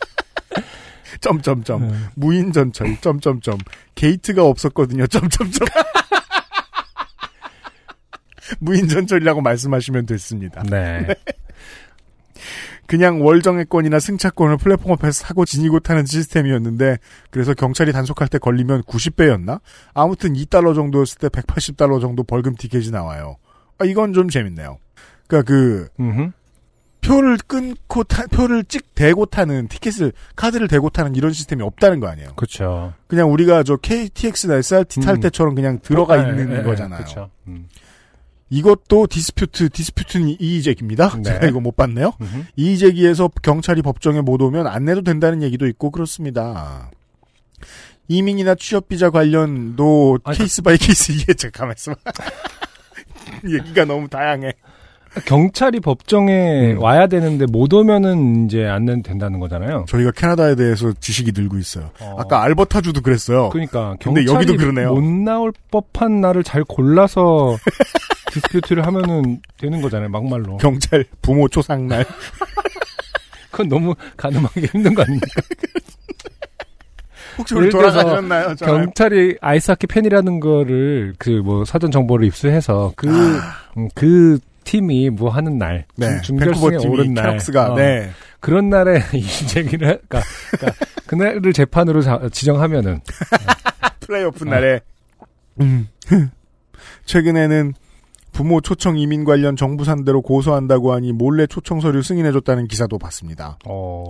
[1.22, 2.08] 점점점 음.
[2.16, 3.60] 무인 전철 점점점
[3.94, 5.06] 게이트가 없었거든요.
[5.06, 5.68] 점점점
[8.58, 10.64] 무인 전철이라고 말씀하시면 됐습니다.
[10.64, 11.06] 네.
[12.88, 16.98] 그냥 월정액권이나 승차권을 플랫폼 앞에서 사고 지니고 타는 시스템이었는데
[17.32, 19.60] 그래서 경찰이 단속할 때 걸리면 90배였나?
[19.94, 23.38] 아무튼 2달러 정도였을 때 180달러 정도 벌금 티켓이 나와요.
[23.78, 24.78] 아, 이건 좀 재밌네요.
[25.28, 26.32] 그러니까 그 음흠.
[27.02, 32.08] 표를 끊고 타, 표를 찍 대고 타는 티켓을 카드를 대고 타는 이런 시스템이 없다는 거
[32.08, 32.34] 아니에요.
[32.36, 32.94] 그렇죠.
[33.08, 35.20] 그냥 우리가 저 KTX나 SRT 탈 음.
[35.20, 36.98] 때처럼 그냥 들어가 예, 있는 예, 예, 거잖아요.
[36.98, 37.30] 그렇죠.
[37.48, 37.68] 음.
[38.50, 41.16] 이것도 dispute dispute는 이의제기입니다.
[41.18, 41.24] 네.
[41.24, 42.14] 제가 이거 못 봤네요.
[42.22, 42.44] 음흠.
[42.56, 46.92] 이의제기에서 경찰이 법정에 못 오면 안 내도 된다는 얘기도 있고 그렇습니다.
[48.08, 51.96] 이민이나 취업비자 관련도 아니, case by case 이게 잠깐만 있어.
[53.50, 54.54] 얘기가 너무 다양해.
[55.26, 56.82] 경찰이 법정에 음.
[56.82, 59.86] 와야 되는데 못 오면은 이제 안 내도 된다는 거잖아요.
[59.88, 61.90] 저희가 캐나다에 대해서 지식이 늘고 있어요.
[62.02, 62.18] 어.
[62.20, 63.50] 아까 알버타주도 그랬어요.
[63.50, 64.94] 그러니까 근데 경찰이 여기도 그러네요.
[64.94, 67.58] 못 나올 법한 날을 잘 골라서
[68.40, 70.10] dispute를 하면은 되는 거잖아요.
[70.10, 70.58] 막말로.
[70.58, 72.06] 경찰 부모 초상날.
[73.52, 75.28] 그건 너무 가늠하기 힘든 거 아닙니까?
[77.38, 78.56] 혹시 우리 돌아가셨나요?
[78.56, 83.70] 경찰이 아이스하키 팬이라는 거를 그 뭐 사전 정보를 입수해서 그, 아.
[83.78, 86.20] 음, 그 팀이 뭐 하는 날, 네.
[86.22, 88.10] 중- 중결승에 오른 날, Canucks가 어, 네.
[88.40, 90.22] 그런 날에 이의 제기를, 하- 그러니까,
[90.58, 93.02] 그러니까 그날을 재판으로 자- 지정하면은
[94.02, 94.80] 플레이오프 날에
[95.62, 95.88] 음.
[97.06, 97.74] 최근에는
[98.36, 103.58] 부모 초청 이민 관련 정부 상대로 고소한다고 하니 몰래 초청 서류 승인해줬다는 기사도 봤습니다.
[103.66, 104.04] 어,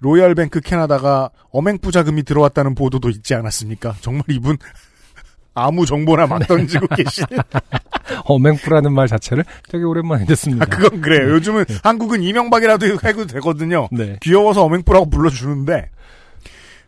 [0.00, 3.94] Royal Bank 캐나다가 어맹부 자금이 들어왔다는 보도도 있지 않았습니까?
[4.02, 4.58] 정말 이분
[5.54, 7.40] 아무 정보나 막 던지고 계시는.
[8.26, 10.66] 어맹부라는 말 자체를 되게 오랜만에 듣습니다.
[10.66, 11.30] 아, 그건 그래요.
[11.30, 13.88] 요즘은 한국은 이명박이라도 해도 되거든요.
[13.92, 14.18] 네.
[14.20, 15.88] 귀여워서 어맹부라고 불러주는데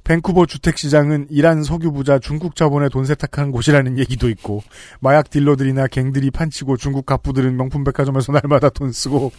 [0.05, 4.62] 밴쿠버 주택시장은 이란 석유 부자 중국 자본에 돈 세탁하는 곳이라는 얘기도 있고
[5.00, 9.32] 마약 딜러들이나 갱들이 판치고 중국 갑부들은 명품 백화점에서 날마다 돈 쓰고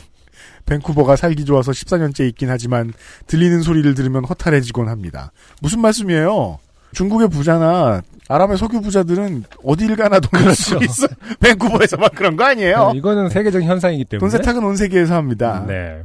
[0.66, 2.94] 밴쿠버가 살기 좋아서 14년째 있긴 하지만
[3.28, 5.32] 들리는 소리를 들으면 허탈해지곤 합니다.
[5.62, 6.60] 무슨 말씀이에요?
[6.94, 10.92] 중국의 부자나 아랍의 석유 부자들은 어딜 가나 돈을 쓰고 그렇죠.
[10.92, 11.08] 있어.
[11.42, 12.92] 밴쿠버에서만 그런 거 아니에요?
[12.92, 14.20] 네, 이거는 세계적인 현상이기 때문에.
[14.20, 15.66] 돈 세탁은 온 세계에서 합니다.
[15.68, 16.04] 네.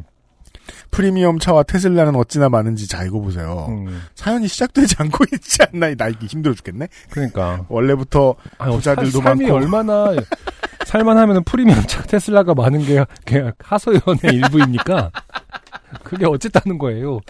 [0.91, 3.67] 프리미엄 차와 테슬라는 어찌나 많은지 자 이거 보세요.
[3.69, 6.89] 음, 사연이 시작되지 않고 있지 않나 나 이게 힘들어 죽겠네.
[7.11, 7.65] 그러니까.
[7.69, 9.57] 원래부터 아유, 부자들도 살- 삶이 많고.
[9.57, 10.15] 얼마나
[10.87, 15.11] 살만하면 프리미엄 차 테슬라가 많은 게 그냥 하소연의 일부입니까?
[16.03, 17.21] 그게 어쨌다는 거예요.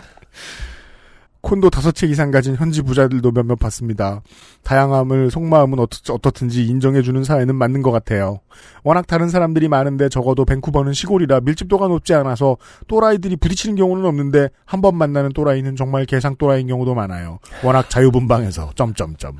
[1.49, 4.20] 콘도 다섯 채 이상 가진 현지 부자들도 몇몇 봤습니다.
[4.64, 8.40] 다양함을 속마음은 어떻, 어떻든지 인정해주는 사회는 맞는 것 같아요.
[8.82, 14.82] 워낙 다른 사람들이 많은데 적어도 밴쿠버는 시골이라 밀집도가 높지 않아서 또라이들이 부딪히는 경우는 없는데 한
[14.82, 17.38] 번 만나는 또라이는 정말 개상 또라이인 경우도 많아요.
[17.64, 19.38] 워낙 자유분방해서 점점점.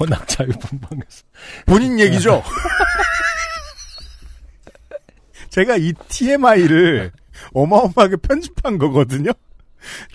[0.00, 1.22] 워낙 자유분방해서.
[1.66, 2.42] 본인 얘기죠.
[5.50, 7.10] 제가 이 TMI를
[7.52, 9.32] 어마어마하게 편집한 거거든요.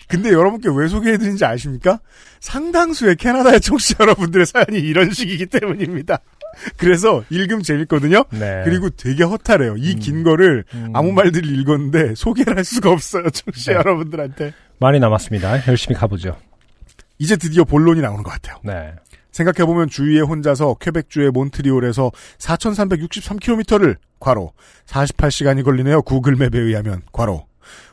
[0.08, 2.00] 근데 여러분께 왜 소개해드린지 아십니까?
[2.40, 6.20] 상당수의 캐나다의 청취자 여러분들의 사연이 이런 식이기 때문입니다.
[6.78, 8.24] 그래서 읽으면 재밌거든요.
[8.32, 8.62] 네.
[8.66, 9.78] 그리고 되게 허탈해요.
[9.78, 10.00] 이 음.
[10.00, 13.30] 긴 거를 음, 아무 말들을 읽었는데 소개를 할 수가 없어요.
[13.30, 13.78] 청취자 네.
[13.78, 14.54] 여러분들한테.
[14.80, 15.68] 많이 남았습니다.
[15.68, 16.38] 열심히 가보죠.
[17.18, 18.58] 이제 드디어 본론이 나오는 것 같아요.
[18.64, 18.94] 네.
[19.32, 24.54] 생각해보면 주위에 혼자서 퀘벡주의 몬트리올에서 4,363km를 괄호
[24.88, 26.02] 48시간이 걸리네요.
[26.02, 27.46] 구글맵에 의하면 괄호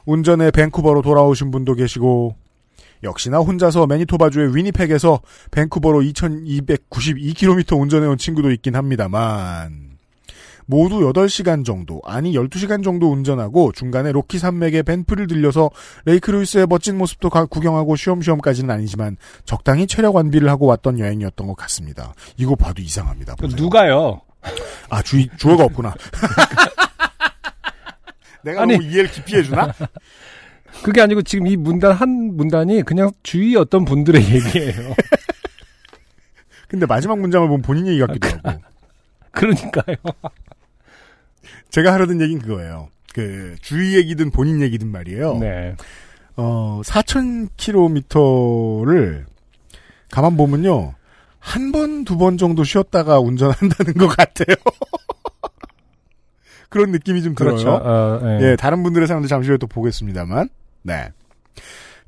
[0.06, 2.34] 운전에 밴쿠버로 돌아오신 분도 계시고
[3.02, 9.86] 역시나 혼자서 매니토바주의 위니펙에서 밴쿠버로 2,292km 운전해온 친구도 있긴 합니다만
[10.68, 15.70] 모두 8시간 정도, 아니 12시간 정도 운전하고 중간에 로키 산맥의 밴프를 들려서
[16.06, 21.54] 레이크 루이스의 멋진 모습도 가- 구경하고 쉬엄쉬엄까지는 아니지만 적당히 체력 완비를 하고 왔던 여행이었던 것
[21.56, 22.14] 같습니다.
[22.36, 23.36] 이거 봐도 이상합니다.
[23.36, 23.62] 그 보세요.
[23.62, 24.20] 누가요?
[24.90, 25.94] 아, 주, 주어가 없구나.
[28.46, 28.72] 내가 아니.
[28.74, 29.72] 너무 이해를 깊이 해주나?
[30.84, 34.94] 그게 아니고 지금 이 문단 한 문단이 그냥 주위 어떤 분들의 얘기예요.
[36.68, 38.60] 근데 마지막 문장을 보면 본인 얘기 같기도 하고.
[39.32, 39.96] 그러니까요.
[41.70, 42.88] 제가 하려던 얘기는 그거예요.
[43.12, 45.38] 그, 주위 얘기든 본인 얘기든 말이에요.
[45.38, 45.74] 네.
[46.36, 49.24] 어, 4,000km를
[50.10, 50.94] 가만 보면요.
[51.38, 54.56] 한 번, 두번 정도 쉬었다가 운전한다는 것 같아요.
[56.76, 57.54] 그런 느낌이 좀 들어요.
[57.56, 57.70] 그렇죠.
[57.74, 58.50] 어, 네.
[58.52, 60.50] 예, 다른 분들의 사연도 잠시 후에 또 보겠습니다만.
[60.82, 61.08] 네.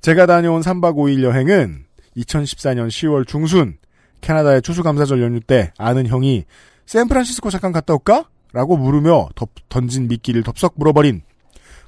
[0.03, 1.85] 제가 다녀온 3박 5일 여행은
[2.19, 3.79] 2014년 10월 중순
[4.21, 6.45] 캐나다의 추수감사절 연휴 때 아는 형이
[6.87, 8.25] 샌프란시스코 잠깐 갔다 올까?
[8.53, 11.23] 라고 물으며 덥- 던진 미끼를 덥석 물어버린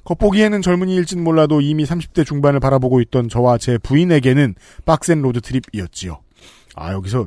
[0.05, 4.55] 겉보기에는 젊은이일진 몰라도 이미 30대 중반을 바라보고 있던 저와 제 부인에게는
[4.85, 6.19] 빡센 로드트립이었지요.
[6.75, 7.25] 아 여기서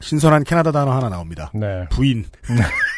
[0.00, 1.50] 신선한 캐나다 단어 하나 나옵니다.
[1.54, 1.84] 네.
[1.90, 2.24] 부인.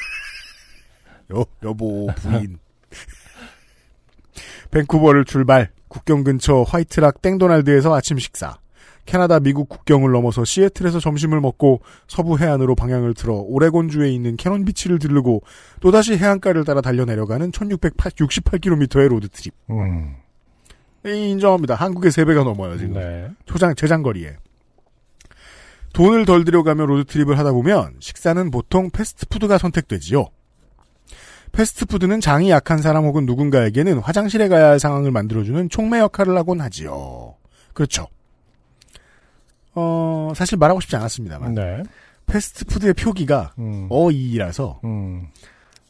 [1.34, 2.58] 여, 여보, 부인.
[4.70, 8.58] 밴쿠버를 출발, 국경 근처 화이트락 땡도날드에서 아침 식사.
[9.06, 14.98] 캐나다 미국 국경을 넘어서 시애틀에서 점심을 먹고 서부 해안으로 방향을 틀어 오레곤주에 있는 캐논 비치를
[15.00, 15.42] 들르고
[15.80, 19.52] 또다시 해안가를 따라 달려 내려가는 1668km의 road trip.
[19.70, 20.14] 음.
[21.06, 21.74] 이 인정합니다.
[21.74, 22.94] 한국의 3배가 넘어요, 지금.
[22.94, 23.30] 네.
[23.46, 24.36] 초장, 재장거리에.
[25.92, 30.26] 돈을 덜 들여가며 road trip을 하다 보면 식사는 보통 패스트푸드가 선택되지요.
[31.52, 37.34] 패스트푸드는 장이 약한 사람 혹은 누군가에게는 화장실에 가야 할 상황을 만들어주는 촉매 역할을 하곤 하지요.
[37.72, 38.06] 그렇죠.
[39.74, 41.54] 어, 사실 말하고 싶지 않았습니다만.
[41.54, 41.82] 네.
[42.26, 43.88] 패스트푸드의 표기가 음.
[43.90, 45.28] 어이라서, 음.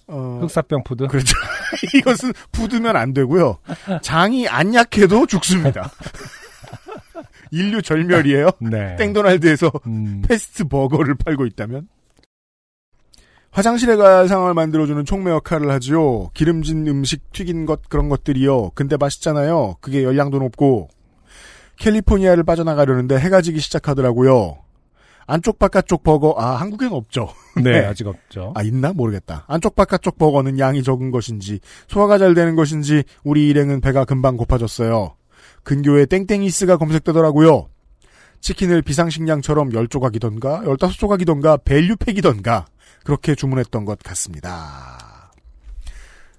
[0.07, 1.07] 어, 흑사병 푸드.
[1.07, 1.35] 그렇죠.
[1.95, 3.59] 이것은 푸드면 안 되고요.
[4.03, 5.91] 장이 안 약해도 죽습니다.
[7.53, 8.51] 인류 절멸이에요.
[8.61, 8.97] 네.
[8.99, 11.89] 땡도날드에서 음, 페스트 버거를 팔고 있다면?
[13.51, 16.31] 화장실에 갈 상황을 만들어주는 촉매 역할을 하지요.
[16.35, 18.71] 기름진 음식, 튀긴 것, 그런 것들이요.
[18.71, 19.77] 근데 맛있잖아요.
[19.81, 20.89] 그게 열량도 높고.
[21.79, 24.59] 캘리포니아를 빠져나가려는데 해가 지기 시작하더라고요.
[25.27, 27.29] 안쪽 바깥쪽 버거, 아, 한국엔 없죠.
[27.57, 27.85] 네, 네.
[27.87, 28.53] 아직 없죠.
[28.57, 28.93] 아, 있나?
[28.93, 29.45] 모르겠다.
[29.47, 35.15] 안쪽 바깥쪽 버거는 양이 적은 것인지, 소화가 잘 되는 것인지, 우리 일행은 배가 금방 고파졌어요.
[35.63, 37.69] 근교에 땡땡이스가 검색되더라고요.
[38.41, 42.67] 치킨을 비상식량처럼 10조각이던가, 15조각이던가, value pack이던가,
[43.05, 45.31] 그렇게 주문했던 것 같습니다.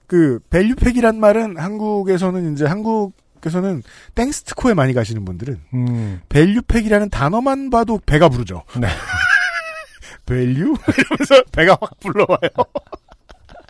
[0.08, 3.82] 그, value pack이란 말은 한국에서는 이제 한국에서는
[4.16, 8.64] 땡스트코에 많이 가시는 분들은 음, value pack이라는 단어만 봐도 배가 부르죠.
[8.80, 8.88] 네.
[10.26, 10.76] Value?
[10.97, 12.49] 이러면서 배가 확 불러와요.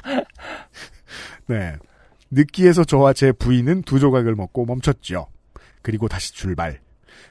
[1.48, 1.76] 네.
[2.32, 5.28] 느끼해서 저와 제 부인은 두 조각을 먹고 멈췄죠.
[5.82, 6.80] 그리고 다시 출발.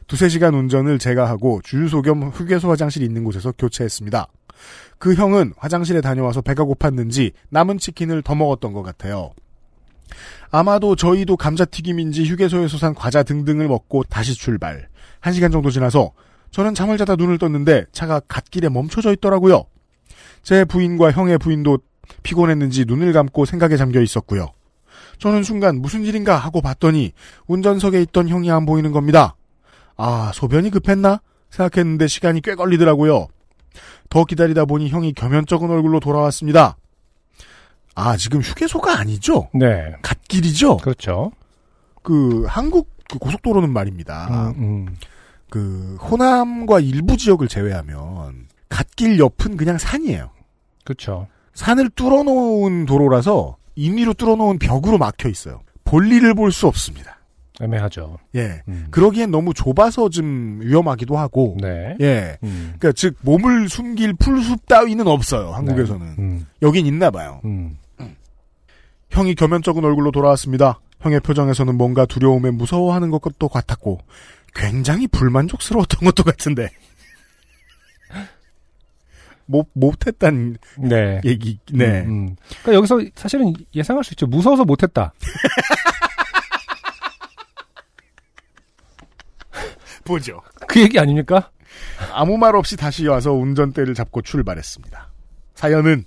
[0.07, 4.26] 두세 시간 운전을 제가 하고 주유소 겸 휴게소 화장실 있는 곳에서 교체했습니다.
[4.98, 9.30] 그 형은 화장실에 다녀와서 배가 고팠는지 남은 치킨을 더 먹었던 것 같아요.
[10.50, 14.88] 아마도 저희도 감자튀김인지 휴게소에서 산 과자 등등을 먹고 다시 출발.
[15.20, 16.12] 한 시간 정도 지나서
[16.50, 19.64] 저는 잠을 자다 눈을 떴는데 차가 갓길에 멈춰져 있더라고요.
[20.42, 21.78] 제 부인과 형의 부인도
[22.22, 24.48] 피곤했는지 눈을 감고 생각에 잠겨 있었고요.
[25.18, 27.12] 저는 순간 무슨 일인가 하고 봤더니
[27.46, 29.36] 운전석에 있던 형이 안 보이는 겁니다.
[29.96, 31.20] 아, 소변이 급했나?
[31.50, 33.28] 생각했는데 시간이 꽤 걸리더라고요.
[34.11, 36.76] 더 기다리다 보니 형이 겸연쩍은 얼굴로 돌아왔습니다.
[37.94, 39.48] 아, 지금 휴게소가 아니죠?
[39.54, 39.92] 네.
[40.02, 40.78] 갓길이죠?
[40.78, 41.32] 그렇죠.
[42.02, 44.52] 그, 한국 그 고속도로는 말입니다.
[44.56, 44.96] 음, 음.
[45.48, 50.30] 그, 호남과 일부 지역을 제외하면, 갓길 옆은 그냥 산이에요.
[50.84, 51.26] 그렇죠.
[51.54, 55.61] 산을 뚫어놓은 도로라서, 임의로 뚫어놓은 벽으로 막혀 있어요.
[55.84, 57.18] 볼일을 볼 수 없습니다.
[57.61, 58.18] 애매하죠.
[58.34, 58.62] 예.
[58.68, 58.86] 음.
[58.90, 61.96] 그러기엔 너무 좁아서 좀 위험하기도 하고, 네.
[62.00, 62.38] 예.
[62.42, 62.74] 음.
[62.78, 66.06] 그니까, 즉, 몸을 숨길 풀숲 따위는 없어요, 한국에서는.
[66.18, 66.46] 음.
[66.62, 67.40] 여긴 있나 봐요.
[67.44, 67.76] 음.
[69.11, 70.80] 형이 겸연쩍은 얼굴로 돌아왔습니다.
[71.00, 73.98] 형의 표정에서는 뭔가 두려움에 무서워하는 것도 같았고,
[74.54, 76.68] 굉장히 불만족스러웠던 것도 같은데.
[79.46, 81.20] 못, 못했단 네.
[81.24, 82.02] 얘기, 네.
[82.02, 82.36] 음, 음.
[82.62, 84.26] 그러니까 여기서 사실은 예상할 수 있죠.
[84.28, 85.12] 무서워서 못했다.
[90.11, 90.42] 보죠.
[90.66, 91.50] 그 얘기 아닙니까?
[92.12, 95.08] 아무 말 없이 다시 와서 운전대를 잡고 출발했습니다.
[95.54, 96.04] 사연은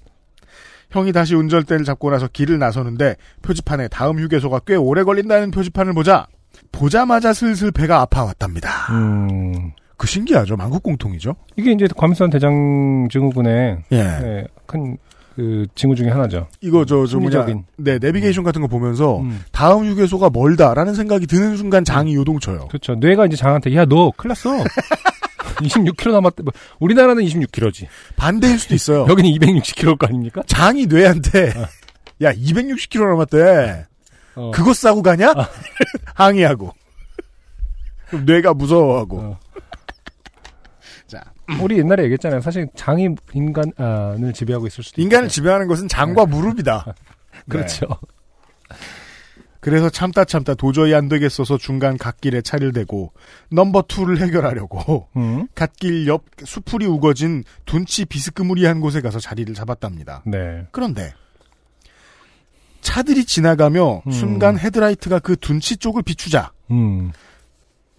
[0.91, 6.28] 형이 다시 운전대를 잡고 나서 길을 나서는데 표지판에 다음 휴게소가 꽤 오래 걸린다는 표지판을 보자
[6.72, 8.70] 보자마자 슬슬 배가 아파왔답니다.
[8.91, 9.72] 음.
[9.97, 10.58] 그 신기하죠.
[10.58, 11.36] 만국 공통이죠.
[11.56, 14.04] 이게 이제 과민성 대장 증후군의 예.
[14.04, 14.97] 네, 큰
[15.36, 16.48] 그 징후 중에 하나죠.
[16.62, 17.46] 이거 저, 저 뭐냐.
[17.78, 19.44] 네 내비게이션 같은 거 보면서 음.
[19.52, 22.68] 다음 휴게소가 멀다라는 생각이 드는 순간 장이 요동쳐요.
[22.68, 22.96] 그렇죠.
[22.96, 24.52] 뇌가 이제 장한테 야너 큰일 났어.
[25.62, 26.44] 26km 남았대.
[26.44, 27.88] 뭐, 우리나라는 26km지.
[28.16, 29.06] 반대일 수도 있어요.
[29.10, 30.42] 여기는 260km일 거 아닙니까?
[30.46, 31.54] 장이 뇌한테
[32.22, 33.86] 야 260km 남았대.
[34.36, 34.52] 어.
[34.54, 35.34] 그거 싸고 가냐?
[36.16, 36.74] 항의하고.
[38.10, 39.20] 그럼 뇌가 무서워하고.
[39.20, 39.40] 어.
[41.14, 41.24] 자,
[41.61, 42.41] 우리 옛날에 얘기했잖아요.
[42.41, 45.36] 사실 장이 인간을 지배하고 있을 수도 인간을 있죠.
[45.36, 46.95] 지배하는 것은 장과 무릎이다.
[47.47, 47.86] 그렇죠.
[49.59, 53.14] 그래서 참다 참다 도저히 안 되겠어서 중간 갓길에 차를 대고
[53.51, 55.47] 넘버 2를 해결하려고 음.
[55.53, 60.24] 갓길 옆 수풀이 우거진 둔치 비스크무리한 곳에 가서 자리를 잡았답니다.
[60.26, 60.66] 네.
[60.72, 61.14] 그런데
[62.82, 64.11] 차들이 지나가며 음.
[64.11, 67.11] 순간 헤드라이트가 그 둔치 쪽을 비추자 음.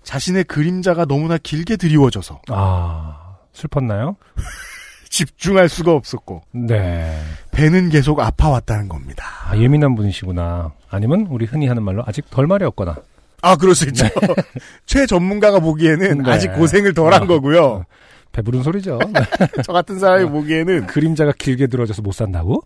[0.05, 4.17] 자신의 그림자가 너무나 길게 드리워져서 아, 슬펐나요?
[5.11, 7.21] 집중할 수가 없었고 네.
[7.53, 9.25] 배는 계속 아파왔다는 겁니다.
[9.47, 10.73] 아, 예민한 분이시구나.
[10.91, 12.97] 아니면 우리 흔히 하는 말로 아직 덜 말이 없거나.
[13.43, 14.07] 아 그럴 수 있죠.
[14.87, 16.31] 최 전문가가 보기에는 네.
[16.31, 17.27] 아직 고생을 덜한 어.
[17.27, 17.85] 거고요.
[18.33, 18.99] 배부른 소리죠.
[19.63, 22.63] 저 같은 사람이 보기에는 그림자가 길게 들어져서 못 산다고?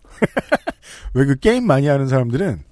[1.13, 2.63] 왜 그 게임 많이 하는 사람들은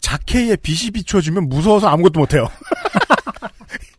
[0.00, 2.48] 자케에 빛이 비춰지면 무서워서 아무것도 못해요.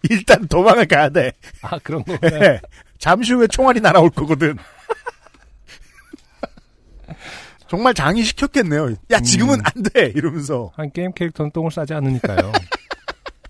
[0.12, 1.34] 일단 도망을 가야 돼.
[1.62, 2.18] 아, 그런 거.
[2.24, 2.62] 예.
[2.98, 4.58] 잠시 후에 총알이 날아올 거거든.
[7.68, 8.96] 정말 장이 시켰겠네요.
[9.12, 9.64] 야 지금은 음.
[9.66, 10.12] 안 돼.
[10.16, 12.52] 이러면서 한 게임 캐릭터는 똥을 싸지 않으니까요.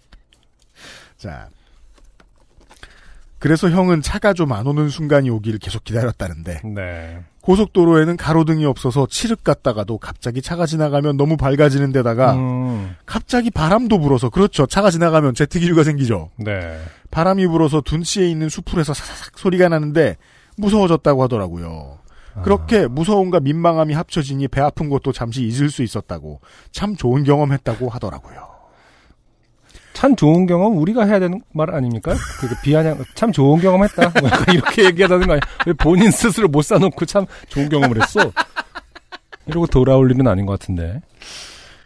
[1.17, 1.49] 자.
[3.47, 7.19] 그래서 형은 차가 좀 안 오는 순간이 오기를 계속 기다렸다는데 네.
[7.41, 14.29] 고속도로에는 가로등이 없어서 칠흑 갔다가도 갑자기 차가 지나가면 너무 밝아지는 데다가 음, 갑자기 바람도 불어서
[14.29, 16.79] 그렇죠 차가 지나가면 제트기류가 생기죠 네.
[17.11, 20.17] 바람이 불어서 둔치에 있는 수풀에서 사사삭 소리가 나는데
[20.57, 21.99] 무서워졌다고 하더라고요
[22.43, 26.41] 그렇게 무서움과 민망함이 합쳐지니 배 아픈 것도 잠시 잊을 수 있었다고
[26.71, 28.46] 참 좋은 경험했다고 하더라고요.
[29.97, 32.13] 참 좋은 경험 우리가 해야 되는 말 아닙니까?
[32.39, 34.13] 그 비아냥 참 좋은 경험했다.
[34.21, 35.41] 뭐 이렇게 얘기하다는 거 아니야?
[35.65, 38.31] 왜 본인 스스로 못 사놓고 참 좋은 경험을 했어?
[39.47, 41.01] 이러고 돌아올 일은 아닌 것 같은데.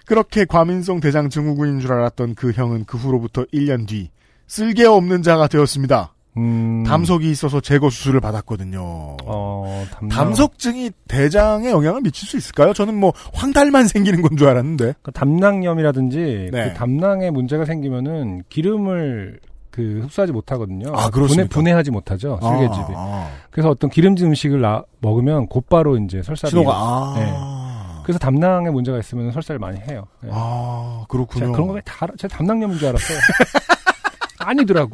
[0.06, 4.10] 그렇게 과민성 대장 증후군인 줄 알았던 그 형은 그 후로부터 1년 뒤
[4.46, 6.14] 쓸개 없는 자가 되었습니다.
[6.38, 8.80] 음, 담석이 있어서 제거 수술을 받았거든요.
[8.82, 10.10] 어, 담낭.
[10.10, 12.72] 담석 증이 대장에 영향을 미칠 수 있을까요?
[12.74, 14.94] 저는 뭐 황달만 생기는 건 줄 알았는데.
[15.02, 16.64] 그 담낭염이라든지 네.
[16.70, 19.40] 그 담낭에 문제가 생기면은 기름을
[19.72, 20.92] 그 흡수하지 못하거든요.
[20.96, 21.10] 아?
[21.10, 22.40] 분해, 분해하지 못하죠.
[22.42, 22.94] 슬개집이.
[22.96, 26.50] 아, 그래서 어떤 기름진 음식을 나- 먹으면 곧바로 이제 설사를.
[26.50, 26.74] 신호가.
[26.74, 28.04] 아, 네.
[28.04, 30.08] 그래서 담낭에 문제가 있으면 설사를 많이 해요.
[30.22, 30.30] 네.
[30.34, 31.52] 아 제가 그렇군요.
[31.52, 33.18] 그런 거다 제가 담낭염인 줄 알았어요.
[34.40, 34.92] 아니더라고.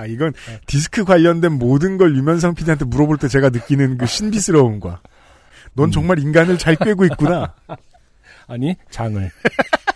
[0.00, 0.32] 아 이건
[0.66, 5.00] 디스크 관련된 모든 걸 유면상 PD한테 물어볼 때 제가 느끼는 그 신비스러움과
[5.74, 5.90] 넌 음.
[5.90, 7.54] 정말 인간을 잘 꿰고 있구나.
[8.48, 9.30] 아니 장을.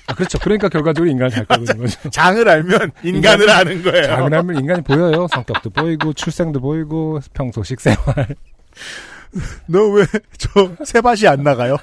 [0.06, 0.38] 아, 그렇죠.
[0.38, 1.98] 그러니까 결과적으로 인간을 잘 꿰는 거죠.
[2.12, 4.04] 장을 알면 인간을 아는 거예요.
[4.04, 5.26] 장을 알면 인간이 보여요.
[5.32, 8.36] 성격도 보이고 출생도 보이고 평소 식생활.
[9.66, 11.76] 너 왜저 세밭이 안 나가요?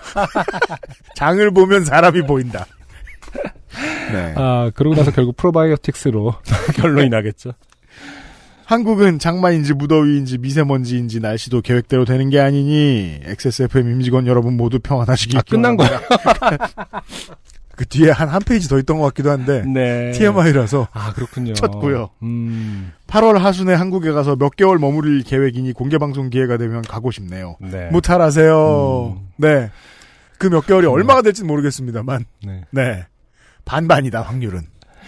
[1.16, 2.66] 장을 보면 사람이 보인다.
[4.14, 4.34] 네.
[4.38, 6.34] 아 그러고 나서 결국 프로바이오틱스로
[6.76, 7.54] 결론이 나겠죠.
[8.72, 15.42] 한국은 장마인지 무더위인지 미세먼지인지 날씨도 계획대로 되는 게 아니니 XSFM 임직원 여러분 모두 평안하시길 아
[15.42, 16.00] 끝난 거야.
[17.76, 20.12] 그 뒤에 한 한 페이지 더 있던 것 같기도 한데 네.
[20.12, 21.54] TMI라서 아 그렇군요.
[21.54, 22.12] 쳤고요.
[22.24, 22.94] 음.
[23.08, 27.58] 8월 하순에 한국에 가서 몇 개월 머무를 계획이니 공개 방송 기회가 되면 가고 싶네요.
[27.60, 27.90] 네.
[27.92, 29.18] 무탈하세요.
[29.18, 29.28] 음.
[29.36, 29.70] 네.
[30.38, 32.62] 그 몇 개월이 얼마가 될지는 모르겠습니다만, 네.
[32.72, 33.06] 네.
[33.66, 34.62] 반반이다, 확률은.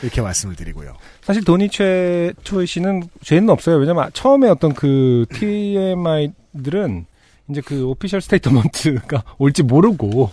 [0.04, 0.94] 이렇게 말씀을 드리고요.
[1.22, 3.78] 사실 도니 최초의 씨는 죄는 없어요.
[3.78, 7.06] 왜냐면 처음에 어떤 그 TMI들은
[7.50, 10.32] 이제 그 오피셜 스테이트먼트가 올지 모르고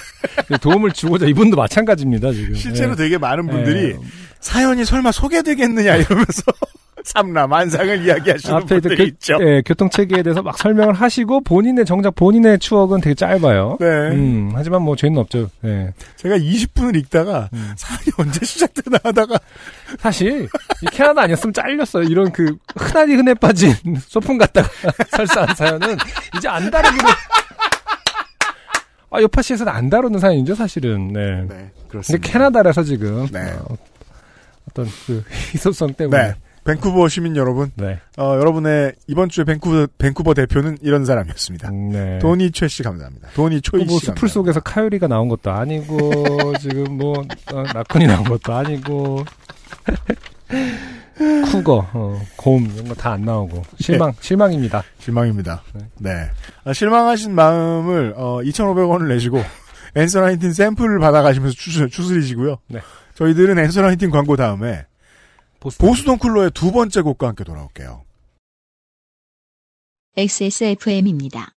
[0.60, 2.54] 도움을 주고자 이분도 마찬가지입니다 지금.
[2.54, 3.04] 실제로 네.
[3.04, 4.00] 되게 많은 분들이 네.
[4.40, 6.42] 사연이 설마 소개되겠느냐 이러면서
[7.04, 9.38] 삼라 만상을 이야기하시는 앞에 분들이 교, 있죠.
[9.40, 13.76] 예, 교통 체계에 대해서 막 설명을 하시고 본인의 정작 본인의 추억은 되게 짧아요.
[13.80, 13.86] 네.
[13.86, 15.50] 음, 하지만 뭐 죄는 없죠.
[15.64, 15.92] 예.
[16.16, 17.72] 제가 20분을 읽다가 음.
[17.76, 19.38] 사연이 언제 시작되나 하다가
[19.98, 20.48] 사실
[20.82, 22.04] 이 캐나다 아니었으면 잘렸어요.
[22.04, 23.72] 이런 그 흔하디 흔해 빠진
[24.06, 24.68] 소풍 갔다가
[25.16, 25.96] 설사한 사연은
[26.36, 27.08] 이제 안 다루기로.
[29.10, 31.12] 아 요파시에서는 안 다루는 사연이죠, 사실은.
[31.12, 31.20] 네.
[31.20, 32.28] 네, 근데 그렇습니다.
[32.30, 33.52] 캐나다라서 지금 네.
[33.68, 33.76] 어,
[34.70, 35.22] 어떤 그
[35.52, 36.28] 희소성 때문에.
[36.28, 36.34] 네.
[36.64, 37.98] 밴쿠버 시민 여러분, 네.
[38.16, 41.68] 어, 여러분의 이번 주에 밴쿠버, 밴쿠버 대표는 이런 사람이었습니다.
[41.70, 42.18] 음, 네.
[42.20, 43.30] 도니 최씨 감사합니다.
[43.34, 44.32] 도니 초이 뭐씨 수풀 감사합니다.
[44.32, 47.18] 속에서 카요리가 나온 것도 아니고 지금 뭐
[47.52, 49.24] 어, 라쿤이 나온 것도 아니고
[51.52, 54.82] 쿠거, 어, 곰 이런 거 다 안 나오고 실망 실망입니다.
[54.98, 55.62] 실망입니다.
[55.74, 55.80] 네.
[55.98, 56.30] 네.
[56.64, 59.42] 아, 실망하신 마음을 어, 2,500원을 내시고
[60.20, 62.56] Nineteen 샘플을 받아가시면서 추스, 추스리시고요.
[62.68, 62.80] 네.
[63.14, 64.86] 저희들은 Nineteen 광고 다음에
[65.62, 65.88] 보스턴.
[65.88, 68.02] 보수동 쿨러의 두 번째 곡과 함께 돌아올게요.
[70.16, 71.52] XSFM입니다.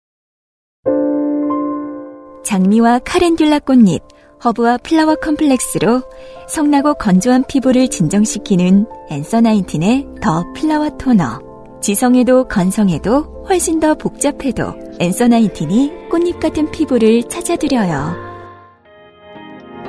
[2.43, 4.03] 장미와 calendula 꽃잎,
[4.43, 6.03] 허브와 flower complex로
[6.49, 11.41] 성나고 건조한 피부를 진정시키는 Answer Nineteen의 The Flower 토너.
[11.81, 18.15] 지성에도 건성에도 훨씬 더 복잡해도 앤서 나인틴이 꽃잎 같은 피부를 찾아드려요.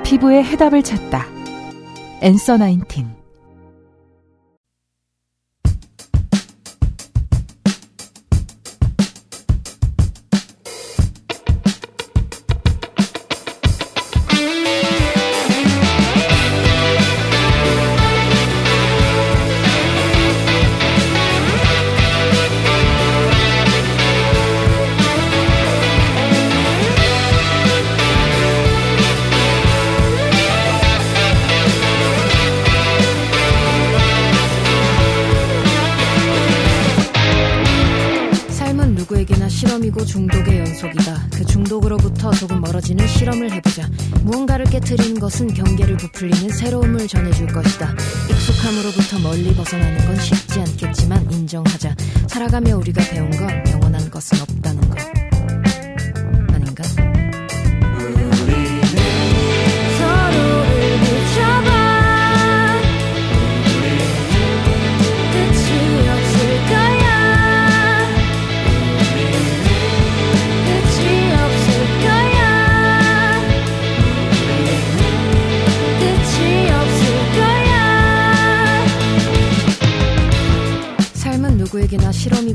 [0.04, 1.26] 피부의 해답을 찾다.
[2.22, 3.23] 앤서 나인틴.
[40.14, 41.28] 중독의 연속이다.
[41.34, 43.90] 그 중독으로부터 조금 멀어지는 실험을 해보자.
[44.22, 47.92] 무언가를 깨트리는 것은 경계를 부풀리는 새로움을 전해줄 것이다.
[48.30, 51.96] 익숙함으로부터 멀리 벗어나는 건 쉽지 않겠지만 인정하자.
[52.28, 55.23] 살아가며 우리가 배운 건 영원한 것은 없다는 것.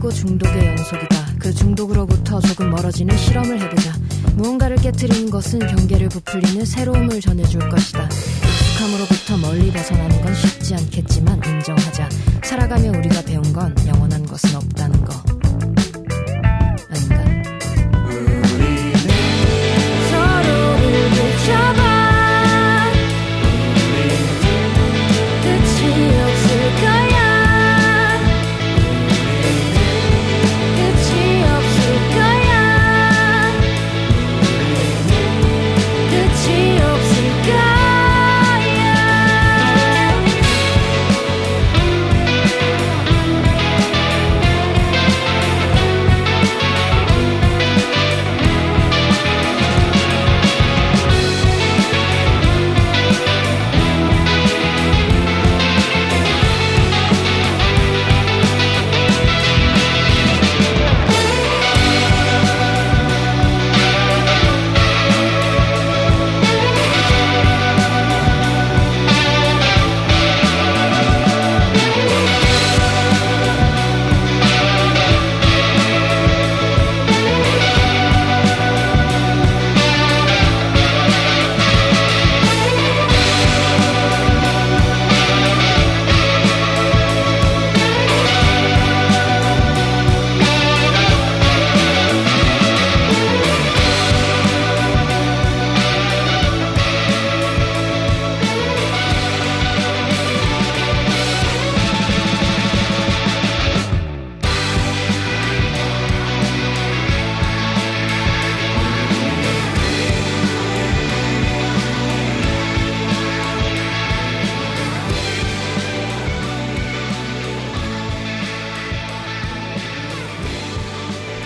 [0.09, 1.25] 실험이고 중독의 연속이다.
[1.33, 3.93] 그그 중독으로부터 조금 멀어지는 실험을 해보자.
[4.35, 8.03] 무언가를 깨뜨리는 것은 경계를 부풀리는 새로움을 전해줄 것이다.
[8.03, 12.09] 익숙함으로부터 멀리 벗어나는 건 쉽지 않겠지만 인정하자.
[12.43, 14.68] 살아가며 우리가 배운 건 영원한 것은 없다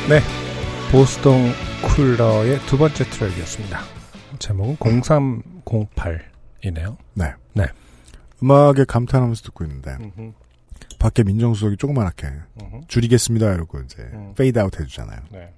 [0.10, 0.20] 네.
[0.92, 1.54] 보수동
[1.96, 3.80] 쿨러의 두 번째 트랙이었습니다.
[4.38, 6.98] 제목은 0308이네요.
[7.14, 7.34] 네.
[7.54, 7.66] 네.
[8.44, 10.34] 음악에 감탄하면서 듣고 있는데 음흠.
[11.00, 12.28] 밖에 민정수석이 조그맣게
[12.62, 12.82] 음흠.
[12.88, 14.34] 줄이겠습니다 이러고 이제 음.
[14.36, 15.20] 페이드 아웃 해주잖아요.
[15.32, 15.54] 네.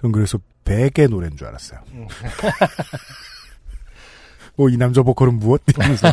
[0.00, 1.80] 전 그래서 Beck의 노래인 줄 알았어요.
[1.92, 2.06] 음.
[4.56, 5.62] 뭐 이 남자 보컬은 무엇?
[5.68, 6.10] 이러면서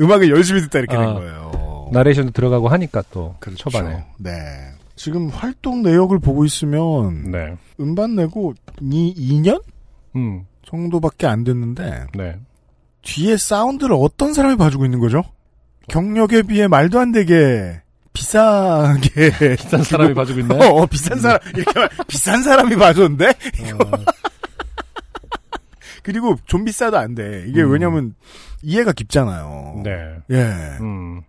[0.00, 1.88] 음악을 열심히 듣다 이렇게 된 아, 거예요.
[1.90, 3.70] 나레이션도 들어가고 하니까 또 그렇죠.
[3.70, 4.04] 초반에.
[4.18, 4.74] 네.
[4.98, 7.56] 지금 활동 내역을 보고 있으면 네.
[7.80, 9.62] 음반 내고 이 2년
[10.16, 10.44] 음.
[10.66, 12.36] 정도밖에 안 됐는데 네.
[13.02, 15.22] 뒤에 사운드를 어떤 사람이 봐주고 있는 거죠?
[15.88, 17.80] 경력에 비해 말도 안 되게
[18.12, 20.60] 비싸게 비싼 사람이 봐주고 있나요?
[20.68, 23.32] 어, 어, 비싼 사람 이렇게 말- 비싼 사람이 봐줬는데 어,
[26.02, 27.44] 그리고 좀 비싸도 안 돼.
[27.48, 27.70] 이게 음.
[27.70, 28.14] 왜냐면
[28.62, 29.82] 이해가 깊잖아요.
[29.84, 30.16] 네.
[30.30, 30.42] 예.
[30.80, 31.22] 음.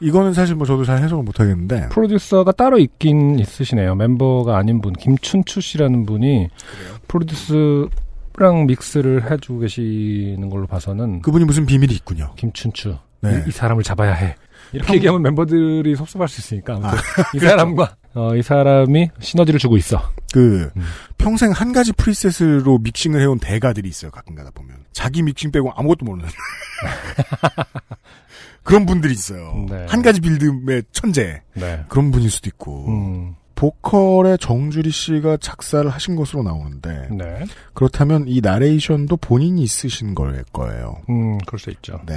[0.00, 1.88] 이거는 사실 뭐 저도 잘 해석을 못 하겠는데.
[1.90, 3.94] 프로듀서가 따로 있긴 있으시네요.
[3.94, 6.48] 멤버가 아닌 분, 김춘추 씨라는 분이
[7.08, 12.32] 프로듀스랑 믹스를 해주고 계시는 걸로 봐서는 그분이 무슨 비밀이 있군요.
[12.36, 13.42] 김춘추 네.
[13.44, 14.34] 이, 이 사람을 잡아야 해.
[14.72, 17.02] 이렇게 형- 얘기하면 멤버들이 섭섭할 수 있으니까 아무튼 아,
[17.34, 20.00] 이 사람과 어, 이 사람이 시너지를 주고 있어.
[20.32, 20.82] 그 음.
[21.18, 24.10] 평생 한 가지 프리셋으로 믹싱을 해온 대가들이 있어요.
[24.12, 26.28] 가끔 가다 보면 자기 믹싱 빼고 아무것도 모르는
[28.70, 29.66] 그런 분들이 있어요.
[29.68, 29.86] 네.
[29.88, 31.84] 한 가지 빌드의 천재 네.
[31.88, 33.34] 그런 분일 수도 있고 음.
[33.56, 37.44] 보컬의 정주리 씨가 작사를 하신 것으로 나오는데 네.
[37.74, 41.02] 그렇다면 이 나레이션도 본인이 쓰신 걸 거예요.
[41.10, 42.00] 음, 그럴 수 있죠.
[42.06, 42.14] 네.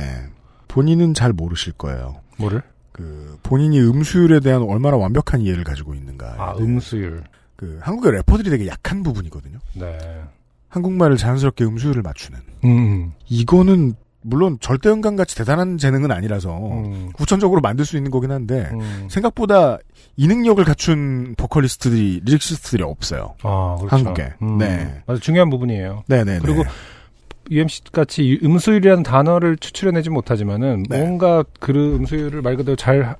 [0.70, 2.22] 본인은 잘 모르실 거예요.
[2.38, 2.62] 뭐를?
[2.93, 6.36] 그 본인이 음수율에 대한 얼마나 완벽한 이해를 가지고 있는가.
[6.38, 7.24] 아, 음수율.
[7.56, 9.58] 그 한국의 래퍼들이 되게 약한 부분이거든요.
[9.74, 9.97] 네.
[10.70, 12.39] 한국말을 자연스럽게 음수율을 맞추는.
[12.64, 13.12] 음.
[13.28, 17.09] 이거는 물론 절대음감 같이 대단한 재능은 아니라서 음.
[17.14, 19.07] 후천적으로 만들 수 있는 거긴 한데 음.
[19.09, 19.78] 생각보다
[20.15, 23.36] 이 능력을 갖춘 보컬리스트들이 lyricist들이 없어요.
[23.43, 23.95] 아, 그렇죠.
[23.95, 24.34] 한국에.
[24.41, 24.57] 음.
[24.57, 25.01] 네.
[25.07, 26.03] 아주 중요한 부분이에요.
[26.07, 26.39] 네네.
[26.41, 26.63] 그리고
[27.51, 30.97] UMC 같이 이 음수율이라는 단어를 추출해내지 못하지만은 네.
[30.99, 33.15] 뭔가 그 음수율을 말 그대로 잘 하-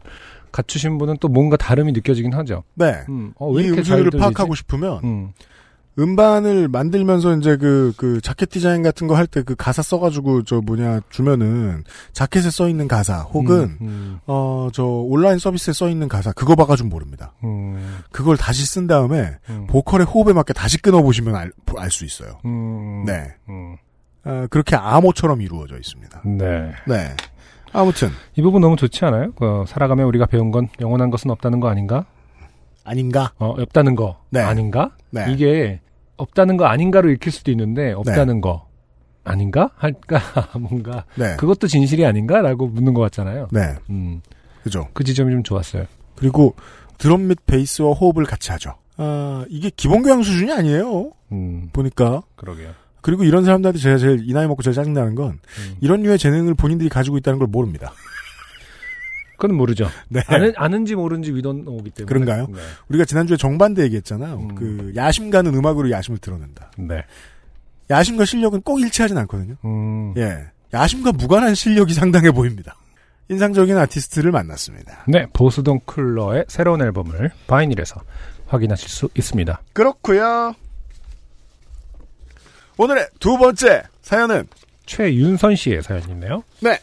[0.52, 2.64] 갖추신 분은 또 뭔가 다름이 느껴지긴 하죠.
[2.76, 2.94] 네.
[3.10, 4.12] 음, 어, 왜이 음수율을?
[4.12, 5.34] 파악하고 싶으면
[5.98, 10.44] 음, 음반을 만들면서 이제 그, 그, 자켓 디자인 같은 거 할 때 그 가사 써가지고
[10.44, 11.84] 저 뭐냐 주면은
[12.14, 16.90] 자켓에 써 있는 가사 혹은 음, 어, 저 온라인 서비스에 써 있는 가사 그거 봐가지고
[16.90, 17.34] 모릅니다.
[17.44, 22.40] 음, 그걸 다시 쓴 다음에 음, 보컬의 호흡에 맞게 다시 끊어보시면 알, 알 수 있어요.
[22.46, 23.34] 음, 네.
[23.50, 23.76] 음,
[24.26, 26.22] 어, 그렇게 암호처럼 이루어져 있습니다.
[26.26, 26.72] 네.
[26.88, 27.16] 네.
[27.72, 29.32] 아무튼 이 부분 너무 좋지 않아요?
[29.34, 32.06] 그, 살아가며 우리가 배운 건 영원한 것은 없다는 거 아닌가?
[32.84, 33.32] 아닌가?
[33.40, 34.42] 어, 없다는 거 네.
[34.42, 34.92] 아닌가?
[35.10, 35.26] 네.
[35.30, 35.80] 이게
[36.18, 38.68] 없다는 거 아닌가로 읽힐 수도 있는데 없다는 거
[39.24, 39.70] 아닌가?
[39.76, 40.20] 할까?
[40.60, 41.36] 뭔가 네.
[41.38, 43.48] 그것도 진실이 아닌가라고 묻는 것 같잖아요.
[43.52, 43.76] 네.
[43.90, 44.22] 음,
[44.64, 44.88] 그죠.
[44.94, 45.86] 그 지점이 좀 좋았어요.
[46.16, 46.56] 그리고
[46.98, 48.76] 드럼 및 베이스와 호흡을 같이 하죠.
[48.98, 51.12] 아, 이게 기본 교양 수준이 아니에요.
[51.32, 52.22] 음, 보니까.
[52.36, 52.72] 그러게요.
[53.02, 55.76] 그리고 이런 사람들한테 제가 제일 이 나이 먹고 제일 짜증나는 건 음.
[55.82, 57.92] 이런 류의 재능을 본인들이 가지고 있다는 걸 모릅니다.
[59.44, 59.90] 그건 모르죠.
[60.08, 60.22] 네.
[60.28, 62.06] 아는, 아는지 모르는지 위던 오기 때문에.
[62.06, 62.48] 그런가요?
[62.50, 62.62] 네.
[62.88, 64.36] 우리가 지난주에 정반대 얘기했잖아요.
[64.36, 64.56] 음.
[64.56, 66.72] 그 야심 가는 음악으로 야심을 드러낸다.
[66.78, 67.04] 네.
[67.90, 69.56] 야심과 실력은 꼭 일치하진 않거든요.
[69.66, 70.46] 음, 예.
[70.74, 72.78] 야심과 무관한 실력이 상당해 보입니다.
[73.28, 75.04] 인상적인 아티스트를 만났습니다.
[75.10, 75.26] 네.
[75.34, 78.00] 보스동 쿨러의 새로운 앨범을 바이닐에서
[78.48, 79.62] 확인하실 수 있습니다.
[79.74, 80.56] 그렇고요.
[82.78, 84.48] 오늘의 두 번째 사연은
[84.86, 86.44] 최윤선 씨의 사연이네요.
[86.62, 86.80] 네.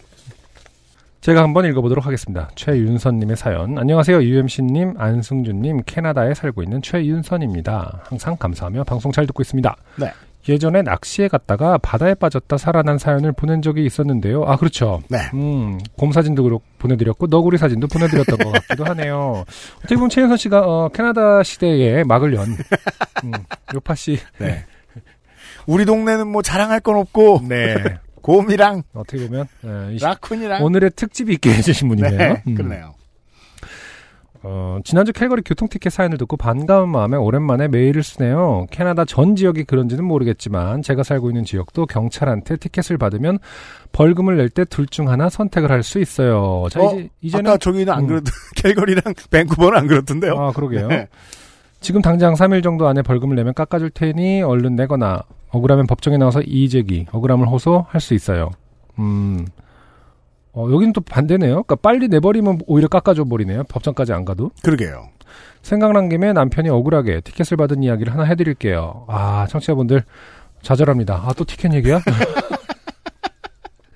[1.21, 2.49] 제가 한번 읽어보도록 하겠습니다.
[2.55, 3.77] 최윤선님의 사연.
[3.77, 4.23] 안녕하세요.
[4.23, 8.05] UMC님, 안승준님, 캐나다에 살고 있는 최윤선입니다.
[8.05, 9.77] 항상 감사하며 방송 잘 듣고 있습니다.
[9.97, 10.11] 네.
[10.49, 14.45] 예전에 낚시에 갔다가 바다에 빠졌다 살아난 사연을 보낸 적이 있었는데요.
[14.45, 15.03] 아, 그렇죠.
[15.11, 15.19] 네.
[15.35, 19.45] 음, 곰 사진도 그렇고 보내드렸고, 너구리 사진도 보내드렸던 것 같기도 하네요.
[19.81, 22.47] 어떻게 보면 최윤선 씨가, 어, 캐나다 시대에 막을 연,
[23.25, 23.33] 음,
[23.75, 24.19] 요파 씨.
[24.39, 24.65] 네.
[25.67, 27.75] 우리 동네는 뭐 자랑할 건 없고 네.
[28.23, 29.47] 곰이랑 어떻게 보면,
[29.99, 32.19] 시- 라쿤이랑 오늘의 특집이 있게 해주신 분이네요.
[32.19, 32.55] 네, 음.
[32.55, 32.95] 그러네요.
[34.43, 38.67] 어, 지난주 캘거리 교통티켓 사연을 듣고 반가운 마음에 오랜만에 메일을 쓰네요.
[38.71, 43.39] 캐나다 전 지역이 그런지는 모르겠지만 제가 살고 있는 지역도 경찰한테 티켓을 받으면
[43.93, 46.67] 벌금을 낼 때 둘 중 하나 선택을 할 수 있어요.
[46.71, 47.51] 자, 어, 이제, 이제는.
[47.51, 48.07] 아까 저기는 안 음.
[48.07, 48.21] 그렇
[48.57, 50.33] 캘거리랑 밴쿠버는 안 그렇던데요.
[50.39, 50.89] 아, 그러게요.
[50.89, 51.07] 네.
[51.83, 57.07] 지금 당장 3일 정도 안에 벌금을 내면 깎아줄 테니 얼른 내거나 억울하면 법정에 나와서 이의제기,
[57.13, 58.51] 억울함을 호소할 수 있어요.
[58.99, 59.47] 음.
[60.53, 61.63] 어, 여기는 또 반대네요.
[61.63, 63.65] 그러니까 빨리 내버리면 오히려 깎아줘 버리네요.
[63.65, 64.51] 법정까지 안 가도.
[64.63, 65.09] 그러게요.
[65.63, 69.05] 생각난 김에 남편이 억울하게 티켓을 받은 이야기를 하나 해드릴게요.
[69.09, 70.03] 아, 청취자분들
[70.63, 71.15] 좌절합니다.
[71.15, 72.01] 아, 또 티켓 얘기야?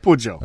[0.02, 0.38] 보죠.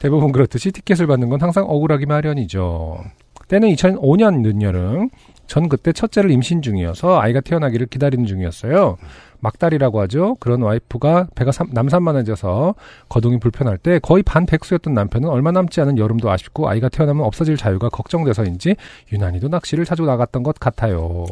[0.00, 2.98] 대부분 그렇듯이 티켓을 받는 건 항상 억울하기 마련이죠.
[3.46, 5.08] 때는 2005년 늦여름.
[5.46, 8.98] 전 그때 첫째를 임신 중이어서 아이가 태어나기를 기다리는 중이었어요.
[9.40, 10.36] 막달이라고 하죠.
[10.40, 12.74] 그런 와이프가 배가 삼- 남산만해져서
[13.08, 17.88] 거동이 불편할 때 거의 반백수였던 남편은 얼마 남지 않은 여름도 아쉽고 아이가 태어나면 없어질 자유가
[17.88, 18.76] 걱정돼서인지
[19.12, 21.26] 유난히도 낚시를 자주 나갔던 것 같아요.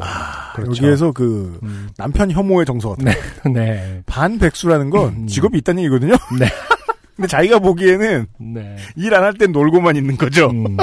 [0.54, 0.84] 그렇죠.
[0.84, 3.12] 여기에서 그 음, 남편 혐오의 정서가 네.
[3.52, 4.02] 네.
[4.06, 5.26] 반백수라는 건 음.
[5.26, 6.14] 직업이 있다는 얘기거든요.
[6.38, 6.46] 네.
[7.16, 8.76] 근데 자기가 보기에는 네.
[8.94, 10.50] 일안 할 땐 놀고만 있는 거죠.
[10.50, 10.76] 음,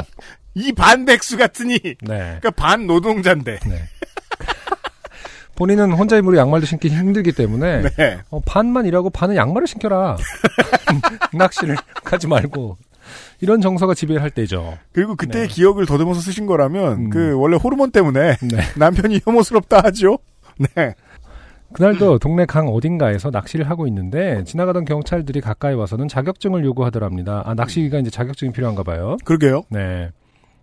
[0.56, 1.96] 이 반백수 같으니 네.
[2.02, 3.60] 그러니까 반 노동자인데.
[3.68, 3.76] 네.
[5.56, 8.20] 본인은 혼자 입으로 양말도 신기 힘들기 때문에 네.
[8.30, 10.18] 어, 반만 일하고 반은 양말을 신겨라.
[11.34, 12.78] 낚시를 가지 말고
[13.41, 14.78] 이런 정서가 지배할 때죠.
[14.91, 15.54] 그리고 그때의 네.
[15.54, 17.10] 기억을 더듬어서 쓰신 거라면 음.
[17.10, 18.58] 그 원래 호르몬 때문에 네.
[18.78, 20.18] 남편이 혐오스럽다 하죠.
[20.58, 20.95] 네.
[21.74, 27.41] 그날도 동네 강 어딘가에서 낚시를 하고 있는데 지나가던 경찰들이 가까이 와서는 자격증을 요구하더랍니다.
[27.45, 29.18] 아 낚시가 이제 자격증이 필요한가 봐요.
[29.26, 29.64] 그러게요.
[29.70, 30.10] 네.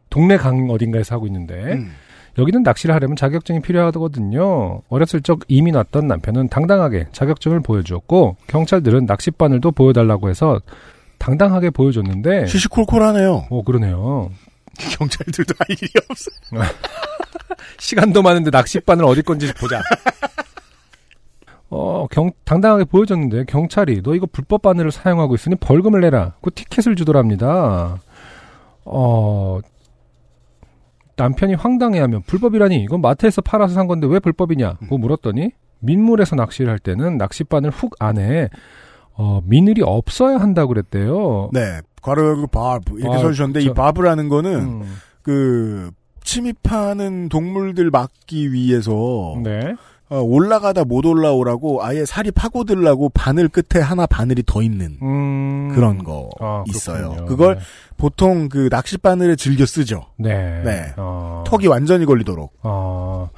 [0.09, 1.93] 동네 강 어딘가에서 하고 있는데 음.
[2.41, 4.81] 여기는 낚시를 하려면 자격증이 필요하거든요.
[4.89, 10.59] 어렸을 적 이민 왔던 남편은 당당하게 자격증을 보여주었고 경찰들은 낚싯바늘도 보여달라고 해서
[11.19, 13.47] 당당하게 보여줬는데 시시콜콜하네요.
[13.51, 14.31] 어 그러네요.
[14.99, 16.31] 경찰들도 할 일이 없어.
[17.79, 19.83] 시간도 많은데 낚싯바늘 어디 건지 보자.
[21.73, 26.33] 어, 경, 당당하게 보여줬는데, 경찰이, 너 이거 불법 바늘을 사용하고 있으니 벌금을 내라.
[26.43, 28.01] 그 티켓을 주더랍니다.
[28.85, 29.61] 어,
[31.17, 34.75] 남편이 황당해하면, 불법이라니, 이건 마트에서 팔아서 산 건데 왜 불법이냐?
[34.89, 35.51] 고 물었더니,
[35.81, 38.49] 민물에서 낚시를 할 때는 낚싯바늘 훅 안에,
[39.15, 41.51] 어, 미늘이 없어야 한다고 그랬대요.
[41.53, 41.81] 네.
[42.03, 45.91] 괄호 열고 바브 이렇게 아, 써주셨는데 저- 이 바브라는 거는 음, 그
[46.25, 49.75] 침입하는 동물들 막기 위해서 네.
[50.11, 56.03] 어, 올라가다 못 올라오라고 아예 살이 파고들라고 바늘 끝에 하나 바늘이 더 있는 음, 그런
[56.03, 57.25] 거 아, 있어요.
[57.27, 57.61] 그걸 네.
[57.97, 60.07] 보통 그 낚시 바늘에 즐겨 쓰죠.
[60.17, 60.63] 네.
[60.65, 60.93] 네.
[60.97, 62.53] 어, 턱이 완전히 걸리도록.
[62.65, 63.31] 어,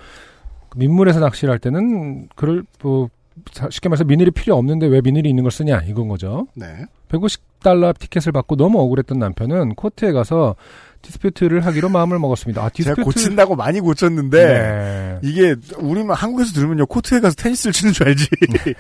[0.75, 3.11] 민물에서 낚시를 할 때는 그럴 뭐
[3.53, 6.47] 자- 쉽게 말해서 미늘이 필요 없는데 왜 미늘이 있는 걸 쓰냐 이건 거죠.
[6.55, 6.66] 네.
[7.11, 10.57] 150달러 티켓을 받고 너무 억울했던 남편은 코트에 가서
[11.03, 12.62] 디스퓨트를 하기로 마음을 먹었습니다.
[12.62, 15.18] 아, dispute 제가 고친다고 많이 고쳤는데 네.
[15.22, 18.28] 이게 우리만 한국에서 들으면요 코트에 가서 테니스를 치는 줄 알지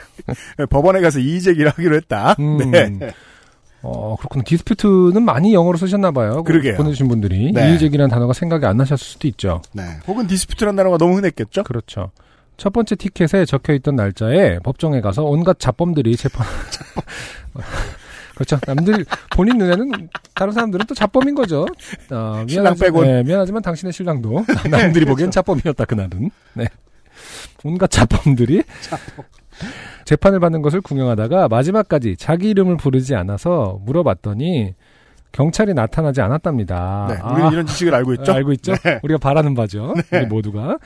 [0.70, 2.36] 법원에 가서 이의제기를 하기로 했다.
[2.38, 2.70] 음.
[2.70, 3.12] 네.
[3.82, 4.44] 어, 그렇구나.
[4.44, 6.44] dispute는 많이 영어로 쓰셨나 봐요.
[6.44, 6.76] 그러게요.
[6.76, 7.50] 보내주신 분들이.
[7.52, 7.70] 네.
[7.70, 9.60] 이의제기라는 단어가 생각이 안 나셨을 수도 있죠.
[9.72, 9.82] 네.
[10.06, 11.64] 혹은 dispute라는 단어가 너무 흔했겠죠.
[11.64, 12.12] 그렇죠.
[12.56, 16.46] 첫 번째 티켓에 적혀 있던 날짜에 법정에 가서 온갖 잡범들이 재판.
[18.42, 18.58] 그렇죠.
[18.66, 21.66] 남들 본인 눈에는 다른 사람들은 또 잡범인 거죠.
[22.10, 23.06] 어, 신랑 빼곤.
[23.06, 26.30] 네, 미안하지만 당신의 신랑도 남들이 보기엔 잡범이었다 그날은.
[26.54, 26.66] 네.
[27.64, 28.64] 온갖 자범들이
[30.04, 34.74] 재판을 받는 것을 구경하다가 마지막까지 자기 이름을 부르지 않아서 물어봤더니
[35.30, 37.06] 경찰이 나타나지 않았답니다.
[37.08, 38.32] 네, 아, 우리 이런 지식을 알고 있죠?
[38.32, 38.74] 알고 있죠?
[38.74, 38.98] 네.
[39.02, 39.94] 우리가 바라는 바죠.
[40.12, 40.78] 우리 모두가.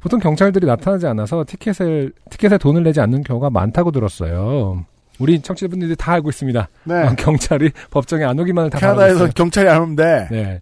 [0.00, 4.84] 보통 경찰들이 나타나지 않아서 티켓을 티켓에 돈을 내지 않는 경우가 많다고 들었어요.
[5.18, 6.68] 우리 청취자분들이 다 알고 있습니다.
[6.84, 6.94] 네.
[6.94, 9.28] 어, 경찰이 법정에 안 오기만을 다 캐나다에서.
[9.28, 10.28] 경찰이 안 오면 돼.
[10.30, 10.60] 네.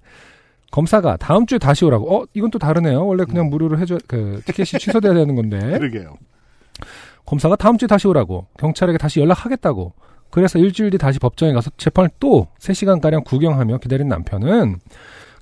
[0.71, 2.17] 검사가 다음 주에 다시 오라고.
[2.17, 3.07] 어, 이건 또 다르네요.
[3.07, 5.59] 원래 그냥 무료로 해줘, 그, 티켓이 취소돼야 되는 건데.
[5.79, 6.15] 그러게요.
[7.27, 8.47] 검사가 다음 주에 다시 오라고.
[8.59, 9.93] 경찰에게 다시 연락하겠다고.
[10.31, 14.77] 그래서 일주일 뒤 다시 법정에 가서 재판을 또 3시간가량 구경하며 기다린 남편은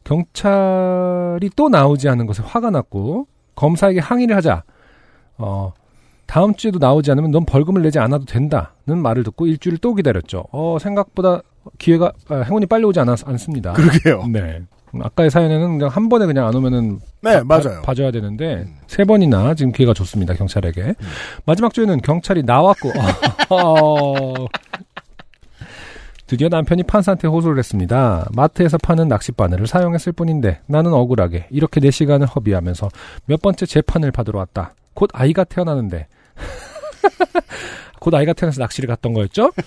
[0.02, 4.64] 경찰이 또 나오지 않은 것에 화가 났고, 검사에게 항의를 하자,
[5.38, 5.72] 어,
[6.30, 10.44] 다음 주에도 나오지 않으면 넌 벌금을 내지 않아도 된다는 말을 듣고 일주일을 또 기다렸죠.
[10.52, 11.40] 어, 생각보다
[11.78, 13.72] 기회가, 아, 행운이 빨리 오지 않았, 않습니다.
[13.72, 14.26] 그러게요.
[14.32, 14.60] 네.
[14.92, 17.82] 아까의 사연에는 그냥 한 번에 그냥 안 오면은 네, 봐- 맞아요.
[17.82, 20.94] 봐줘야 되는데 세 번이나 지금 기회가 좋습니다 경찰에게
[21.46, 22.90] 마지막 주에는 경찰이 나왔고
[23.50, 24.46] 어,
[26.26, 28.28] 드디어 남편이 판사한테 호소를 했습니다.
[28.34, 32.88] 마트에서 파는 낚싯바늘을 사용했을 뿐인데 나는 억울하게 이렇게 내 시간을 허비하면서
[33.26, 34.74] 몇 번째 재판을 받으러 왔다.
[34.94, 36.06] 곧 아이가 태어나는데
[38.00, 39.52] 곧 아이가 태어나서 낚시를 갔던 거였죠?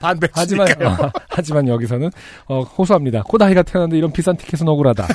[0.00, 0.88] 반백시니까요.
[0.88, 2.10] 어, 하지만 여기서는
[2.46, 3.22] 어, 호소합니다.
[3.22, 5.06] 곧 아이가 태어났는데 이런 비싼 티켓은 억울하다.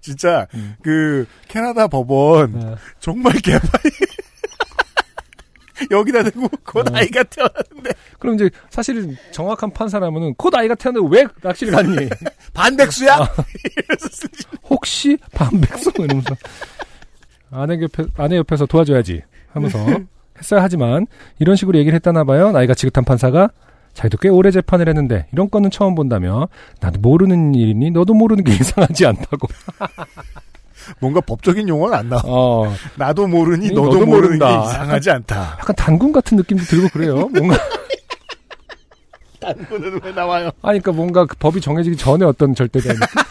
[0.00, 0.74] 진짜 음.
[0.82, 3.94] 그 캐나다 법원 어, 정말 개판이
[5.90, 6.96] 여기다 대고 곧 어.
[6.96, 12.08] 아이가 태어났는데 그럼 이제 사실은 정확한 판사라면은 곧 아이가 태어났는데 왜 낚시를 갔니?
[12.52, 13.16] 반백수야?
[13.16, 13.28] 어.
[14.68, 16.34] 혹시 반백성 이러면서
[17.52, 19.22] 아내 옆에 아내 옆에서 도와줘야지
[19.52, 19.78] 하면서
[20.38, 21.06] 했어야 하지만
[21.38, 22.50] 이런 식으로 얘기를 했다나 봐요.
[22.50, 23.50] 나이가 지긋한 판사가
[23.92, 26.48] 자기도 꽤 오래 재판을 했는데 이런 건은 처음 본다며
[26.80, 29.48] 나도 모르는 일이니 너도 모르는 게 이상하지 않다고.
[30.98, 32.22] 뭔가 법적인 용어는 안 나와.
[32.24, 34.64] 어, 나도 모르니 니 너도, 너도 모르는 게 모른다.
[34.70, 35.56] 이상하지 않다.
[35.60, 37.28] 약간 단군 같은 느낌도 들고 그래요.
[37.28, 37.56] 뭔가
[39.38, 40.46] 단군은 왜 나와요?
[40.62, 43.22] 아니 그러니까 뭔가 그 법이 정해지기 전에 어떤 절대적인 느낌?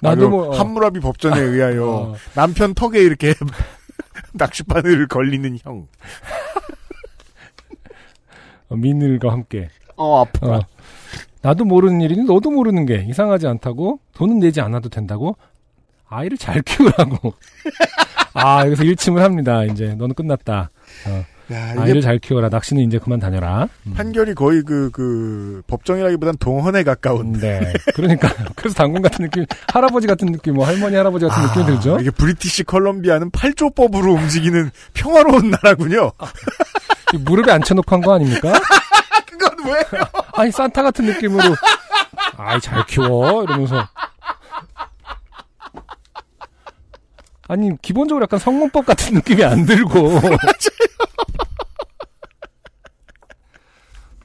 [0.00, 2.14] 나도 아, 뭐 어, 함무라비 법전에 의하여 어.
[2.34, 3.34] 남편 턱에 이렇게
[4.34, 5.88] 낚싯바늘을 걸리는 형.
[8.68, 9.68] 어, 미늘과 함께.
[9.96, 10.46] 어 아파.
[10.56, 10.60] 어,
[11.42, 14.00] 나도 모르는 일이니 너도 모르는 게 이상하지 않다고?
[14.14, 15.36] 돈은 내지 않아도 된다고?
[16.08, 17.34] 아이를 잘 키우라고.
[18.34, 19.94] 아 여기서 일침을 합니다 이제.
[19.94, 20.70] 너는 끝났다.
[21.08, 22.48] 어, 야, 아이를 잘 키워라.
[22.48, 23.68] 낚시는 이제 그만 다녀라.
[23.86, 23.94] 음.
[23.94, 27.32] 판결이 거의 그, 그, 법정이라기보단 동헌에 가까운.
[27.32, 27.72] 네.
[27.94, 31.98] 그러니까 그래서 당군 같은 느낌 할아버지 같은 느낌 뭐 할머니 할아버지 같은 느낌이 들죠?
[32.00, 36.12] 이게 브리티시 컬럼비아는 8조법으로 움직이는 평화로운 나라군요.
[37.12, 38.52] 이 무릎에 앉혀놓고 한 거 아닙니까?
[39.28, 39.82] 그건 왜?
[40.34, 41.54] 아니 산타 같은 느낌으로.
[42.36, 43.42] 아이 잘 키워.
[43.44, 43.86] 이러면서.
[47.48, 50.20] 아니 기본적으로 약간 성문법 같은 느낌이 안 들고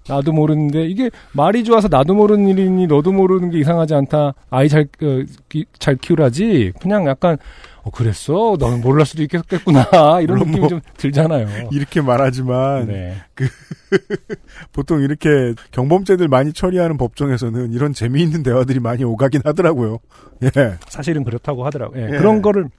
[0.07, 4.83] 나도 모르는데 이게 말이 좋아서 나도 모르는 일이니 너도 모르는 게 이상하지 않다 아이 잘,
[5.01, 7.37] 어, 기- 잘 키우라지 그냥 약간
[7.83, 9.85] 어 그랬어 너는 몰랄 수도 있겠구나
[10.21, 13.15] 이런 느낌이 뭐 좀 들잖아요 이렇게 말하지만 네.
[14.73, 19.99] 보통 이렇게 경범죄들 많이 처리하는 법정에서는 이런 재미있는 대화들이 많이 오가긴 하더라고요.
[20.43, 20.49] 예.
[20.87, 22.01] 사실은 그렇다고 하더라고요.
[22.01, 22.17] 예, 예.
[22.17, 22.69] 그런 거를 하-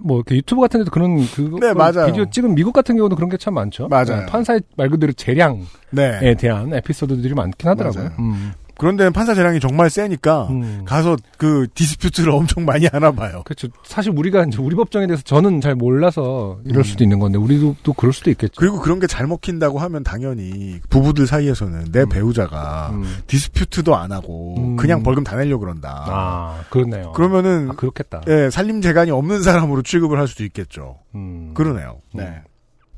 [0.00, 2.06] 뭐 유튜브 같은 데도 그런 그 네, 맞아요.
[2.06, 3.88] 비디오 찍은 미국 같은 경우도 그런 게 참 많죠.
[3.88, 4.22] 맞아요.
[4.22, 5.60] 예, 판사의 말 그대로 재량에
[5.90, 6.34] 네.
[6.36, 8.10] 대한 에피소드들이 많긴 하더라고요.
[8.18, 10.82] 음, 그런 데는 판사 재량이 정말 세니까 음.
[10.84, 13.42] 가서 그 dispute를 엄청 많이 하나 봐요.
[13.44, 13.68] 그렇죠.
[13.84, 16.82] 사실 우리가 이제 우리 법정에 대해서 저는 잘 몰라서 이럴 음.
[16.84, 18.54] 수도 있는 건데 우리도 또 그럴 수도 있겠죠.
[18.58, 22.08] 그리고 그런 게 잘 먹힌다고 하면 당연히 부부들 사이에서는 내 음.
[22.10, 23.04] 배우자가 음.
[23.26, 24.76] dispute도 안 하고 음.
[24.76, 26.04] 그냥 벌금 다 내려고 그런다.
[26.08, 27.12] 아 그렇네요.
[27.12, 28.22] 그러면은 아, 그렇겠다.
[28.28, 30.98] 예, 살림 재간이 없는 사람으로 취급을 할 수도 있겠죠.
[31.14, 31.52] 음.
[31.54, 32.00] 그러네요.
[32.14, 32.18] 음.
[32.18, 32.42] 네.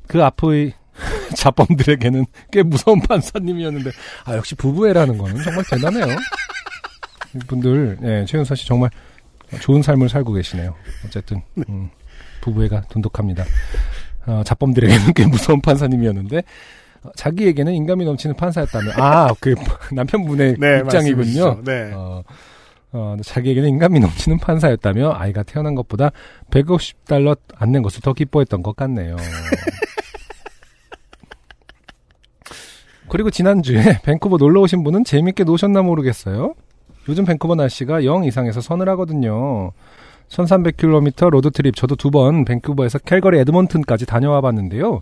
[0.07, 0.73] 그 앞의
[1.35, 3.91] 자범들에게는 꽤 무서운 판사님이었는데
[4.25, 6.05] 아 역시 부부애라는 거는 정말 대단해요.
[7.35, 8.89] 이분들 예, 최윤서 씨 정말
[9.61, 10.75] 좋은 삶을 살고 계시네요.
[11.05, 11.89] 어쨌든 음,
[12.41, 13.45] 부부애가 돈독합니다.
[14.25, 16.43] 어, 자범들에게는 꽤 무서운 판사님이었는데
[17.03, 19.55] 어, 자기에게는 인감이 넘치는 판사였다면 아그
[19.93, 21.61] 남편분의 네, 입장이군요.
[21.63, 21.91] 네.
[21.93, 22.23] 어,
[22.91, 26.11] 어, 자기에게는 인간미 넘치는 판사였다며 아이가 태어난 것보다
[26.51, 29.15] 150달러 안 낸 것을 더 기뻐했던 것 같네요.
[33.09, 36.53] 그리고 지난주에 밴쿠버 놀러 오신 분은 재밌게 노셨나 모르겠어요.
[37.07, 39.71] 요즘 밴쿠버 날씨가 영 이상해서 서늘하거든요.
[40.29, 45.01] 1300km road trip 저도 두 번 밴쿠버에서 캘거리 에드먼튼까지 다녀와 봤는데요.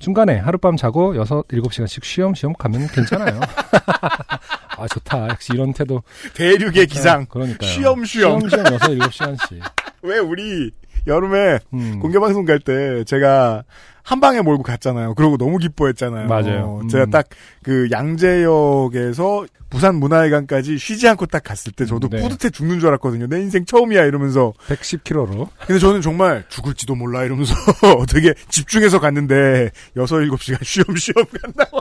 [0.00, 3.40] 중간에 하룻밤 자고 6, 7시간씩 쉬엄쉬엄 가면 괜찮아요.
[4.76, 5.28] 아, 좋다.
[5.28, 6.02] 역시 이런 태도.
[6.34, 7.26] 대륙의 기상.
[7.26, 7.70] 그러니까요.
[7.70, 8.40] 쉬엄쉬엄.
[8.48, 9.60] 쉬엄쉬엄 6, 7시간씩.
[10.02, 10.70] 왜 우리
[11.06, 11.98] 여름에 음.
[12.00, 13.64] 공개 방송 갈 때 제가
[14.02, 15.14] 한 방에 몰고 갔잖아요.
[15.14, 16.28] 그러고 너무 기뻐했잖아요.
[16.28, 16.80] 맞아요.
[16.82, 17.10] 어, 제가 음.
[17.10, 22.20] 딱그 양재역에서 부산 문화회관까지 쉬지 않고 딱 갔을 때 저도 네.
[22.20, 23.26] 뿌듯해 죽는 줄 알았거든요.
[23.28, 24.52] 내 인생 처음이야 이러면서.
[24.68, 25.48] 110km로.
[25.66, 27.54] 근데 저는 정말 죽을지도 몰라 이러면서
[28.12, 31.78] 되게 집중해서 갔는데 6, 7시간 쉬엄쉬엄 간다고.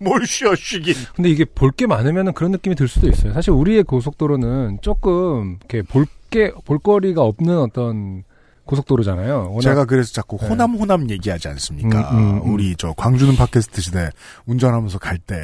[0.00, 0.94] 뭘 쉬어 쉬긴.
[1.14, 3.32] 근데 이게 볼 게 많으면 그런 느낌이 들 수도 있어요.
[3.32, 8.24] 사실 우리의 고속도로는 조금 이렇게 볼 게 볼거리가 없는 어떤
[8.64, 9.58] 고속도로잖아요.
[9.62, 10.48] 제가 그래서 자꾸 네.
[10.48, 12.10] 호남 호남 얘기하지 않습니까?
[12.12, 12.54] 음, 음, 음.
[12.54, 14.10] 우리 저 광주는 팟캐스트 시대
[14.46, 15.34] 운전하면서 갈 때,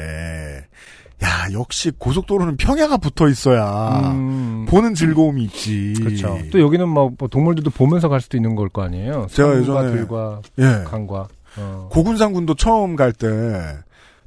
[1.23, 5.93] 야 역시 고속도로는 평야가 붙어 있어야 음, 보는 즐거움이 있지.
[5.97, 6.39] 그렇죠.
[6.51, 9.27] 또 여기는 뭐, 뭐 동물들도 보면서 갈 수도 있는 걸 거 아니에요.
[9.29, 11.27] 제가 예전에 들과 예 강과.
[11.57, 11.89] 어.
[11.91, 13.27] 고군산군도 처음 갈 때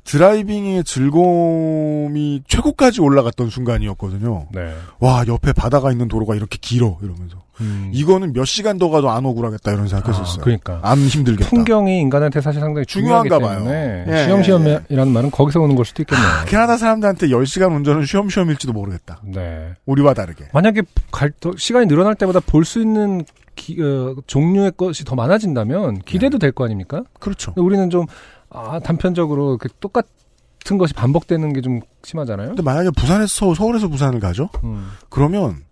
[0.04, 4.46] 드라이빙의 즐거움이 최고까지 올라갔던 순간이었거든요.
[4.52, 4.74] 네.
[5.00, 7.90] 와 옆에 바다가 있는 도로가 이렇게 길어 이러면서 음.
[7.92, 10.40] 이거는 몇 시간 더 가도 안 억울하겠다 이런 생각했었어요.
[10.40, 10.80] 아, 그러니까.
[10.82, 11.48] 안 힘들겠다.
[11.50, 13.64] 풍경이 인간한테 사실 상당히 중요한가 봐요.
[13.68, 16.26] 예, 시험시험이라는 말은 거기서 오는 걸 수도 있겠네요.
[16.46, 19.20] 캐나다 사람들한테 10시간 운전은 쉬엄쉬엄일지도 모르겠다.
[19.24, 19.70] 네.
[19.86, 20.46] 우리와 다르게.
[20.52, 20.82] 만약에
[21.12, 23.24] 갈, 더- 시간이 늘어날 때마다 볼 수 있는
[23.54, 27.02] 기- 어, 종류의 것이 더 많아진다면 기대도 될거 아닙니까?
[27.20, 27.52] 그렇죠.
[27.56, 28.06] 우리는 좀
[28.54, 32.48] 아, 단편적으로 그 똑같은 것이 반복되는 게 좀 심하잖아요.
[32.48, 34.48] 근데 만약에 부산에서 서울, 서울에서 부산을 가죠?
[34.64, 34.90] 음.
[35.08, 35.62] 그러면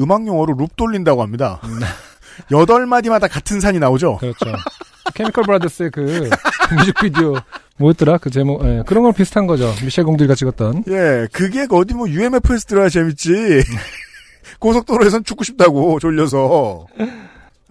[0.00, 1.60] 음악 용어로 룹 돌린다고 합니다.
[1.64, 1.80] 음.
[2.52, 4.18] 여덟 마디마다 같은 산이 나오죠?
[4.18, 4.52] 그렇죠.
[5.14, 6.28] 케미컬 브라더스의 그
[6.78, 7.34] 뮤직비디오
[7.78, 8.18] 뭐였더라?
[8.18, 9.72] 그 제목 예, 그런 걸 비슷한 거죠.
[9.84, 10.84] 미셸 공들이가 찍었던.
[10.88, 13.30] 예, 그게 어디 뭐 UMF에서 들어야 재밌지.
[14.60, 16.86] 고속도로에선 죽고 싶다고 졸려서.
[16.98, 17.04] 아,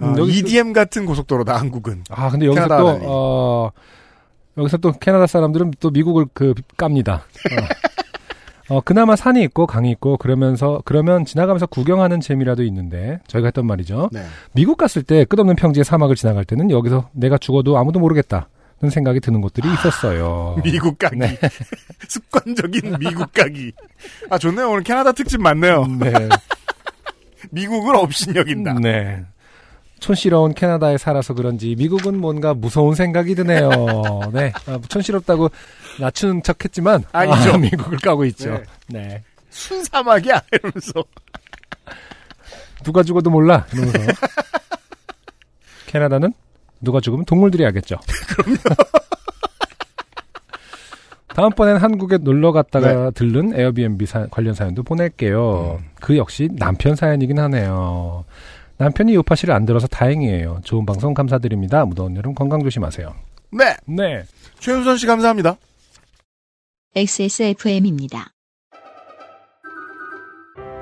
[0.07, 2.03] 음, 여기 EDM 같은 고속도로다, 한국은.
[2.09, 2.67] 아 근데 여기서.
[2.67, 3.71] 또 어,
[4.57, 7.25] 여기서 또 캐나다 사람들은 또 미국을 그 깝니다.
[7.51, 7.75] 어.
[8.67, 14.09] 어, 그나마 산이 있고 강이 있고 그러면서 그러면 지나가면서 구경하는 재미라도 있는데 저희가 했던 말이죠.
[14.11, 14.23] 네.
[14.53, 18.47] 미국 갔을 때 끝없는 평지의 사막을 지나갈 때는 여기서 내가 죽어도 아무도 모르겠다
[18.81, 20.57] 는 생각이 드는 곳들이 있었어요.
[20.61, 21.15] 미국 가기.
[21.15, 21.39] 네.
[22.09, 23.71] 습관적인 미국 가기.
[24.29, 24.69] 아, 좋네요.
[24.69, 25.85] 오늘 캐나다 특집 맞네요.
[25.97, 26.11] 네.
[27.51, 28.73] 미국을 업신여긴다.
[28.81, 29.23] 네.
[29.99, 33.69] 촌스러운 캐나다에 살아서 그런지 미국은 뭔가 무서운 생각이 드네요.
[34.33, 34.51] 네.
[34.67, 35.49] 아, 촌스럽다고
[35.99, 37.53] 낮추는 척 했지만 아니죠.
[37.53, 38.61] 아, 미국을 까고 있죠.
[38.87, 38.99] 네.
[39.07, 39.23] 네.
[39.49, 40.41] 순사막이야.
[40.51, 41.03] 이러면서.
[42.83, 43.65] 누가 죽어도 몰라.
[43.73, 43.99] 이러면서.
[45.87, 46.33] 캐나다는
[46.81, 47.95] 누가 죽으면 동물들이 알겠죠.
[48.35, 48.57] 그럼요.
[51.27, 55.79] 다음번엔 한국에 놀러 갔다가 들른 에어비앤비 사- 관련 사연도 보낼게요.
[55.99, 58.23] 그 역시 남편 사연이긴 하네요.
[58.77, 60.61] 남편이 요팟시를 안 들어서 다행이에요.
[60.63, 61.85] 좋은 방송 감사드립니다.
[61.85, 63.13] 무더운 여름 건강 조심하세요.
[63.51, 63.75] 네.
[63.85, 64.23] 네.
[64.59, 65.57] 최윤선 씨 감사합니다.
[66.95, 68.31] XSFM입니다.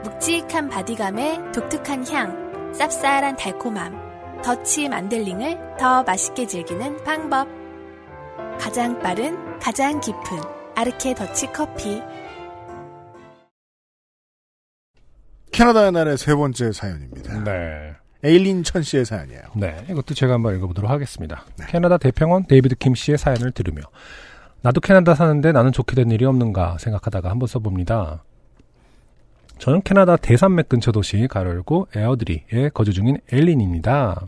[0.03, 7.47] 묵직한 바디감에 독특한 향, 쌉쌀한 달콤함, 더치 만델링을 더 맛있게 즐기는 방법.
[8.59, 10.21] 가장 빠른, 가장 깊은
[10.75, 12.01] 아르케 더치 커피.
[15.53, 17.43] 캐나다의 날의 세 번째 사연입니다.
[17.43, 17.93] 네.
[18.23, 19.41] 에일린 천 씨의 사연이에요.
[19.55, 21.45] 네, 이것도 제가 한번 읽어보도록 하겠습니다.
[21.67, 23.83] 캐나다 대평원 데이비드 킴 씨의 사연을 들으며
[24.61, 28.23] 나도 캐나다 사는데 나는 좋게 된 일이 없는가 생각하다가 한번 써봅니다.
[29.59, 34.25] 저는 캐나다 대산맥 근처 도시 가르고 에어드리에 거주 중인 엘린입니다.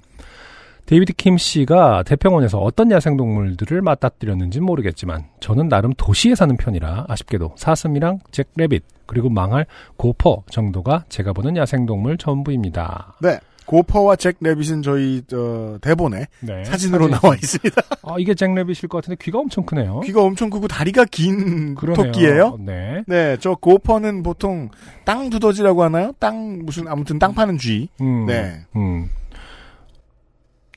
[0.86, 8.20] 데이비드 킴 씨가 대평원에서 어떤 야생동물들을 맞닥뜨렸는지 모르겠지만 저는 나름 도시에 사는 편이라 아쉽게도 사슴이랑
[8.32, 9.66] jackrabbit 그리고 망할
[9.98, 13.16] gopher 정도가 제가 보는 야생동물 전부입니다.
[13.22, 13.40] 네.
[13.66, 17.20] gopher와 jackrabbit은 저희 어, 대본에 네, 사진으로 사진.
[17.20, 17.82] 나와 있습니다.
[18.04, 20.02] 아, 이게 jackrabbit일 것 같은데 귀가 엄청 크네요.
[20.02, 22.12] 귀가 엄청 크고 다리가 긴 그러네요.
[22.12, 22.58] 토끼예요.
[22.60, 23.04] 네.
[23.08, 24.70] 네, 저 gopher는 보통
[25.04, 26.12] 땅 두더지라고 하나요?
[26.20, 27.90] 땅 무슨 아무튼 땅 파는 쥐.
[28.02, 28.54] 음, 네.
[28.76, 29.10] 음.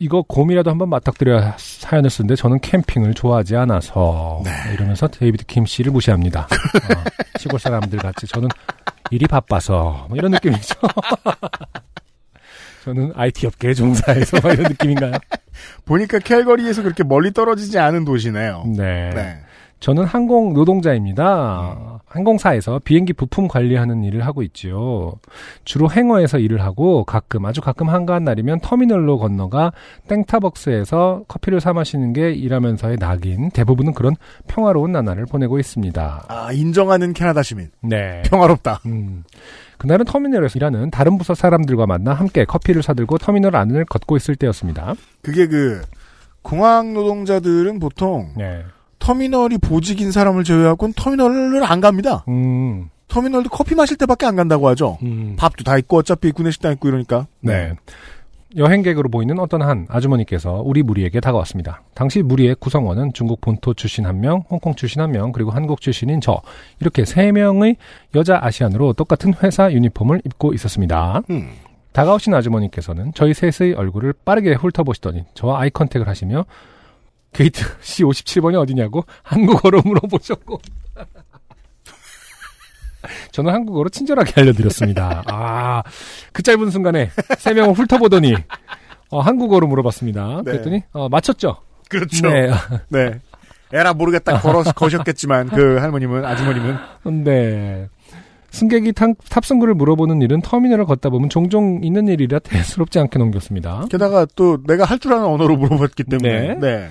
[0.00, 4.50] 이거 곰이라도 한번 맞닥뜨려야 사연을 쓰는데 저는 캠핑을 좋아하지 않아서 네.
[4.74, 6.42] 이러면서 데이비드 킴 씨를 무시합니다.
[6.42, 8.48] 어, 시골 사람들 같이 저는
[9.10, 10.74] 일이 바빠서 뭐 이런 느낌이죠.
[12.84, 15.12] 저는 IT 업계에 종사해서 뭐 이런 느낌인가요?
[15.84, 18.64] 보니까 캘거리에서 그렇게 멀리 떨어지지 않은 도시네요.
[18.76, 19.10] 네.
[19.14, 19.40] 네.
[19.80, 22.00] 저는 항공 노동자입니다.
[22.06, 25.14] 항공사에서 비행기 부품 관리하는 일을 하고 있지요.
[25.64, 29.72] 주로 행어에서 일을 하고 가끔 아주 가끔 한가한 날이면 터미널로 건너가
[30.08, 33.50] 땡타벅스에서 커피를 사 마시는 게 일하면서의 낙인.
[33.50, 34.16] 대부분은 그런
[34.48, 36.24] 평화로운 나날을 보내고 있습니다.
[36.28, 37.70] 아, 인정하는 캐나다 시민.
[37.82, 38.22] 네.
[38.24, 38.80] 평화롭다.
[38.86, 39.22] 음.
[39.76, 44.94] 그날은 터미널에서 일하는 다른 부서 사람들과 만나 함께 커피를 사들고 터미널 안을 걷고 있을 때였습니다.
[45.22, 45.82] 그게 그
[46.42, 48.64] 공항 노동자들은 보통 네.
[49.08, 52.26] 터미널이 보직인 사람을 제외하고는 터미널을 안 갑니다.
[52.28, 52.90] 음.
[53.08, 54.98] 터미널도 커피 마실 때밖에 안 간다고 하죠.
[55.02, 57.26] 음, 밥도 다 있고 어차피 구내식당 있고 이러니까.
[57.40, 57.72] 네.
[58.54, 61.80] 여행객으로 보이는 어떤 한 아주머니께서 우리 무리에게 다가왔습니다.
[61.94, 66.20] 당시 무리의 구성원은 중국 본토 출신 한 명, 홍콩 출신 한 명, 그리고 한국 출신인
[66.20, 66.42] 저
[66.78, 67.76] 이렇게 세 명의
[68.14, 71.22] 여자 Asian으로 똑같은 회사 유니폼을 입고 있었습니다.
[71.30, 71.48] 음.
[71.92, 76.44] 다가오신 아주머니께서는 저희 셋의 얼굴을 빠르게 훑어보시더니 저와 eye contact을 하시며
[77.32, 80.60] 게이트 C57번이 어디냐고 한국어로 물어보셨고
[83.32, 85.22] 저는 한국어로 친절하게 알려드렸습니다.
[85.26, 85.82] 아,
[86.32, 88.34] 그 짧은 순간에 세 명을 훑어보더니
[89.10, 90.42] 어, 한국어로 물어봤습니다.
[90.44, 90.50] 네.
[90.52, 91.56] 그랬더니 어, 맞췄죠?
[91.88, 92.28] 그렇죠.
[92.28, 92.50] 네.
[92.88, 93.20] 네.
[93.72, 96.76] 에라 모르겠다 걸어 거셨겠지만 그 할머님은 아주머님은
[97.24, 97.88] 네.
[98.50, 103.84] 승객이 탑, 탑승구를 물어보는 일은 터미널을 걷다 보면 종종 있는 일이라 대수롭지 않게 넘겼습니다.
[103.90, 106.54] 게다가 또 내가 할 줄 아는 언어로 물어봤기 때문에 네.
[106.58, 106.88] 네.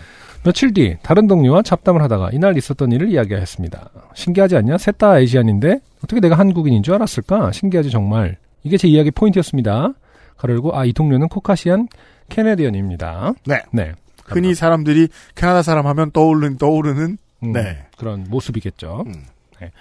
[0.48, 3.90] 며칠 뒤 다른 동료와 잡담을 하다가 이날 있었던 일을 이야기하였습니다.
[4.16, 4.78] 신기하지 않냐?
[4.78, 7.52] 셋 다 Asian인데 어떻게 내가 한국인인 줄 알았을까?
[7.52, 8.38] 신기하지 정말.
[8.64, 9.92] 이게 제 이야기 포인트였습니다.
[10.38, 11.90] 가르고 아 이 동료는 코카시안
[12.30, 13.34] 캐네디언입니다.
[13.46, 13.62] 네.
[13.74, 13.92] 네.
[14.26, 17.86] 흔히 사람들이 캐나다 사람 하면 떠오르는 떠오르는 음, 네.
[17.98, 19.04] 그런 모습이겠죠.
[19.06, 19.14] 음.
[19.60, 19.72] 네.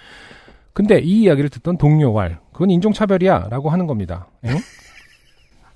[0.73, 4.27] 근데 이 이야기를 듣던 동료 왈 그건 인종차별이야 라고 하는 겁니다.
[4.43, 4.57] 응?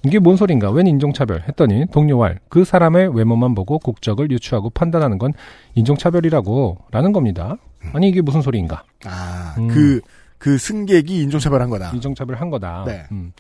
[0.04, 0.72] 이게 뭔 소린가?
[0.72, 1.44] 웬 인종차별?
[1.48, 5.34] 했더니 동료 왈 그 사람의 외모만 보고 국적을 유추하고 판단하는 건
[5.76, 7.58] 인종차별이라고 라는 겁니다.
[7.94, 8.84] 아니 이게 무슨 소리인가?
[9.06, 9.68] 아, 음.
[9.68, 10.02] 그,
[10.38, 11.92] 그 승객이 인종차별한 거다.
[11.94, 12.84] 인종차별 한 거다.
[12.86, 13.04] 네.
[13.12, 13.32] 음.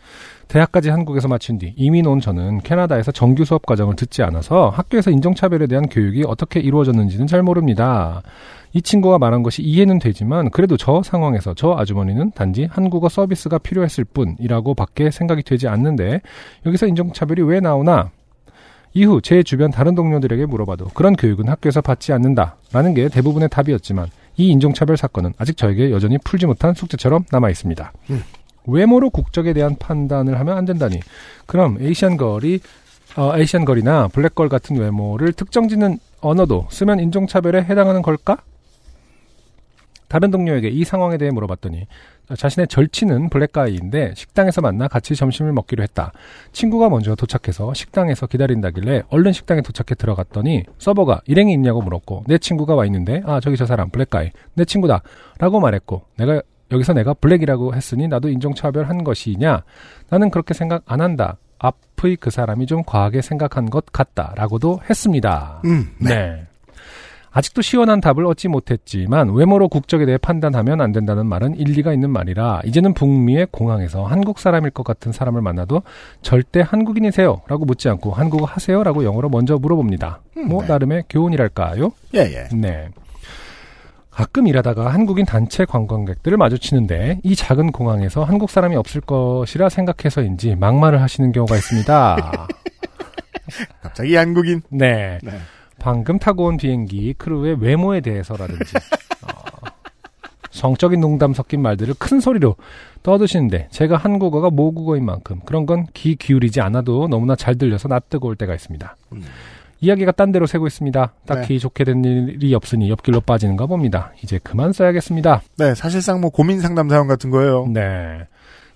[0.47, 5.67] 대학까지 한국에서 마친 뒤 이민 온 저는 캐나다에서 정규 수업 과정을 듣지 않아서 학교에서 인종차별에
[5.67, 8.21] 대한 교육이 어떻게 이루어졌는지는 잘 모릅니다.
[8.73, 14.05] 이 친구가 말한 것이 이해는 되지만 그래도 저 상황에서 저 아주머니는 단지 한국어 서비스가 필요했을
[14.05, 16.21] 뿐이라고 밖에 생각이 되지 않는데
[16.65, 18.11] 여기서 인종차별이 왜 나오나?
[18.93, 24.07] 이후 제 주변 다른 동료들에게 물어봐도 그런 교육은 학교에서 받지 않는다 라는 게 대부분의 답이었지만
[24.37, 27.91] 이 인종차별 사건은 아직 저에게 여전히 풀지 못한 숙제처럼 남아 있습니다.
[28.09, 28.23] 음.
[28.67, 30.99] 외모로 국적에 대한 판단을 하면 안 된다니.
[31.45, 32.59] 그럼 에이시안 걸이
[33.17, 38.37] 어, 에이시안 걸이나 블랙걸 같은 외모를 특정 짓는 언어도 쓰면 인종차별에 해당하는 걸까?
[40.11, 41.87] 다른 동료에게 이 상황에 대해 물어봤더니
[42.35, 46.11] 자신의 절친은 블랙가이인데 식당에서 만나 같이 점심을 먹기로 했다.
[46.51, 52.75] 친구가 먼저 도착해서 식당에서 기다린다길래 얼른 식당에 도착해 들어갔더니 서버가 일행이 있냐고 물었고 내 친구가
[52.75, 55.01] 와 있는데 아 저기 저 사람 블랙가이 내 친구다
[55.39, 59.63] 라고 말했고 내가 여기서 내가 블랙이라고 했으니 나도 인종차별한 것이냐
[60.09, 61.37] 나는 그렇게 생각 안 한다.
[61.57, 65.61] 앞의 그 사람이 좀 과하게 생각한 것 같다라고도 했습니다.
[65.63, 66.15] 음, 네.
[66.15, 66.47] 네.
[67.31, 72.61] 아직도 시원한 답을 얻지 못했지만 외모로 국적에 대해 판단하면 안 된다는 말은 일리가 있는 말이라
[72.65, 75.81] 이제는 북미의 공항에서 한국 사람일 것 같은 사람을 만나도
[76.21, 77.41] 절대 한국인이세요?
[77.47, 78.83] 라고 묻지 않고 한국어 하세요?
[78.83, 80.21] 라고 영어로 먼저 물어봅니다.
[80.45, 80.67] 뭐 네.
[80.67, 81.91] 나름의 교훈이랄까요?
[82.15, 82.55] 예, 예.
[82.55, 82.89] 네.
[84.09, 91.01] 가끔 일하다가 한국인 단체 관광객들을 마주치는데 이 작은 공항에서 한국 사람이 없을 것이라 생각해서인지 막말을
[91.01, 92.47] 하시는 경우가 있습니다.
[93.81, 94.61] 갑자기 한국인.
[94.69, 95.17] 네.
[95.23, 95.31] 네.
[95.81, 98.75] 방금 타고 온 비행기 크루의 외모에 대해서라든지
[99.23, 99.67] 어,
[100.51, 102.55] 성적인 농담 섞인 말들을 큰 소리로
[103.03, 108.35] 떠드시는데 제가 한국어가 모국어인 만큼 그런 건 귀 기울이지 않아도 너무나 잘 들려서 낯뜨고 올
[108.35, 108.95] 때가 있습니다.
[109.13, 109.23] 음.
[109.83, 111.13] 이야기가 딴 데로 새고 있습니다.
[111.25, 114.11] 딱히 좋게 된 일이 없으니 옆길로 빠지는가 봅니다.
[114.21, 115.41] 이제 그만 써야겠습니다.
[115.57, 117.65] 네, 사실상 뭐 고민 상담 사연 같은 거예요.
[117.67, 118.27] 네.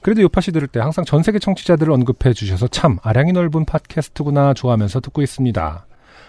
[0.02, 4.99] 그래도 요파시 들을 때 항상 전 세계 청취자들을 언급해 주셔서 참 아량이 넓은 팟캐스트구나 좋아하면서
[5.02, 5.86] 듣고 있습니다.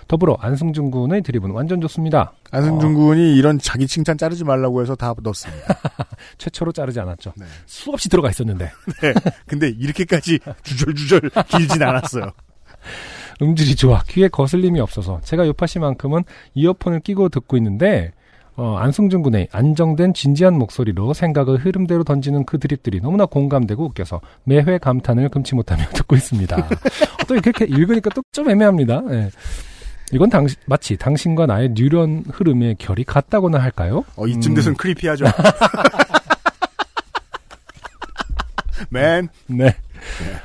[0.09, 2.33] 더불어 안승준 군의 드립은 완전 좋습니다.
[2.51, 5.67] 안승준 군이 이런 자기 칭찬 자르지 말라고 해서 다 넣었습니다.
[6.39, 7.33] 최초로 자르지 않았죠.
[7.37, 7.45] 네.
[7.67, 8.71] 수없이 들어가 있었는데
[9.03, 9.15] 네.
[9.47, 12.31] 근데 이렇게까지 주절주절 길진 않았어요.
[13.43, 16.25] 음질이 좋아 귀에 거슬림이 없어서 제가 요파시만큼은
[16.55, 18.13] 이어폰을 끼고 듣고 있는데
[18.59, 24.79] 어, 안승준 군의 안정된 진지한 목소리로 생각을 흐름대로 던지는 그 드립들이 너무나 공감되고 웃겨서 매회
[24.79, 26.69] 감탄을 금치 못하며 듣고 있습니다.
[27.29, 29.03] 또 이렇게 읽으니까 또 좀 애매합니다.
[29.11, 29.31] 예.
[30.13, 34.05] 이건 당시, 마치 당신과 나의 뉴런 흐름의 결이 같다고나 할까요?
[34.17, 35.25] 어, 이쯤 돼서는 크리피하죠.
[38.91, 39.29] 맨.
[39.47, 39.75] 네.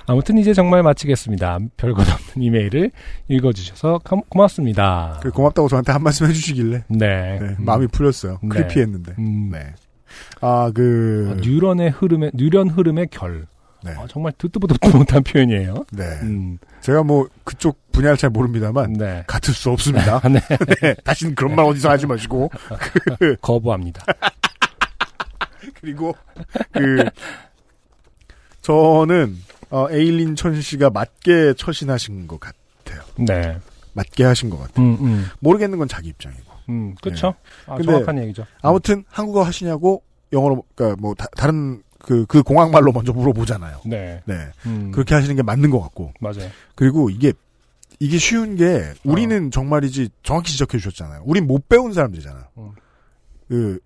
[0.07, 1.59] 아무튼 이제 정말 마치겠습니다.
[1.77, 2.91] 별것 없는 이메일을
[3.27, 5.19] 읽어주셔서 감- 고맙습니다.
[5.21, 6.97] 그 고맙다고 저한테 한 말씀 해주시길래 네.
[6.97, 8.39] 네, 음, 마음이 풀렸어요.
[8.41, 8.49] 네.
[8.49, 9.13] 크리피했는데.
[9.19, 9.73] 음, 네.
[10.41, 13.45] 아, 그, 어, 뉴런의 흐름의, 뉴런 흐름의 결.
[13.83, 13.93] 네.
[13.95, 15.85] 어, 정말 듣도 보도 못한 표현이에요.
[15.91, 16.03] 네.
[16.21, 19.23] 음, 제가 뭐 그쪽 분야를 잘 모릅니다만 네.
[19.27, 20.19] 같을 수 없습니다.
[20.29, 20.39] 네.
[20.81, 20.93] 네.
[21.03, 22.49] 다시는 그런 말 어디서 하지 마시고
[23.41, 24.03] 거부합니다.
[25.81, 26.13] 그리고
[26.73, 27.05] 그
[28.61, 29.37] 저는
[29.69, 33.01] 어, 에일린 천 씨가 맞게 처신하신 것 같아요.
[33.17, 33.57] 네.
[33.93, 34.85] 맞게 하신 것 같아요.
[34.85, 36.51] 음, 음, 모르겠는 건 자기 입장이고.
[36.69, 37.33] 음, 그쵸.
[37.67, 38.45] 아, 근데- 정확한 얘기죠.
[38.61, 40.03] 아무튼 한국어 하시냐고
[40.33, 43.81] 영어로 그러니까 뭐 다, 른 그, 그 공항말로 먼저 물어보잖아요.
[43.85, 44.21] 네.
[44.25, 44.51] 네.
[44.65, 46.13] 음, 그렇게 하시는 게 맞는 것 같고.
[46.19, 46.49] 맞아요.
[46.75, 47.33] 그리고 이게,
[47.99, 51.23] 이게 쉬운 게, 우리는 정말이지 정확히 지적해 주셨잖아요.
[51.25, 52.43] 우린 못 배운 사람들이잖아요.
[52.57, 52.71] 음.
[53.47, 53.79] 그,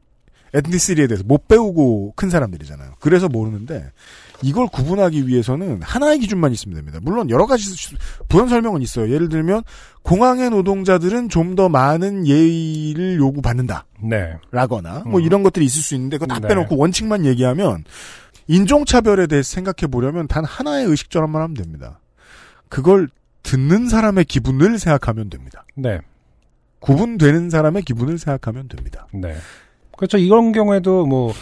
[0.54, 2.94] 에트니시리에 대해서 못 배우고 큰 사람들이잖아요.
[3.00, 3.92] 그래서 모르는데,
[4.42, 7.00] 이걸 구분하기 위해서는 하나의 기준만 있으면 됩니다.
[7.02, 7.96] 물론 여러 가지 수-
[8.28, 9.12] 부연 설명은 있어요.
[9.12, 9.64] 예를 들면,
[10.04, 13.86] 공항의 노동자들은 좀 더 많은 예의를 요구받는다.
[14.04, 14.36] 네.
[14.52, 15.26] 라거나 뭐 음.
[15.26, 16.48] 이런 것들이 있을 수 있는데 그거 다 네.
[16.50, 17.86] 빼놓고 원칙만 얘기하면
[18.48, 22.00] 인종차별에 대해서 생각해 보려면 단 하나의 의식전환만 하면 됩니다.
[22.70, 23.08] 그걸
[23.44, 25.66] 듣는 사람의 기분을 생각하면 됩니다.
[25.76, 26.00] 네.
[26.80, 29.08] 구분되는 사람의 기분을 생각하면 됩니다.
[29.14, 29.36] 네.
[29.98, 30.18] 그렇죠.
[30.18, 31.34] 이런 경우에도 뭐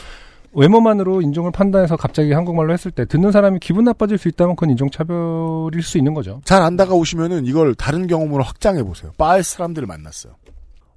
[0.53, 5.81] 외모만으로 인종을 판단해서 갑자기 한국말로 했을 때 듣는 사람이 기분 나빠질 수 있다면 그건 인종차별일
[5.84, 6.41] 수 있는 거죠.
[6.45, 9.11] 잘 안 다가오시면은 이걸 다른 경험으로 확장해 보세요.
[9.17, 10.35] 바에 사람들을 만났어요.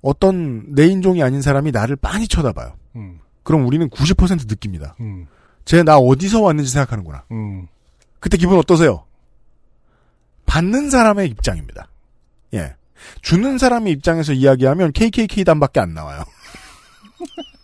[0.03, 2.75] 어떤 내 인종이 아닌 사람이 나를 빤히 쳐다봐요.
[2.97, 4.95] 음, 그럼 우리는 90% 느낍니다.
[5.01, 5.27] 음,
[5.65, 7.25] 쟤나 어디서 왔는지 생각하는구나.
[7.33, 7.67] 음.
[8.21, 9.05] 그때 기분 어떠세요?
[10.47, 11.89] 받는 사람의 입장입니다.
[12.55, 12.75] 예.
[13.23, 16.23] 주는 사람의 입장에서 이야기하면 KKK 단밖에 안 나와요.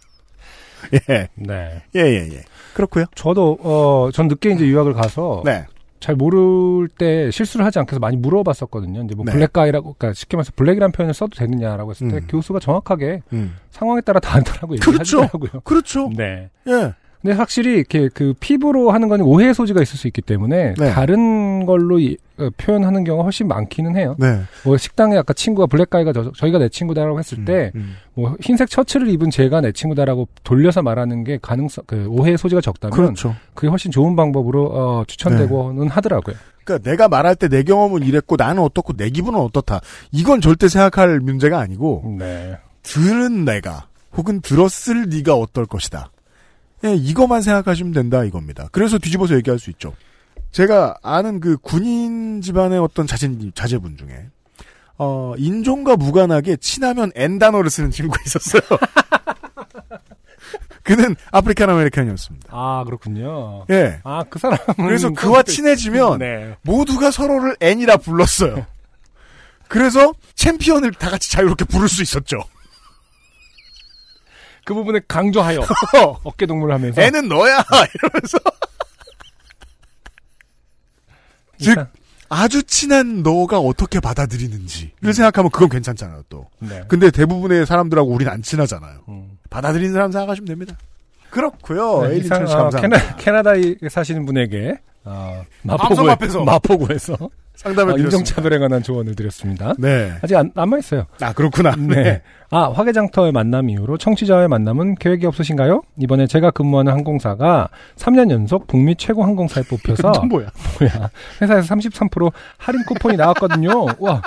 [0.92, 1.28] 예.
[1.34, 1.82] 네.
[1.94, 2.42] 예, 예, 예.
[2.74, 5.64] 그렇고요 저도 어, 전 늦게 이제 유학을 가서 네.
[6.02, 9.04] 잘 모를 때 실수를 하지 않게 해서 많이 물어봤었거든요.
[9.04, 9.32] 이제 뭐 네.
[9.32, 12.26] 블랙가이라고, 그러니까 쉽게 말해서 블랙이라는 표현을 써도 되느냐라고 했을 때 음.
[12.28, 13.54] 교수가 정확하게 음.
[13.70, 14.18] 상황에 따라
[14.74, 15.22] 얘기를 그렇죠.
[15.22, 15.60] 하더라고요.
[15.62, 16.10] 그렇죠.
[16.16, 16.50] 네.
[16.66, 16.92] 예.
[17.22, 20.90] 근데 확실히 이렇게 그 피부로 하는 건 오해의 소지가 있을 수 있기 때문에 네.
[20.90, 24.16] 다른 걸로 이- 어, 표현하는 경우가 훨씬 많기는 해요.
[24.18, 24.40] 네.
[24.64, 27.94] 뭐 식당에 아까 친구가 블랙가이가 저, 저희가 내 친구다라고 했을 때 음.
[28.14, 32.96] 뭐 흰색 셔츠를 입은 제가 내 친구다라고 돌려서 말하는 게 가능성 그 오해의 소지가 적다면
[32.96, 33.36] 그렇죠.
[33.54, 36.34] 그게 훨씬 좋은 방법으로 어, 추천되고는 하더라고요.
[36.64, 39.80] 그러니까 내가 말할 때 내 경험은 이랬고 나는 어떻고 내 기분은 어떻다.
[40.10, 42.56] 이건 절대 생각할 문제가 아니고 네.
[42.82, 43.86] 들은 내가
[44.16, 46.10] 혹은 들었을 네가 어떨 것이다.
[46.84, 48.68] 예, 이거만 생각하시면 된다 이겁니다.
[48.72, 49.94] 그래서 뒤집어서 얘기할 수 있죠.
[50.50, 54.26] 제가 아는 그 군인 집안의 어떤 자제, 자제분 중에
[54.98, 58.62] 어, 인종과 무관하게 친하면 N 단어를 쓰는 친구가 있었어요.
[60.82, 62.48] 그는 African American이었습니다.
[62.50, 63.64] 아 그렇군요.
[63.70, 64.00] 예.
[64.02, 66.56] 아그 사람은 그래서 그와 친해지면 네.
[66.62, 68.66] 모두가 서로를 N이라 불렀어요.
[69.68, 72.40] 그래서 챔피언을 다 같이 자유롭게 부를 수 있었죠.
[74.64, 75.60] 그 부분에 강조하여
[76.24, 77.64] 어깨 동무를 하면서 N은 너야
[77.94, 78.38] 이러면서
[81.58, 81.86] 즉
[82.28, 86.48] 아주 친한 너가 어떻게 받아들이는지를 생각하면 그건 괜찮잖아요 또.
[86.60, 86.82] 네.
[86.88, 89.00] 근데 대부분의 사람들하고 우린 안 친하잖아요.
[89.08, 89.38] 음.
[89.50, 90.78] 받아들이는 사람 생각하시면 됩니다.
[91.28, 92.02] 그렇고요.
[92.02, 93.00] 네, 에일린 이상 천씨 어, 감사합니다.
[93.00, 96.44] 캐나, 캐나 다에 사시는 분에게 어, 방송 마포구에, 앞에서.
[96.44, 97.16] 마포구에서
[97.54, 98.18] 상담을 어, 드렸습니다.
[98.18, 99.74] 인종차별에 관한 조언을 드렸습니다.
[99.78, 100.12] 네.
[100.22, 101.06] 아직 안, 남아 있어요.
[101.20, 101.74] 아 그렇구나.
[101.78, 102.22] 네.
[102.50, 105.82] 아, 화개장터의 만남 이후로 청취자와의 만남은 계획이 없으신가요?
[105.98, 110.48] 이번에 제가 근무하는 항공사가 3년 연속 북미 최고 항공사에 뽑혀서 또 뭐야?
[110.78, 111.10] 뭐야.
[111.40, 113.86] 회사에서 33% 할인 쿠폰이 나왔거든요.
[113.98, 114.22] 와.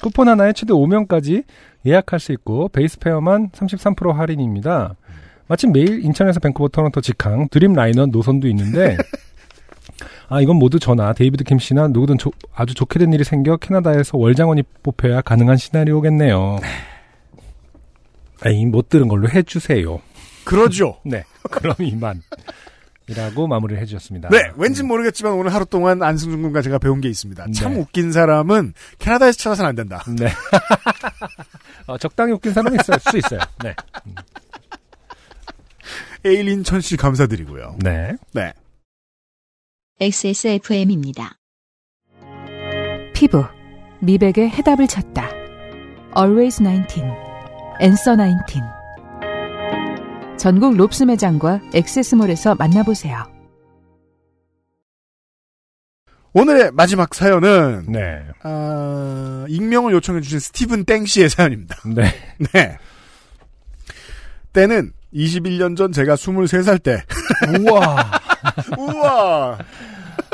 [0.00, 1.44] 쿠폰 하나에 최대 5명까지
[1.84, 4.94] 예약할 수 있고 base fare만 33% 할인입니다.
[5.46, 8.96] 마침 매일 인천에서 밴쿠버 토론토 직항 드림라이너 노선도 있는데
[10.32, 14.16] 아 이건 모두 저나 데이비드 김 씨나 누구든 조- 아주 좋게 된 일이 생겨 캐나다에서
[14.16, 16.58] 월장원이 뽑혀야 가능한 시나리오겠네요.
[18.46, 20.00] 에이 못 들은 걸로 해주세요.
[20.44, 20.98] 그러죠.
[21.04, 22.22] 네 그럼 이만.
[23.08, 24.28] 이라고 마무리를 해주셨습니다.
[24.28, 27.46] 네, 왠지 모르겠지만 오늘 하루 동안 안승준 군과 제가 배운 게 있습니다.
[27.52, 27.80] 참 네.
[27.80, 30.00] 웃긴 사람은 캐나다에서 찾아서는 안 된다.
[30.16, 30.28] 네.
[31.88, 33.40] 어, 적당히 웃긴 사람이 있을 수 있어요.
[33.64, 33.74] 네.
[36.24, 37.78] 에일린 천씨 감사드리고요.
[37.82, 38.12] 네.
[38.32, 38.52] 네.
[40.02, 41.36] XSFM입니다.
[43.12, 43.44] 피부,
[44.00, 45.28] 미백의 해답을 찾다.
[46.16, 47.02] Always 19,
[47.82, 48.62] Answer 19.
[50.38, 53.30] 전국 롭스 매장과 액세스몰에서 만나보세요.
[56.32, 58.22] 오늘의 마지막 사연은 네.
[58.42, 61.76] 아, 익명을 요청해 주신 스티븐 땡 씨의 사연입니다.
[61.94, 62.14] 네.
[62.54, 62.78] 네.
[64.54, 67.04] 때는 21년 전 제가 23살 때.
[67.58, 68.12] 우와.
[68.78, 69.58] 우와.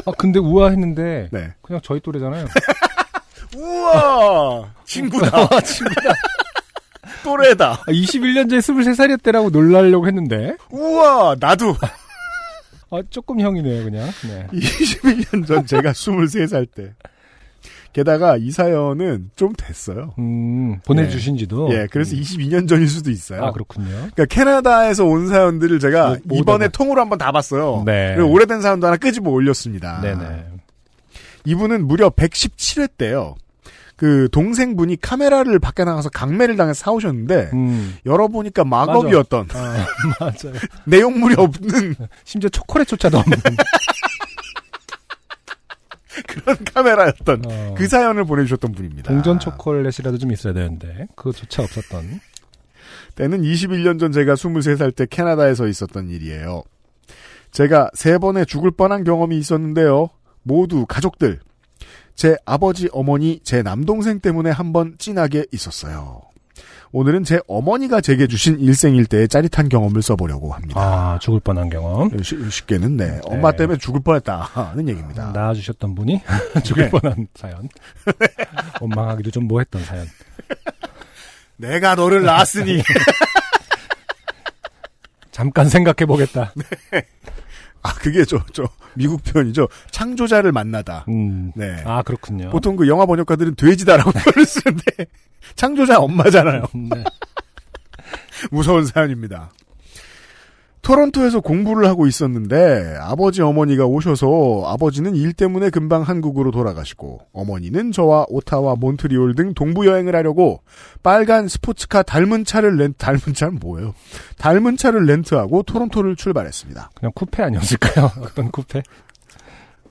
[0.06, 1.54] 아, 근데 우아했는데, 네.
[1.62, 2.46] 그냥 저희 또래잖아요.
[3.56, 4.70] 우와.
[4.84, 5.48] 친구다.
[5.62, 6.12] 친구다.
[7.24, 7.72] 또래다.
[7.72, 11.36] 아, 21년 전에 23살이었대라고 놀라려고 했는데, 우와.
[11.40, 11.76] 나도.
[12.90, 14.08] 아, 조금 형이네요, 그냥.
[14.28, 14.46] 네.
[14.52, 16.94] 21년 전 제가 23살 때.
[17.96, 20.12] 게다가 이 사연은 좀 됐어요.
[20.18, 21.70] 음, 보내주신 지도.
[21.72, 23.42] 예, 그래서 22년 전일 수도 있어요.
[23.42, 23.88] 아, 그렇군요.
[23.88, 26.72] 그러니까 캐나다에서 온 사연들을 제가 모- 모두 이번에 다.
[26.72, 27.84] 통으로 한번 다 봤어요.
[27.86, 28.12] 네.
[28.14, 30.02] 그리고 오래된 사연도 하나 끄집어 올렸습니다.
[30.02, 30.44] 네네.
[31.46, 33.34] 이분은 무려 117회 때요.
[33.96, 37.96] 그 동생분이 카메라를 밖에 나가서 강매를 당해서 사오셨는데 음.
[38.04, 39.86] 열어보니까 마법이었던 아,
[40.20, 40.58] 맞아요.
[40.84, 41.94] 내용물이 없는
[42.24, 43.38] 심지어 초콜릿조차도 없는.
[46.36, 49.12] 그런 카메라였던 어, 그 사연을 보내주셨던 분입니다.
[49.12, 52.20] 동전 초콜릿이라도 좀 있어야 되는데 그조차 없었던.
[53.16, 56.62] 때는 21년 전 제가 23살 때 캐나다에서 있었던 일이에요.
[57.50, 60.10] 제가 세 번의 죽을 뻔한 경험이 있었는데요.
[60.42, 61.40] 모두 가족들.
[62.14, 66.22] 제 아버지, 어머니, 제 남동생 때문에 한 번 찐하게 있었어요.
[66.92, 70.80] 오늘은 제 어머니가 제게 주신 일생일 대의 짜릿한 경험을 써보려고 합니다.
[70.80, 72.10] 아 죽을 뻔한 경험.
[72.22, 73.20] 쉽- 쉽게는 네.
[73.24, 73.58] 엄마 네.
[73.58, 75.30] 때문에 죽을 뻔했다는 얘기입니다.
[75.32, 76.22] 낳아주셨던 분이
[76.64, 76.90] 죽을 네.
[76.90, 77.68] 뻔한 사연.
[78.80, 80.06] 원망하기도 좀 뭐했던 사연.
[81.58, 82.82] 내가 너를 낳았으니
[85.32, 86.52] 잠깐 생각해보겠다.
[87.86, 89.68] 아 그게 저 저 미국 표현이죠.
[89.90, 91.04] 창조자를 만나다.
[91.08, 91.52] 음.
[91.54, 91.82] 네.
[91.84, 92.48] 아 그렇군요.
[92.50, 95.06] 보통 그 영화 번역가들은 돼지다라고 표현을 쓰는데
[95.54, 96.62] 창조자 엄마잖아요.
[96.74, 97.04] 네.
[98.50, 99.50] 무서운 사연입니다.
[100.86, 108.26] 토론토에서 공부를 하고 있었는데 아버지 어머니가 오셔서 아버지는 일 때문에 금방 한국으로 돌아가시고 어머니는 저와
[108.28, 110.62] 오타와 몬트리올 등 동부 여행을 하려고
[111.02, 113.94] 빨간 스포츠카 닮은 차를 렌 닮은 차는 뭐예요?
[114.38, 116.90] 닮은 차를 렌트하고 토론토를 출발했습니다.
[116.94, 118.12] 그냥 쿠페 아니었을까요?
[118.22, 118.84] 어떤 쿠페?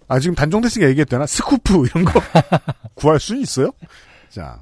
[0.08, 2.22] 아 지금 단종됐으니까 얘기했대나 스쿠프 이런 거
[2.96, 3.72] 구할 수는 있어요?
[4.30, 4.62] 자,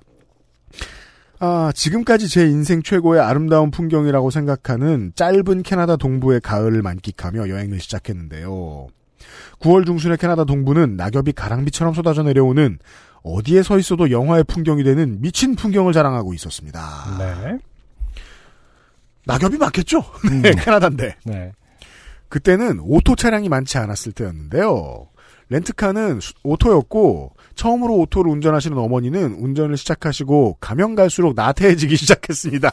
[1.46, 8.88] 아 지금까지 제 인생 최고의 아름다운 풍경이라고 생각하는 짧은 캐나다 동부의 가을을 만끽하며 여행을 시작했는데요.
[9.60, 12.80] 9월 중순의 캐나다 동부는 낙엽이 가랑비처럼 쏟아져 내려오는
[13.24, 17.18] 어디에 서 있어도 영화의 풍경이 되는 미친 풍경을 자랑하고 있었습니다.
[17.20, 17.58] 네.
[19.26, 19.98] 낙엽이 많겠죠?
[20.32, 20.42] 음.
[20.44, 21.18] 네, 캐나다인데.
[21.26, 21.52] 네.
[22.30, 25.10] 그때는 오토 차량이 많지 않았을 때였는데요.
[25.50, 32.72] 렌트카는 수- 오토였고 처음으로 오토를 운전하시는 어머니는 운전을 시작하시고 가면 갈수록 나태해지기 시작했습니다.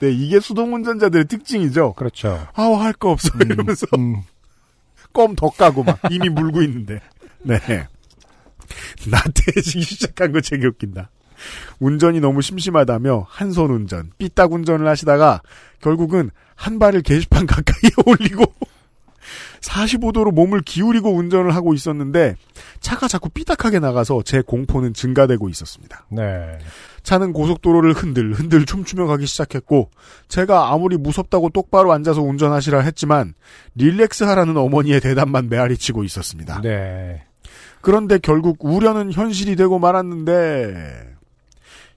[0.00, 1.94] 네, 이게 수동 운전자들의 특징이죠.
[1.94, 2.46] 그렇죠.
[2.54, 4.22] 아우 할 거 없어 음, 이러면서 음.
[5.12, 7.00] 껌더 까고 막 이미 물고 있는데.
[7.42, 7.58] 네.
[9.10, 11.10] 나태해지기 시작한 거 되게 웃긴다.
[11.80, 15.42] 운전이 너무 심심하다며 한 손 운전, 삐딱 운전을 하시다가
[15.80, 18.44] 결국은 한 발을 게시판 가까이에 올리고
[19.64, 22.36] 45도로 몸을 기울이고 운전을 하고 있었는데
[22.80, 26.06] 차가 자꾸 삐딱하게 나가서 제 공포는 증가되고 있었습니다.
[26.10, 26.58] 네.
[27.02, 29.90] 차는 고속도로를 흔들 흔들 춤추며 가기 시작했고
[30.28, 33.34] 제가 아무리 무섭다고 똑바로 앉아서 운전하시라 했지만
[33.74, 36.60] 릴렉스 하라는 어머니의 대답만 메아리치고 있었습니다.
[36.62, 37.22] 네.
[37.80, 41.14] 그런데 결국 우려는 현실이 되고 말았는데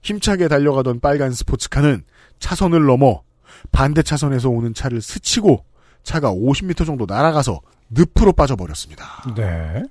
[0.02, 2.02] 힘차게 달려가던 빨간 스포츠카는
[2.38, 3.22] 차선을 넘어
[3.72, 5.64] 반대 차선에서 오는 차를 스치고
[6.08, 7.60] 차가 50m 정도 날아가서
[7.90, 9.34] 늪으로 빠져버렸습니다.
[9.36, 9.84] 네.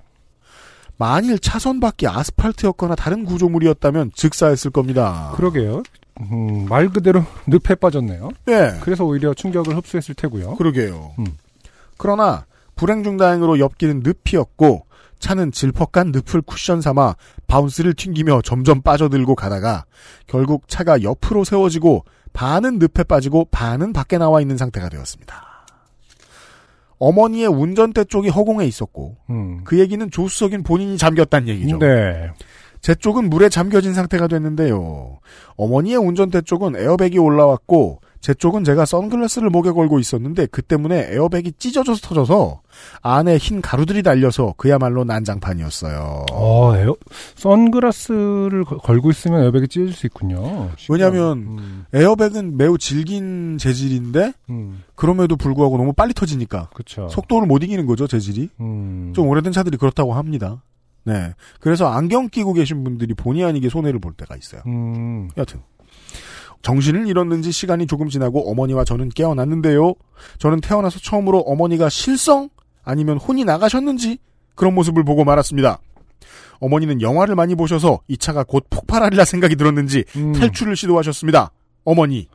[0.96, 5.32] 만일 차선 밖이 아스팔트였거나 다른 구조물이었다면 즉사했을 겁니다.
[5.36, 5.84] 그러게요.
[6.20, 8.30] 음, 말 그대로 늪에 빠졌네요.
[8.48, 8.78] 예.
[8.80, 10.56] 그래서 오히려 충격을 흡수했을 테고요.
[10.56, 11.14] 그러게요.
[11.20, 11.26] 음.
[11.96, 14.86] 그러나 불행 중 다행으로 옆길은 늪이었고
[15.20, 17.14] 차는 질퍽한 늪을 쿠션 삼아
[17.46, 19.84] bounce를 튕기며 점점 빠져들고 가다가
[20.26, 25.47] 결국 차가 옆으로 세워지고 반은 늪에 빠지고 반은 밖에 나와 있는 상태가 되었습니다.
[26.98, 29.60] 어머니의 운전대 쪽이 허공에 있었고 음.
[29.64, 31.78] 그 얘기는 조수석인 본인이 잠겼다는 얘기죠.
[31.78, 32.30] 네.
[32.80, 35.18] 제 쪽은 물에 잠겨진 상태가 됐는데요.
[35.56, 41.52] 어머니의 운전대 쪽은 에어백이 올라왔고 제 쪽은 제가 선글라스를 목에 걸고 있었는데 그 때문에 에어백이
[41.58, 42.62] 찢어져서 터져서
[43.02, 46.26] 안에 흰 가루들이 달려서 그야말로 난장판이었어요.
[46.32, 46.94] 어, 에어,
[47.36, 50.70] 선글라스를 걸- 걸고 있으면 에어백이 찢어질 수 있군요.
[50.88, 57.08] 왜냐면 음, 에어백은 매우 질긴 재질인데 음, 그럼에도 불구하고 너무 빨리 터지니까 그쵸.
[57.08, 58.48] 속도를 못 이기는 거죠 재질이.
[58.60, 60.62] 음, 좀 오래된 차들이 그렇다고 합니다.
[61.04, 61.34] 네.
[61.60, 64.62] 그래서 안경 끼고 계신 분들이 본의 아니게 손해를 볼 때가 있어요.
[64.66, 65.60] 음, 여튼
[66.62, 69.94] 정신을 잃었는지 시간이 조금 지나고 어머니와 저는 깨어났는데요.
[70.38, 72.48] 저는 태어나서 처음으로 어머니가 실성
[72.84, 74.18] 아니면 혼이 나가셨는지
[74.54, 75.78] 그런 모습을 보고 말았습니다.
[76.60, 80.32] 어머니는 영화를 많이 보셔서 이 차가 곧 폭발하리라 생각이 들었는지 음.
[80.32, 81.52] 탈출을 시도하셨습니다.
[81.84, 82.28] 어머니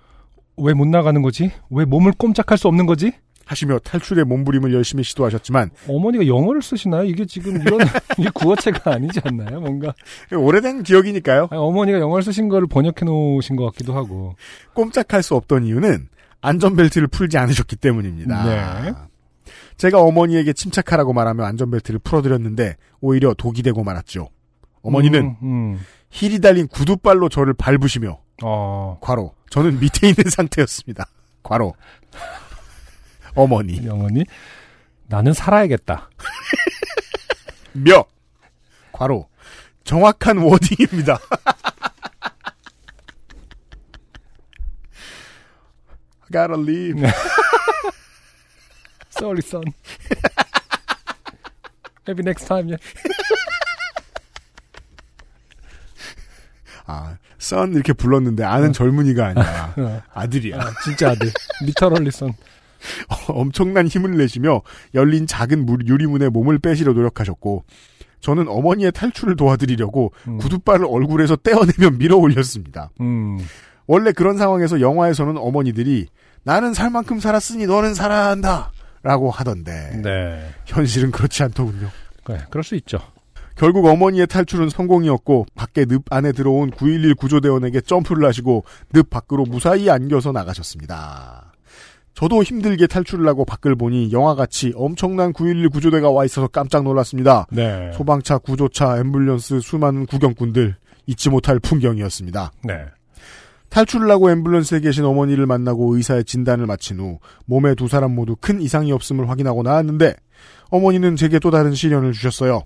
[0.56, 1.52] 왜 못 나가는 거지?
[1.70, 3.12] 왜 몸을 꼼짝할 수 없는 거지?
[3.46, 7.04] 하시며 탈출의 몸부림을 열심히 시도하셨지만 어머니가 영어를 쓰시나요?
[7.04, 7.80] 이게 지금 이런
[8.18, 9.60] 이 구어체가 아니지 않나요?
[9.60, 9.94] 뭔가
[10.32, 11.48] 오래된 기억이니까요.
[11.52, 14.36] 아니, 어머니가 영어를 쓰신 거를 번역해 놓으신 것 같기도 하고.
[14.74, 16.08] 꼼짝할 수 없던 이유는
[16.42, 18.46] 안전벨트를 풀지 않으셨기 때문입니다.
[18.46, 18.94] 네.
[19.78, 24.30] 제가 어머니에게 침착하라고 말하며 안전벨트를 풀어드렸는데 오히려 독이 되고 말았죠.
[24.82, 25.80] 어머니는 음, 음.
[26.12, 31.06] 힐이 달린 구두발로 저를 밟으시며 어, 과로 저는 밑에 있는 상태였습니다.
[31.42, 31.74] 과로
[33.36, 34.26] 어머니 영원히
[35.08, 36.10] 나는 살아야겠다.
[37.74, 38.06] 며
[38.92, 39.30] 과로
[39.84, 41.20] 정확한 워딩입니다.
[46.22, 47.04] I gotta leave.
[49.10, 49.64] Sorry, son.
[52.08, 52.82] Maybe next time, yeah.
[56.86, 60.02] 아, 선 이렇게 불렀는데 아는 젊은이가 아니라 어.
[60.14, 60.60] 아들이야.
[60.60, 61.32] 아, 진짜 아들.
[61.62, 62.34] 리터럴리 선.
[63.30, 64.62] 엄청난 힘을 내시며
[64.94, 67.64] 열린 작은 물- 유리문에 몸을 빼시려 노력하셨고
[68.20, 70.38] 저는 어머니의 탈출을 도와드리려고 음.
[70.38, 72.90] 구두발을 얼굴에서 떼어내며 밀어 올렸습니다.
[73.02, 73.38] 음.
[73.86, 76.08] 원래 그런 상황에서 영화에서는 어머니들이
[76.44, 78.72] 나는 살 만큼 살았으니 너는 살아야 한다.
[79.06, 80.50] 라고 하던데 네.
[80.66, 81.90] 현실은 그렇지 않더군요.
[82.30, 83.00] 네, 그럴 수 있죠.
[83.58, 89.90] 결국 어머니의 탈출은 성공이었고 밖에 늪 안에 들어온 911 구조대원에게 점프를 하시고 늪 밖으로 무사히
[89.90, 91.53] 안겨서 나가셨습니다.
[92.14, 97.48] 저도 힘들게 탈출을 하고 밖을 보니 영화같이 엄청난 911 구조대가 와 있어서 깜짝 놀랐습니다.
[97.52, 97.92] 네.
[97.94, 100.76] 소방차, 구조차, 앰뷸런스, 수많은 구경꾼들
[101.08, 102.52] 잊지 못할 풍경이었습니다.
[102.66, 102.86] 네.
[103.70, 108.62] 탈출을 하고 앰뷸런스에 계신 어머니를 만나고 의사의 진단을 마친 후 몸에 두 사람 모두 큰
[108.62, 110.16] 이상이 없음을 확인하고 나왔는데
[110.70, 112.62] 어머니는 제게 또 다른 시련을 주셨어요.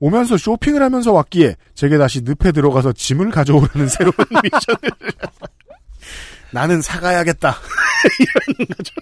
[0.00, 4.90] 오면서 쇼핑을 하면서 왔기에 제게 다시 늪에 들어가서 짐을 가져오라는 새로운 미션을
[6.52, 7.56] 나는 사가야겠다
[8.56, 8.94] 이런 거죠.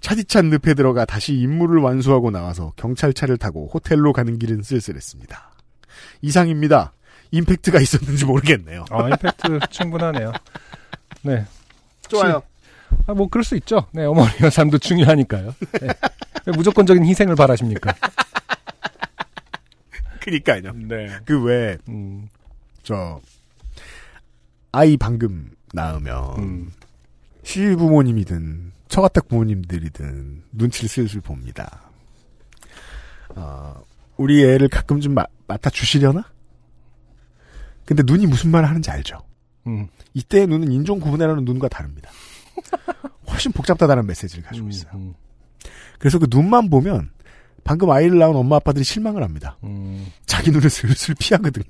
[0.00, 5.50] 차디찬 늪에 들어가 다시 임무를 완수하고 나와서 경찰차를 타고 호텔로 가는 길은 쓸쓸했습니다.
[6.20, 6.92] 이상입니다.
[7.30, 8.84] 임팩트가 있었는지 모르겠네요.
[8.90, 10.32] 아, 임팩트 충분하네요.
[11.22, 11.44] 네.
[12.08, 12.42] 좋아요.
[13.06, 13.86] 아, 뭐, 그럴 수 있죠.
[13.92, 15.54] 네, 어머니의 삶도 중요하니까요.
[15.80, 15.88] 네.
[16.46, 17.94] 왜 무조건적인 희생을 바라십니까?
[20.20, 20.72] 그니까요.
[20.74, 21.08] 네.
[21.24, 22.28] 그 외에 음,
[22.82, 23.20] 저
[24.74, 26.72] 아이 방금 낳으면 음.
[27.44, 31.82] 시부모님이든 처가댁 부모님들이든 눈치를 슬슬 봅니다.
[33.36, 33.82] 어,
[34.16, 36.24] 우리 애를 가끔 좀 마- 맡아주시려나?
[37.84, 39.18] 근데 눈이 무슨 말을 하는지 알죠?
[39.66, 39.86] 음.
[40.14, 42.10] 이때의 눈은 인종 구분하라는 눈과 다릅니다.
[43.30, 44.92] 훨씬 복잡하다는 메시지를 가지고 음, 있어요.
[44.94, 45.14] 음,
[45.98, 47.10] 그래서 그 눈만 보면
[47.62, 49.56] 방금 아이를 낳은 엄마 아빠들이 실망을 합니다.
[49.64, 51.62] 음, 자기 눈을 슬슬 피하거든.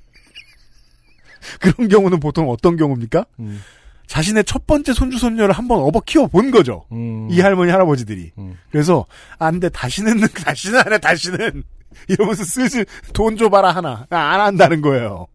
[1.59, 3.25] 그런 경우는 보통 어떤 경우입니까?
[3.39, 3.61] 음,
[4.07, 6.85] 자신의 첫 번째 손주 손녀를 한번 업어 키워 본 거죠.
[6.91, 7.27] 음.
[7.31, 8.31] 이 할머니 할아버지들이.
[8.37, 8.57] 음.
[8.71, 9.05] 그래서
[9.39, 11.63] 안돼 다시는 다시는 안해 다시는
[12.07, 15.27] 이러면서 슬슬 돈 줘봐라 하나 아, 안 한다는 거예요.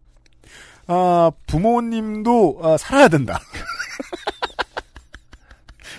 [0.87, 3.39] 아 부모님도 아, 살아야 된다.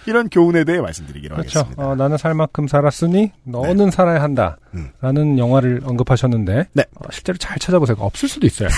[0.06, 1.60] 이런 교훈에 대해 말씀드리기로 그렇죠.
[1.60, 1.86] 하겠습니다.
[1.86, 4.56] 어, 나는 살 만큼 살았으니 너는 살아야 한다.
[4.74, 4.90] 음.
[5.00, 6.84] 라는 영화를 언급하셨는데 네.
[6.96, 7.96] 어, 실제로 잘 찾아보세요.
[8.00, 8.68] 없을 수도 있어요.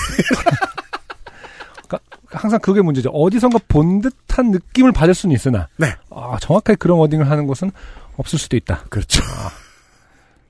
[2.35, 3.11] 항상 그게 문제죠.
[3.11, 5.95] 어디선가 본 듯한 느낌을 받을 수는 있으나 네.
[6.11, 7.71] 아, 정확하게 그런 워딩을 하는 곳은
[8.17, 8.85] 없을 수도 있다.
[8.91, 9.23] 그렇죠.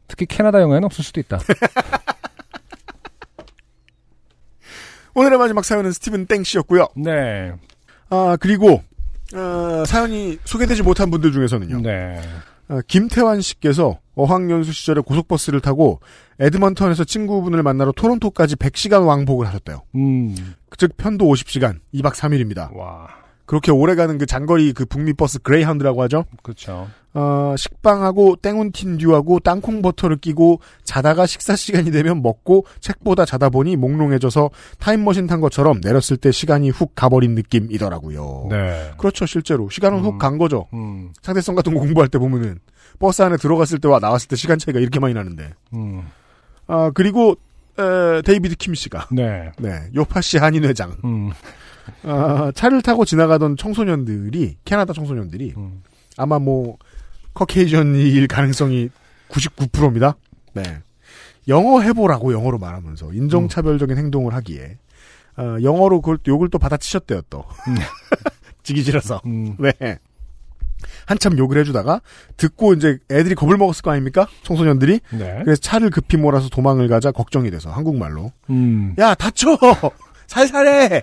[0.09, 1.41] 특히 캐나다 영화에는 없을 수도 있다.
[5.15, 6.89] 오늘의 마지막 사연은 스티븐 땡 씨였고요.
[6.97, 7.53] 네.
[8.11, 8.83] 아 그리고
[9.35, 11.81] 어, 사연이 소개되지 못한 분들 중에서는요.
[11.81, 12.21] 네.
[12.69, 16.01] 어, 김태환 씨께서 어학연수 시절에 고속버스를 타고
[16.39, 19.83] 에드먼턴에서 친구분을 만나러 토론토까지 100시간 왕복을 하셨대요.
[19.97, 20.35] 음.
[20.77, 22.75] 즉 편도 50시간, 2박 3일입니다.
[22.75, 23.09] 와.
[23.47, 26.25] 그렇게 오래 가는 그 장거리 그 북미 버스 그레이하운드라고 하죠.
[26.43, 26.89] 그렇죠.
[27.15, 34.51] 어, 식빵하고 땡운틴듀하고 땅콩 버터를 끼고 자다가 식사 시간이 되면 먹고 책보다 자다 보니 몽롱해져서
[34.81, 38.49] 타임머신 탄 것처럼 내렸을 때 시간이 훅 가버린 느낌이더라고요.
[38.51, 38.91] 네.
[38.99, 40.05] 그렇죠, 실제로 시간은 음.
[40.05, 40.67] 훅간 거죠.
[40.75, 41.13] 음.
[41.23, 42.59] 상대성 같은 거 공부할 때 보면은
[42.99, 45.53] 버스 안에 들어갔을 때와 나왔을 때 시간 차이가 이렇게 많이 나는데.
[45.73, 46.03] 음.
[46.67, 47.37] 아 그리고
[47.79, 49.53] 에, 데이비드 킴 씨가 네.
[49.59, 51.31] 네 요팟시 한인 회장 음.
[52.03, 55.83] 아, 차를 타고 지나가던 청소년들이 캐나다 청소년들이 음.
[56.17, 56.79] 아마 뭐
[57.35, 58.91] 커케이전일 가능성이
[59.29, 60.17] 99%입니다.
[60.53, 60.63] 네
[61.49, 64.79] 영어 해보라고 영어로 말하면서 인종차별적인 행동을 하기에
[65.37, 67.75] 어, 영어로 그걸 또 욕을 또 받아치셨대요 또 음.
[68.63, 69.57] 지기 싫어서 음.
[69.59, 69.99] 네
[71.07, 72.01] 한참 욕을 해주다가
[72.37, 75.41] 듣고 이제 애들이 겁을 먹었을 거 아닙니까 청소년들이 네.
[75.45, 78.95] 그래서 차를 급히 몰아서 도망을 가자 걱정이 돼서 한국말로 음.
[78.99, 79.59] 야 다쳐
[80.29, 81.03] 살살해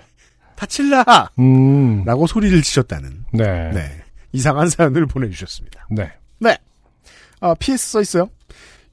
[0.56, 2.04] 다칠라 음.
[2.04, 3.70] 라고 소리를 지셨다는 네.
[3.70, 4.02] 네
[4.32, 5.86] 이상한 사연을 보내주셨습니다.
[5.90, 6.10] 네.
[6.42, 6.56] 네
[7.40, 8.28] 아, PS 써 있어요.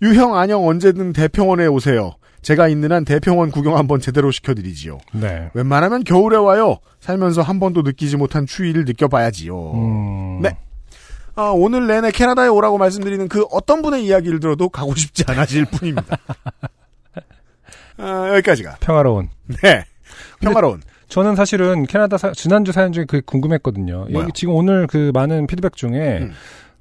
[0.02, 2.14] 유형 안녕 언제든 대평원에 오세요.
[2.42, 4.98] 제가 있는 한 대평원 구경 한번 제대로 시켜드리지요.
[5.14, 5.50] 네.
[5.54, 6.78] 웬만하면 겨울에 와요.
[7.02, 9.72] 살면서 한 번도 느끼지 못한 추위를 느껴봐야지요.
[9.74, 10.42] 음.
[10.42, 10.58] 네.
[11.36, 16.18] 아, 오늘 내내 캐나다에 오라고 말씀드리는 그 어떤 분의 이야기를 들어도 가고 싶지 않아질 뿐입니다.
[17.98, 18.78] 아, 여기까지가.
[18.80, 19.30] 평화로운.
[19.62, 19.84] 네.
[20.40, 20.82] 평화로운.
[21.10, 24.06] 저는 사실은 캐나다 사- 지난주 사연 중에 그게 궁금했거든요.
[24.12, 24.20] 뭐요?
[24.24, 26.32] 여기 지금 오늘 그 많은 피드백 중에 음.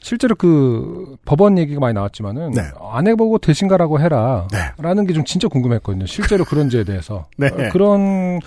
[0.01, 2.63] 실제로 그 법원 얘기가 많이 나왔지만은 네.
[2.93, 4.47] 안 해보고 대신가라고 해라.
[4.53, 4.59] 네.
[4.79, 6.07] 라는 게좀 진짜 궁금했거든요.
[6.07, 7.49] 실제로 그런지에 대해서 네.
[7.49, 8.41] 어, 그런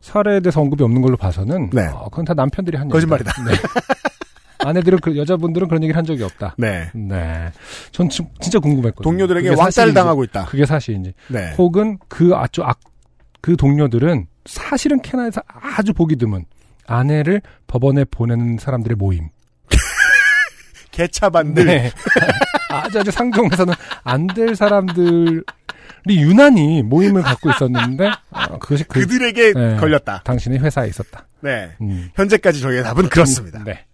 [0.00, 1.86] 사례에 대해서 언급이 없는 걸로 봐서는 네.
[1.86, 3.32] 어, 그건 다 남편들이 한 거짓말이다.
[3.44, 3.52] 네.
[4.66, 6.54] 아내들은 그 여자분들은 그런 얘기를 한 적이 없다.
[6.58, 6.88] 네.
[6.94, 7.50] 네.
[7.90, 9.02] 전 지- 진짜 궁금했거든요.
[9.02, 10.46] 동료들에게 왕따를 당하고 있다.
[10.46, 11.12] 그게 사실인지.
[11.28, 11.52] 네.
[11.58, 12.78] 혹은 그 아주 악,
[13.42, 16.44] 그 동료들은 사실은 캐나다에서 아주 보기 드문
[16.86, 19.28] 아내를 법원에 보내는 사람들의 모임.
[20.94, 21.64] 개차반들.
[21.66, 21.90] 네.
[22.70, 25.42] 아주 아주 상종에서는 안 될 사람들이
[26.08, 29.76] 유난히 모임을 갖고 있었는데 어, 그것이 그 그들에게 네.
[29.76, 30.22] 걸렸다.
[30.24, 31.26] 당신의 회사에 있었다.
[31.40, 31.70] 네.
[31.80, 32.10] 음.
[32.14, 33.62] 현재까지 저희의 답은 그렇습니다.
[33.64, 33.84] 네.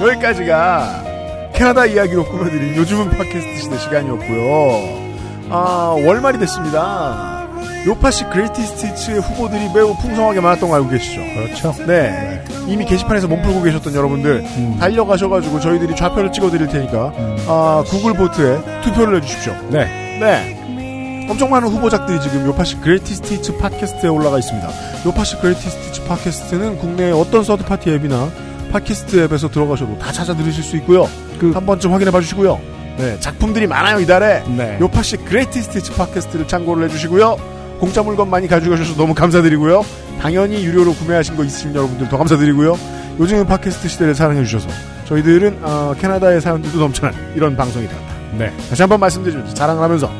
[0.00, 5.10] 여기까지가 캐나다 이야기로 꾸며드린 요즘은 팟캐스트 시대 시간이었고요.
[5.50, 7.39] 아, 월말이 됐습니다.
[7.86, 11.20] 요팟시 Greatest Hits의 후보들이 매우 풍성하게 많았던 거 알고 계시죠?
[11.34, 11.74] 그렇죠.
[11.86, 12.42] 네.
[12.66, 14.76] 이미 게시판에서 몸풀고 계셨던 여러분들, 음.
[14.78, 17.36] 달려가셔가지고 저희들이 좌표를 찍어드릴 테니까, 음.
[17.48, 19.54] 아, 구글 vote에 투표를 해주십시오.
[19.70, 19.84] 네.
[20.20, 21.26] 네.
[21.30, 24.68] 엄청 많은 후보작들이 지금 요팟시 Greatest Hits 팟캐스트에 올라가 있습니다.
[25.06, 28.28] 요팟시 Greatest Hits 팟캐스트는 국내의 어떤 third party 앱이나
[28.72, 31.08] 팟캐스트 앱에서 들어가셔도 다 찾아 들으실 수 있고요.
[31.38, 32.60] 그- 한 번쯤 확인해 봐 주시고요.
[32.98, 34.42] 네, 작품들이 많아요, 이달에.
[34.48, 34.76] 네.
[34.80, 37.59] 요팟시 Greatest Hits 팟캐스트를 참고를 해주시고요.
[37.80, 39.84] 공짜 물건 많이 가지고 가셔서 너무 감사드리고요.
[40.20, 42.78] 당연히 유료로 구매하신 거 있으신 여러분들 더 감사드리고요.
[43.18, 44.68] 요즘은 팟캐스트 시대를 사랑해주셔서
[45.06, 48.14] 저희들은 어, 캐나다의 사연들도 넘쳐난 이런 방송이 되었다.
[48.38, 48.52] 네.
[48.68, 50.10] 다시 한번 말씀드리면서 자랑을 하면서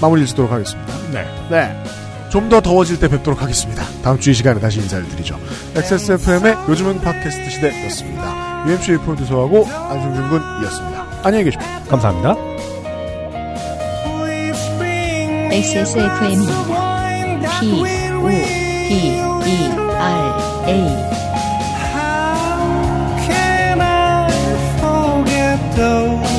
[0.00, 0.94] 마무리를 짓도록 하겠습니다.
[1.12, 1.26] 네.
[1.50, 1.82] 네.
[2.28, 3.82] 좀 더 더워질 때 뵙도록 하겠습니다.
[4.02, 5.38] 다음 주 이 시간에 다시 인사를 드리죠.
[5.74, 8.64] XSFM의 요즘은 팟캐스트 시대였습니다.
[8.68, 11.06] UMC의 프로듀서하고 안승준 군이었습니다.
[11.22, 11.68] 안녕히 계십시오.
[11.88, 12.34] 감사합니다.
[15.50, 16.85] XSFM입니다.
[17.40, 20.34] P, O, D, E, R,
[20.66, 20.80] A.
[21.92, 24.28] How can I
[24.80, 26.35] forget those